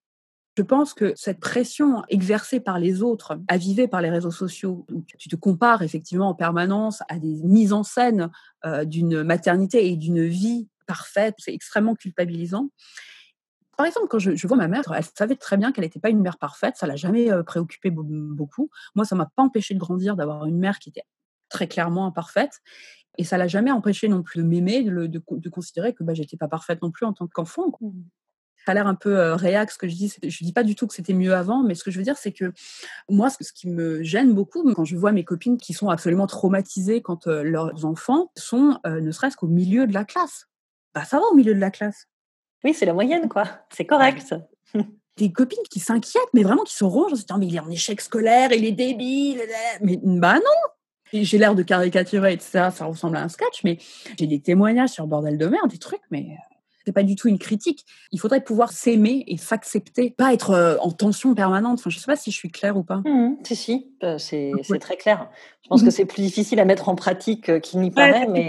Je 0.57 0.63
pense 0.63 0.95
que 0.95 1.13
cette 1.17 1.41
pression 1.41 2.05
exercée 2.09 2.61
par 2.61 2.79
les 2.79 3.03
autres, 3.03 3.41
avivée 3.49 3.89
par 3.89 4.01
les 4.01 4.11
réseaux 4.11 4.31
sociaux, 4.31 4.87
tu 5.19 5.29
te 5.29 5.35
compares 5.35 5.83
effectivement 5.83 6.29
en 6.29 6.35
permanence 6.35 7.03
à 7.09 7.19
des 7.19 7.43
mises 7.43 7.73
en 7.73 7.83
scène 7.83 8.31
euh, 8.65 8.85
d'une 8.85 9.25
maternité 9.25 9.89
et 9.89 9.97
d'une 9.97 10.25
vie 10.25 10.69
parfaite, 10.87 11.35
c'est 11.39 11.53
extrêmement 11.53 11.97
culpabilisant. 11.97 12.71
Par 13.77 13.87
exemple, 13.87 14.09
quand 14.09 14.19
je, 14.19 14.47
vois 14.47 14.57
ma 14.57 14.69
mère, 14.69 14.83
elle 14.95 15.05
savait 15.17 15.37
très 15.37 15.57
bien 15.57 15.73
qu'elle 15.73 15.85
n'était 15.85 16.01
pas 16.01 16.11
une 16.11 16.21
mère 16.21 16.39
parfaite, 16.39 16.77
ça 16.77 16.87
l'a 16.87 16.97
jamais 16.97 17.31
préoccupée 17.45 17.91
beaucoup. 17.91 18.71
Moi, 18.95 19.05
ça 19.05 19.15
m'a 19.17 19.27
pas 19.27 19.43
empêché 19.43 19.75
de 19.75 19.79
grandir, 19.79 20.17
d'avoir 20.17 20.47
une 20.47 20.59
mère 20.59 20.79
qui 20.79 20.91
était 20.91 21.05
très 21.49 21.67
clairement 21.67 22.07
imparfaite. 22.07 22.61
Et 23.17 23.25
ça 23.25 23.39
l'a 23.39 23.47
jamais 23.47 23.71
empêché 23.71 24.09
non 24.09 24.23
plus 24.23 24.43
de 24.43 24.47
m'aimer, 24.47 24.83
de, 24.83 25.49
considérer 25.49 25.95
que 25.95 26.03
bah, 26.03 26.15
j'étais 26.15 26.37
pas 26.37 26.49
parfaite 26.49 26.83
non 26.83 26.91
plus 26.91 27.07
en 27.07 27.13
tant 27.13 27.27
qu'enfant. 27.29 27.73
Mmh. 27.81 27.91
Ça 28.65 28.73
a 28.73 28.75
l'air 28.75 28.87
un 28.87 28.95
peu 28.95 29.33
réac 29.35 29.71
ce 29.71 29.79
que 29.79 29.87
je 29.87 29.95
dis. 29.95 30.15
Je 30.27 30.45
dis 30.45 30.53
pas 30.53 30.65
du 30.65 30.75
tout 30.75 30.87
que 30.87 30.95
c'était 30.95 31.13
mieux 31.13 31.35
avant, 31.35 31.63
mais 31.63 31.75
ce 31.75 31.85
que 31.85 31.91
je 31.91 31.99
veux 31.99 32.05
dire, 32.05 32.17
c'est 32.17 32.33
que 32.33 32.53
moi, 33.11 33.29
ce 33.29 33.53
qui 33.53 33.69
me 33.69 34.03
gêne 34.03 34.35
beaucoup, 34.35 34.73
quand 34.73 34.85
je 34.85 34.97
vois 34.97 35.13
mes 35.13 35.25
copines 35.25 35.59
qui 35.59 35.75
sont 35.75 35.91
absolument 35.91 36.27
traumatisées 36.27 37.03
quand 37.03 37.27
leurs 37.27 37.85
enfants 37.85 38.33
sont 38.37 38.81
ne 38.87 39.11
serait-ce 39.11 39.37
qu'au 39.37 39.49
milieu 39.49 39.87
de 39.87 39.93
la 39.93 40.05
classe. 40.05 40.49
Bah, 40.95 41.05
ça 41.05 41.19
va 41.19 41.25
au 41.31 41.35
milieu 41.35 41.55
de 41.55 41.61
la 41.61 41.71
classe. 41.71 42.09
Oui, 42.65 42.75
c'est 42.75 42.87
la 42.87 42.95
moyenne, 42.95 43.29
quoi. 43.29 43.45
C'est 43.71 43.85
correct. 43.85 44.35
Des 45.17 45.31
copines 45.31 45.63
qui 45.71 45.79
s'inquiètent, 45.79 46.23
mais 46.33 46.43
vraiment 46.43 46.65
qui 46.65 46.75
se 46.75 46.83
rongent 46.83 47.13
en 47.13 47.17
se 47.17 47.23
disant, 47.23 47.39
mais 47.39 47.47
il 47.47 47.55
est 47.55 47.61
en 47.61 47.71
échec 47.71 48.01
scolaire, 48.01 48.53
il 48.53 48.65
est 48.65 48.73
débile. 48.73 49.43
Mais 49.81 50.01
bah 50.03 50.35
non 50.35 51.21
J'ai 51.23 51.39
l'air 51.39 51.55
de 51.55 51.63
caricaturer, 51.63 52.33
etc. 52.33 52.71
Ça 52.75 52.87
ressemble 52.87 53.17
à 53.19 53.23
un 53.23 53.29
sketch, 53.29 53.63
mais 53.63 53.79
j'ai 54.19 54.27
des 54.27 54.41
témoignages 54.41 54.91
sur 54.91 55.07
Bordel 55.07 55.39
de 55.39 55.47
merde, 55.47 55.71
des 55.71 55.79
trucs, 55.79 56.03
mais 56.11 56.31
euh, 56.31 56.54
c'est 56.85 56.93
pas 56.93 57.03
du 57.03 57.17
tout 57.17 57.29
une 57.29 57.39
critique. 57.39 57.85
Il 58.13 58.21
faudrait 58.21 58.43
pouvoir 58.43 58.73
s'aimer 58.73 59.25
et 59.27 59.37
s'accepter, 59.37 60.11
pas 60.11 60.33
être 60.33 60.51
euh, 60.51 60.77
en 60.81 60.91
tension 60.91 61.35
permanente. 61.35 61.79
Enfin, 61.81 61.91
je 61.91 61.99
sais 61.99 62.07
pas 62.07 62.17
si 62.17 62.31
je 62.31 62.37
suis 62.37 62.51
claire 62.51 62.77
ou 62.77 62.83
pas. 62.83 63.03
Mmh, 63.05 63.37
si, 63.45 63.57
si, 63.57 63.87
euh, 64.03 64.19
c'est 64.19 64.79
très 64.81 64.97
clair. 64.97 65.31
Je 65.63 65.69
pense 65.69 65.83
que 65.83 65.91
c'est 65.91 66.05
plus 66.05 66.23
difficile 66.23 66.61
à 66.61 66.65
mettre 66.65 66.89
en 66.89 66.95
pratique 66.95 67.49
euh, 67.49 67.59
qu'il 67.59 67.81
n'y 67.81 67.91
paraît, 67.91 68.27
mais, 68.29 68.49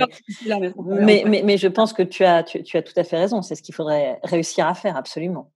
mais, 0.85 1.23
mais, 1.25 1.41
mais, 1.45 1.57
je 1.57 1.67
pense 1.67 1.93
que 1.93 2.03
tu 2.03 2.25
as, 2.25 2.43
tu, 2.43 2.61
tu 2.63 2.75
as 2.75 2.81
tout 2.81 2.93
à 2.97 3.03
fait 3.03 3.17
raison. 3.17 3.41
C'est 3.41 3.55
ce 3.55 3.61
qu'il 3.61 3.73
faudrait 3.73 4.19
réussir 4.23 4.67
à 4.67 4.73
faire, 4.73 4.97
absolument. 4.97 5.51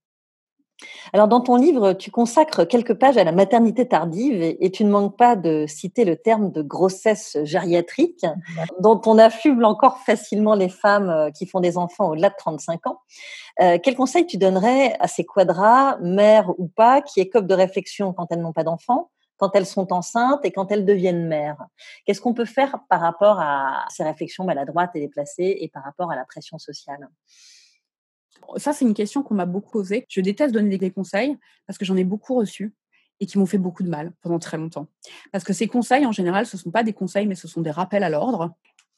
Alors, 1.13 1.28
dans 1.28 1.42
ton 1.42 1.56
livre, 1.56 1.94
tu 1.94 2.12
consacres 2.12 2.68
quelques 2.68 2.94
pages 2.94 3.18
à 3.18 3.24
la 3.24 3.32
maternité 3.32 3.88
tardive 3.88 4.42
et, 4.42 4.72
tu 4.72 4.86
ne 4.86 4.92
manques 4.92 5.18
pas 5.18 5.36
de 5.36 5.65
citer 5.68 6.06
le 6.06 6.15
terme 6.15 6.52
de 6.52 6.62
grossesse 6.62 7.38
gériatrique, 7.44 8.26
dont 8.80 9.02
on 9.06 9.18
affuble 9.18 9.65
encore 9.65 10.00
facilement 10.00 10.56
les 10.56 10.70
femmes 10.70 11.10
euh, 11.10 11.32
qui 11.32 11.46
font 11.46 11.60
des 11.60 11.78
enfants 11.78 12.12
au-delà 12.12 12.30
de 12.30 12.36
35 12.38 12.88
ans. 12.88 13.00
Euh, 13.62 13.78
quel 13.82 13.96
conseil 13.96 14.26
tu 14.26 14.38
donnerais 14.38 14.96
à 15.00 15.08
ces 15.08 15.26
quadras, 15.26 15.98
mères 16.02 16.54
ou 16.58 16.68
pas, 16.68 17.02
qui 17.02 17.20
écopent 17.20 17.48
de 17.48 17.56
réflexion 17.56 18.13
quand 18.13 18.28
elles 18.32 18.42
n'ont 18.42 18.54
pas 18.54 18.63
d'enfants 18.63 19.10
quand 19.38 19.56
elles 19.56 19.65
sont 19.65 19.94
enceintes 19.94 20.44
et 20.44 20.52
quand 20.52 20.70
elles 20.70 20.84
deviennent 20.84 21.26
mères? 21.26 21.65
Qu'est-ce 22.06 22.20
qu'on 22.20 22.34
peut 22.34 22.44
faire 22.44 22.80
par 22.89 23.00
rapport 23.00 23.39
à 23.39 23.86
ces 23.89 24.04
réflexions 24.04 24.44
maladroites 24.44 24.92
et 24.96 25.00
déplacées 25.00 25.58
et 25.62 25.70
par 25.70 25.84
rapport 25.86 26.12
à 26.12 26.18
la 26.18 26.26
pression 26.26 26.60
sociale? 26.60 27.08
Ça, 28.58 28.73
c'est 28.73 28.86
une 28.86 28.93
question 28.93 29.23
qu'on 29.23 29.36
m'a 29.36 29.45
beaucoup 29.45 29.71
posée. 29.71 30.06
Je 30.10 30.21
déteste 30.21 30.54
donner 30.54 30.78
des 30.78 30.91
conseils 30.91 31.38
parce 31.67 31.78
que 31.78 31.86
j'en 31.86 31.95
ai 31.95 32.04
beaucoup 32.04 32.36
reçus 32.36 32.73
et 33.19 33.25
qui 33.25 33.38
m'ont 33.38 33.45
fait 33.45 33.58
beaucoup 33.58 33.84
de 33.84 33.89
mal 33.89 34.13
pendant 34.21 34.39
très 34.39 34.58
longtemps. 34.58 34.88
Parce 35.32 35.43
que 35.43 35.54
ces 35.54 35.67
conseils, 35.67 36.06
en 36.06 36.12
général, 36.12 36.45
ce 36.45 36.58
ne 36.58 36.62
sont 36.62 36.71
pas 36.71 36.84
des 36.84 36.93
conseils, 36.93 37.28
mais 37.28 37.36
ce 37.36 37.47
sont 37.47 37.62
des 37.62 37.71
rappels 37.71 38.04
à 38.04 38.10
l'ordre. 38.10 38.56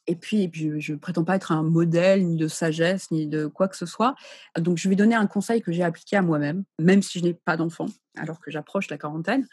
Et 0.07 0.15
puis, 0.15 0.49
je 0.53 0.93
ne 0.93 0.97
prétends 0.97 1.23
pas 1.23 1.35
être 1.35 1.51
un 1.51 1.63
modèle, 1.63 2.25
ni 2.25 2.35
de 2.35 2.47
sagesse, 2.47 3.11
ni 3.11 3.27
de 3.27 3.47
quoi 3.47 3.67
que 3.67 3.77
ce 3.77 3.85
soit. 3.85 4.15
Donc, 4.57 4.77
je 4.77 4.89
vais 4.89 4.95
donner 4.95 5.15
un 5.15 5.27
conseil 5.27 5.61
que 5.61 5.71
j'ai 5.71 5.83
appliqué 5.83 6.15
à 6.15 6.21
moi-même, 6.21 6.63
même 6.79 7.01
si 7.01 7.19
je 7.19 7.23
n'ai 7.23 7.33
pas 7.33 7.55
d'enfant, 7.55 7.85
alors 8.17 8.39
que 8.39 8.51
j'approche 8.51 8.89
la 8.89 8.97
quarantaine. 8.97 9.47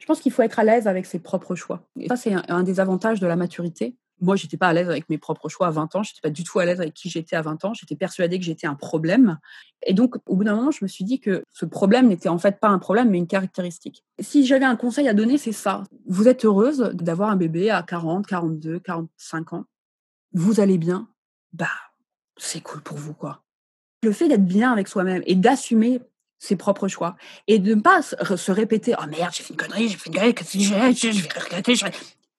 Je 0.00 0.06
pense 0.06 0.20
qu'il 0.20 0.32
faut 0.32 0.42
être 0.42 0.58
à 0.58 0.64
l'aise 0.64 0.88
avec 0.88 1.06
ses 1.06 1.20
propres 1.20 1.54
choix. 1.54 1.86
Et 1.98 2.08
ça, 2.08 2.16
c'est 2.16 2.34
un, 2.48 2.62
des 2.64 2.80
avantages 2.80 3.20
de 3.20 3.26
la 3.26 3.36
maturité 3.36 3.96
moi, 4.22 4.36
j'étais 4.36 4.56
pas 4.56 4.68
à 4.68 4.72
l'aise 4.72 4.88
avec 4.88 5.08
mes 5.10 5.18
propres 5.18 5.48
choix 5.48 5.66
à 5.66 5.70
20 5.70 5.96
ans. 5.96 6.02
J'étais 6.04 6.20
pas 6.20 6.30
du 6.30 6.44
tout 6.44 6.60
à 6.60 6.64
l'aise 6.64 6.80
avec 6.80 6.94
qui 6.94 7.10
j'étais 7.10 7.34
à 7.34 7.42
20 7.42 7.64
ans. 7.64 7.74
J'étais 7.74 7.96
persuadée 7.96 8.38
que 8.38 8.44
j'étais 8.44 8.68
un 8.68 8.76
problème. 8.76 9.38
Et 9.84 9.94
donc, 9.94 10.14
au 10.26 10.36
bout 10.36 10.44
d'un 10.44 10.54
moment, 10.54 10.70
je 10.70 10.84
me 10.84 10.88
suis 10.88 11.04
dit 11.04 11.18
que 11.18 11.42
ce 11.50 11.66
problème 11.66 12.06
n'était 12.06 12.28
en 12.28 12.38
fait 12.38 12.60
pas 12.60 12.68
un 12.68 12.78
problème, 12.78 13.10
mais 13.10 13.18
une 13.18 13.26
caractéristique. 13.26 14.04
Si 14.20 14.46
j'avais 14.46 14.64
un 14.64 14.76
conseil 14.76 15.08
à 15.08 15.14
donner, 15.14 15.38
c'est 15.38 15.52
ça. 15.52 15.82
Vous 16.06 16.28
êtes 16.28 16.44
heureuse 16.44 16.92
d'avoir 16.94 17.30
un 17.30 17.36
bébé 17.36 17.70
à 17.70 17.82
40, 17.82 18.26
42, 18.26 18.78
45 18.78 19.54
ans. 19.54 19.64
Vous 20.32 20.60
allez 20.60 20.78
bien. 20.78 21.08
Bah, 21.52 21.66
c'est 22.36 22.60
cool 22.60 22.80
pour 22.80 22.96
vous, 22.96 23.14
quoi. 23.14 23.42
Le 24.04 24.12
fait 24.12 24.28
d'être 24.28 24.46
bien 24.46 24.72
avec 24.72 24.86
soi-même 24.86 25.22
et 25.26 25.34
d'assumer 25.34 26.00
ses 26.38 26.56
propres 26.56 26.86
choix 26.86 27.16
et 27.48 27.58
de 27.58 27.74
ne 27.74 27.80
pas 27.80 28.02
se 28.02 28.50
répéter 28.50 28.94
oh 29.00 29.06
merde 29.06 29.32
j'ai 29.32 29.44
fait 29.44 29.50
une 29.50 29.56
connerie 29.56 29.88
j'ai 29.88 29.96
fait 29.96 30.10
une 30.10 30.16
connerie 30.16 30.94
je 30.96 31.22
vais 31.22 31.38
regretter 31.38 31.74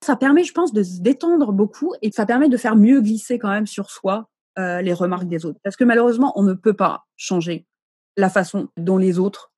ça 0.03 0.15
permet, 0.15 0.43
je 0.43 0.53
pense, 0.53 0.73
de 0.73 0.83
se 0.83 1.01
détendre 1.01 1.51
beaucoup 1.51 1.93
et 2.01 2.11
ça 2.11 2.25
permet 2.25 2.49
de 2.49 2.57
faire 2.57 2.75
mieux 2.75 3.01
glisser 3.01 3.39
quand 3.39 3.49
même 3.49 3.67
sur 3.67 3.89
soi 3.89 4.29
euh, 4.59 4.81
les 4.81 4.93
remarques 4.93 5.27
des 5.27 5.45
autres. 5.45 5.59
Parce 5.63 5.75
que 5.75 5.83
malheureusement, 5.83 6.31
on 6.35 6.43
ne 6.43 6.53
peut 6.53 6.75
pas 6.75 7.05
changer 7.15 7.65
la 8.17 8.29
façon 8.29 8.69
dont 8.77 8.97
les 8.97 9.17
autres 9.17 9.51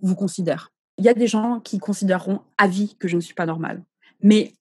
vous 0.00 0.14
considèrent. 0.14 0.72
Il 0.96 1.04
y 1.04 1.08
a 1.08 1.14
des 1.14 1.26
gens 1.26 1.60
qui 1.60 1.78
considéreront 1.78 2.40
à 2.56 2.66
vie 2.66 2.96
que 2.98 3.08
je 3.08 3.16
ne 3.16 3.20
suis 3.20 3.34
pas 3.34 3.46
normale. 3.46 3.84
Mais 4.22 4.54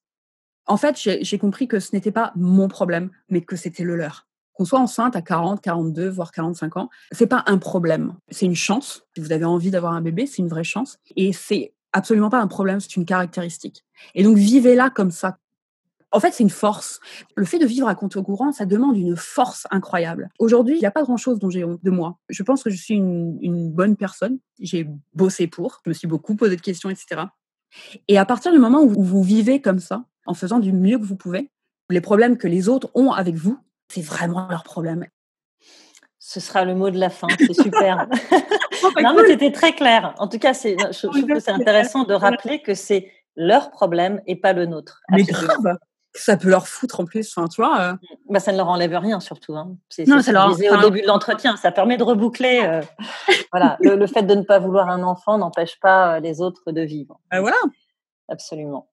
en 0.65 0.77
fait, 0.77 0.97
j'ai 0.97 1.37
compris 1.37 1.67
que 1.67 1.79
ce 1.79 1.95
n'était 1.95 2.11
pas 2.11 2.31
mon 2.35 2.67
problème, 2.67 3.09
mais 3.29 3.41
que 3.41 3.55
c'était 3.55 3.83
le 3.83 3.95
leur. 3.95 4.27
Qu'on 4.53 4.65
soit 4.65 4.79
enceinte 4.79 5.15
à 5.15 5.21
40, 5.21 5.61
42, 5.61 6.09
voire 6.09 6.31
45 6.31 6.77
ans, 6.77 6.89
c'est 7.11 7.27
pas 7.27 7.43
un 7.47 7.57
problème. 7.57 8.15
C'est 8.29 8.45
une 8.45 8.55
chance. 8.55 9.03
Si 9.15 9.21
vous 9.21 9.31
avez 9.31 9.45
envie 9.45 9.71
d'avoir 9.71 9.93
un 9.93 10.01
bébé, 10.01 10.25
c'est 10.25 10.41
une 10.41 10.49
vraie 10.49 10.63
chance. 10.63 10.99
Et 11.15 11.33
c'est 11.33 11.73
absolument 11.93 12.29
pas 12.29 12.39
un 12.39 12.47
problème, 12.47 12.79
c'est 12.79 12.95
une 12.95 13.05
caractéristique. 13.05 13.83
Et 14.15 14.23
donc, 14.23 14.37
vivez-la 14.37 14.89
comme 14.89 15.11
ça. 15.11 15.37
En 16.11 16.19
fait, 16.19 16.31
c'est 16.31 16.43
une 16.43 16.49
force. 16.49 16.99
Le 17.35 17.45
fait 17.45 17.59
de 17.59 17.65
vivre 17.65 17.87
à 17.87 17.93
compte 17.93 18.15
au 18.15 18.23
courant, 18.23 18.51
ça 18.51 18.65
demande 18.65 18.97
une 18.97 19.15
force 19.15 19.67
incroyable. 19.69 20.29
Aujourd'hui, 20.39 20.75
il 20.75 20.79
n'y 20.79 20.87
a 20.87 20.91
pas 20.91 21.03
grand-chose 21.03 21.37
dont 21.37 21.51
j'ai 21.51 21.63
honte 21.63 21.83
de 21.83 21.91
moi. 21.91 22.17
Je 22.29 22.41
pense 22.41 22.63
que 22.63 22.69
je 22.71 22.77
suis 22.77 22.95
une, 22.95 23.71
bonne 23.71 23.95
personne. 23.95 24.39
J'ai 24.59 24.89
bossé 25.13 25.47
pour. 25.47 25.81
Je 25.85 25.91
me 25.91 25.93
suis 25.93 26.07
beaucoup 26.07 26.35
posé 26.35 26.55
de 26.55 26.61
questions, 26.61 26.89
etc. 26.89 27.21
Et 28.07 28.17
à 28.17 28.25
partir 28.25 28.51
du 28.51 28.57
moment 28.57 28.81
où 28.81 29.03
vous 29.03 29.21
vivez 29.21 29.61
comme 29.61 29.79
ça, 29.79 30.05
en 30.25 30.33
faisant 30.33 30.59
du 30.59 30.73
mieux 30.73 30.97
que 30.97 31.05
vous 31.05 31.15
pouvez, 31.15 31.51
les 31.89 32.01
problèmes 32.01 32.37
que 32.37 32.47
les 32.47 32.69
autres 32.69 32.89
ont 32.95 33.11
avec 33.11 33.35
vous, 33.35 33.59
c'est 33.87 34.01
vraiment 34.01 34.47
leur 34.49 34.63
problème. 34.63 35.05
Ce 36.17 36.39
sera 36.39 36.65
le 36.65 36.75
mot 36.75 36.89
de 36.89 36.99
la 36.99 37.09
fin, 37.09 37.27
c'est 37.37 37.53
super. 37.53 38.07
non, 39.01 39.13
mais 39.15 39.27
c'était 39.27 39.51
très 39.51 39.73
clair. 39.73 40.13
En 40.17 40.27
tout 40.27 40.39
cas, 40.39 40.53
c'est, 40.53 40.77
je, 40.91 41.07
trouve 41.07 41.25
que 41.25 41.39
c'est 41.39 41.51
intéressant 41.51 42.03
de 42.03 42.13
rappeler 42.13 42.61
que 42.61 42.73
c'est 42.73 43.11
leur 43.35 43.71
problème 43.71 44.21
et 44.27 44.35
pas 44.35 44.53
le 44.53 44.65
nôtre. 44.65 45.01
Mais 45.09 45.23
grave 45.23 45.77
ça 46.13 46.37
peut 46.37 46.49
leur 46.49 46.67
foutre 46.67 46.99
en 46.99 47.05
plus. 47.05 47.31
Enfin, 47.35 47.47
tu 47.47 47.61
vois. 47.61 47.79
Euh. 47.79 47.93
Bah, 48.29 48.39
ça 48.39 48.51
ne 48.51 48.57
leur 48.57 48.67
enlève 48.67 48.95
rien, 48.95 49.19
surtout. 49.19 49.55
Hein. 49.55 49.75
C'est 49.89 50.07
non, 50.07 50.21
ça 50.21 50.31
leur 50.31 50.51
au 50.51 50.55
début 50.55 51.01
de 51.01 51.07
l'entretien. 51.07 51.55
Ça 51.57 51.71
permet 51.71 51.97
de 51.97 52.03
reboucler. 52.03 52.61
Euh, 52.63 52.81
voilà, 53.51 53.77
le, 53.81 54.07
fait 54.07 54.23
de 54.23 54.35
ne 54.35 54.43
pas 54.43 54.59
vouloir 54.59 54.89
un 54.89 55.03
enfant 55.03 55.37
n'empêche 55.37 55.79
pas 55.79 56.15
euh, 56.15 56.19
les 56.19 56.41
autres 56.41 56.71
de 56.71 56.81
vivre. 56.81 57.19
Bah, 57.31 57.41
voilà. 57.41 57.57
Absolument. 58.27 58.87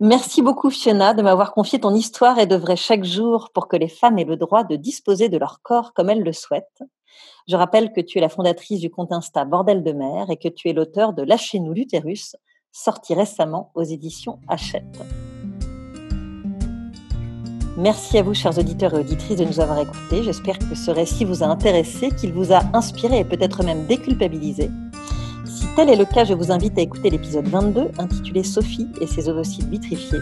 Merci 0.00 0.42
beaucoup 0.42 0.70
Fiona 0.70 1.14
de 1.14 1.22
m'avoir 1.22 1.52
confié 1.52 1.78
ton 1.78 1.94
histoire 1.94 2.38
et 2.38 2.46
d'œuvrer 2.46 2.76
chaque 2.76 3.04
jour 3.04 3.50
pour 3.54 3.68
que 3.68 3.76
les 3.76 3.88
femmes 3.88 4.18
aient 4.18 4.24
le 4.24 4.36
droit 4.36 4.64
de 4.64 4.74
disposer 4.74 5.28
de 5.28 5.38
leur 5.38 5.60
corps 5.62 5.92
comme 5.94 6.10
elles 6.10 6.24
le 6.24 6.32
souhaitent. 6.32 6.82
Je 7.48 7.56
rappelle 7.56 7.92
que 7.92 8.00
tu 8.00 8.18
es 8.18 8.20
la 8.20 8.28
fondatrice 8.28 8.80
du 8.80 8.90
compte 8.90 9.12
Insta 9.12 9.44
Bordel 9.44 9.82
de 9.82 9.92
mer 9.92 10.30
et 10.30 10.36
que 10.36 10.48
tu 10.48 10.68
es 10.68 10.72
l'auteur 10.72 11.12
de 11.12 11.22
Lâchez-nous 11.22 11.72
l'utérus, 11.72 12.36
sorti 12.70 13.14
récemment 13.14 13.70
aux 13.74 13.82
éditions 13.82 14.38
Hachette. 14.48 15.02
Merci 17.76 18.18
à 18.18 18.22
vous, 18.22 18.34
chers 18.34 18.58
auditeurs 18.58 18.94
et 18.94 19.00
auditrices, 19.00 19.38
de 19.38 19.44
nous 19.44 19.58
avoir 19.58 19.80
écoutés. 19.80 20.22
J'espère 20.22 20.58
que 20.58 20.74
ce 20.74 20.90
récit 20.90 21.24
vous 21.24 21.42
a 21.42 21.46
intéressé, 21.46 22.10
qu'il 22.10 22.32
vous 22.32 22.52
a 22.52 22.60
inspiré 22.74 23.20
et 23.20 23.24
peut-être 23.24 23.64
même 23.64 23.86
déculpabilisé. 23.86 24.70
Si 25.46 25.64
tel 25.74 25.88
est 25.88 25.96
le 25.96 26.04
cas, 26.04 26.24
je 26.24 26.34
vous 26.34 26.52
invite 26.52 26.78
à 26.78 26.82
écouter 26.82 27.08
l'épisode 27.08 27.48
22 27.48 27.92
intitulé 27.98 28.42
Sophie 28.42 28.88
et 29.00 29.06
ses 29.06 29.28
ovocytes 29.28 29.68
vitrifiés. 29.68 30.20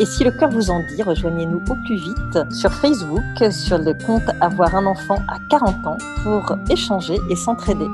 Et 0.00 0.06
si 0.06 0.22
le 0.22 0.30
cœur 0.30 0.50
vous 0.50 0.70
en 0.70 0.80
dit, 0.80 1.02
rejoignez-nous 1.02 1.62
au 1.68 1.74
plus 1.74 1.96
vite 1.96 2.52
sur 2.52 2.72
Facebook, 2.72 3.24
sur 3.50 3.78
le 3.78 3.94
compte 3.94 4.30
Avoir 4.40 4.76
un 4.76 4.86
enfant 4.86 5.18
à 5.26 5.38
40 5.50 5.86
ans 5.88 5.98
pour 6.22 6.56
échanger 6.70 7.18
et 7.28 7.34
s'entraider. 7.34 7.88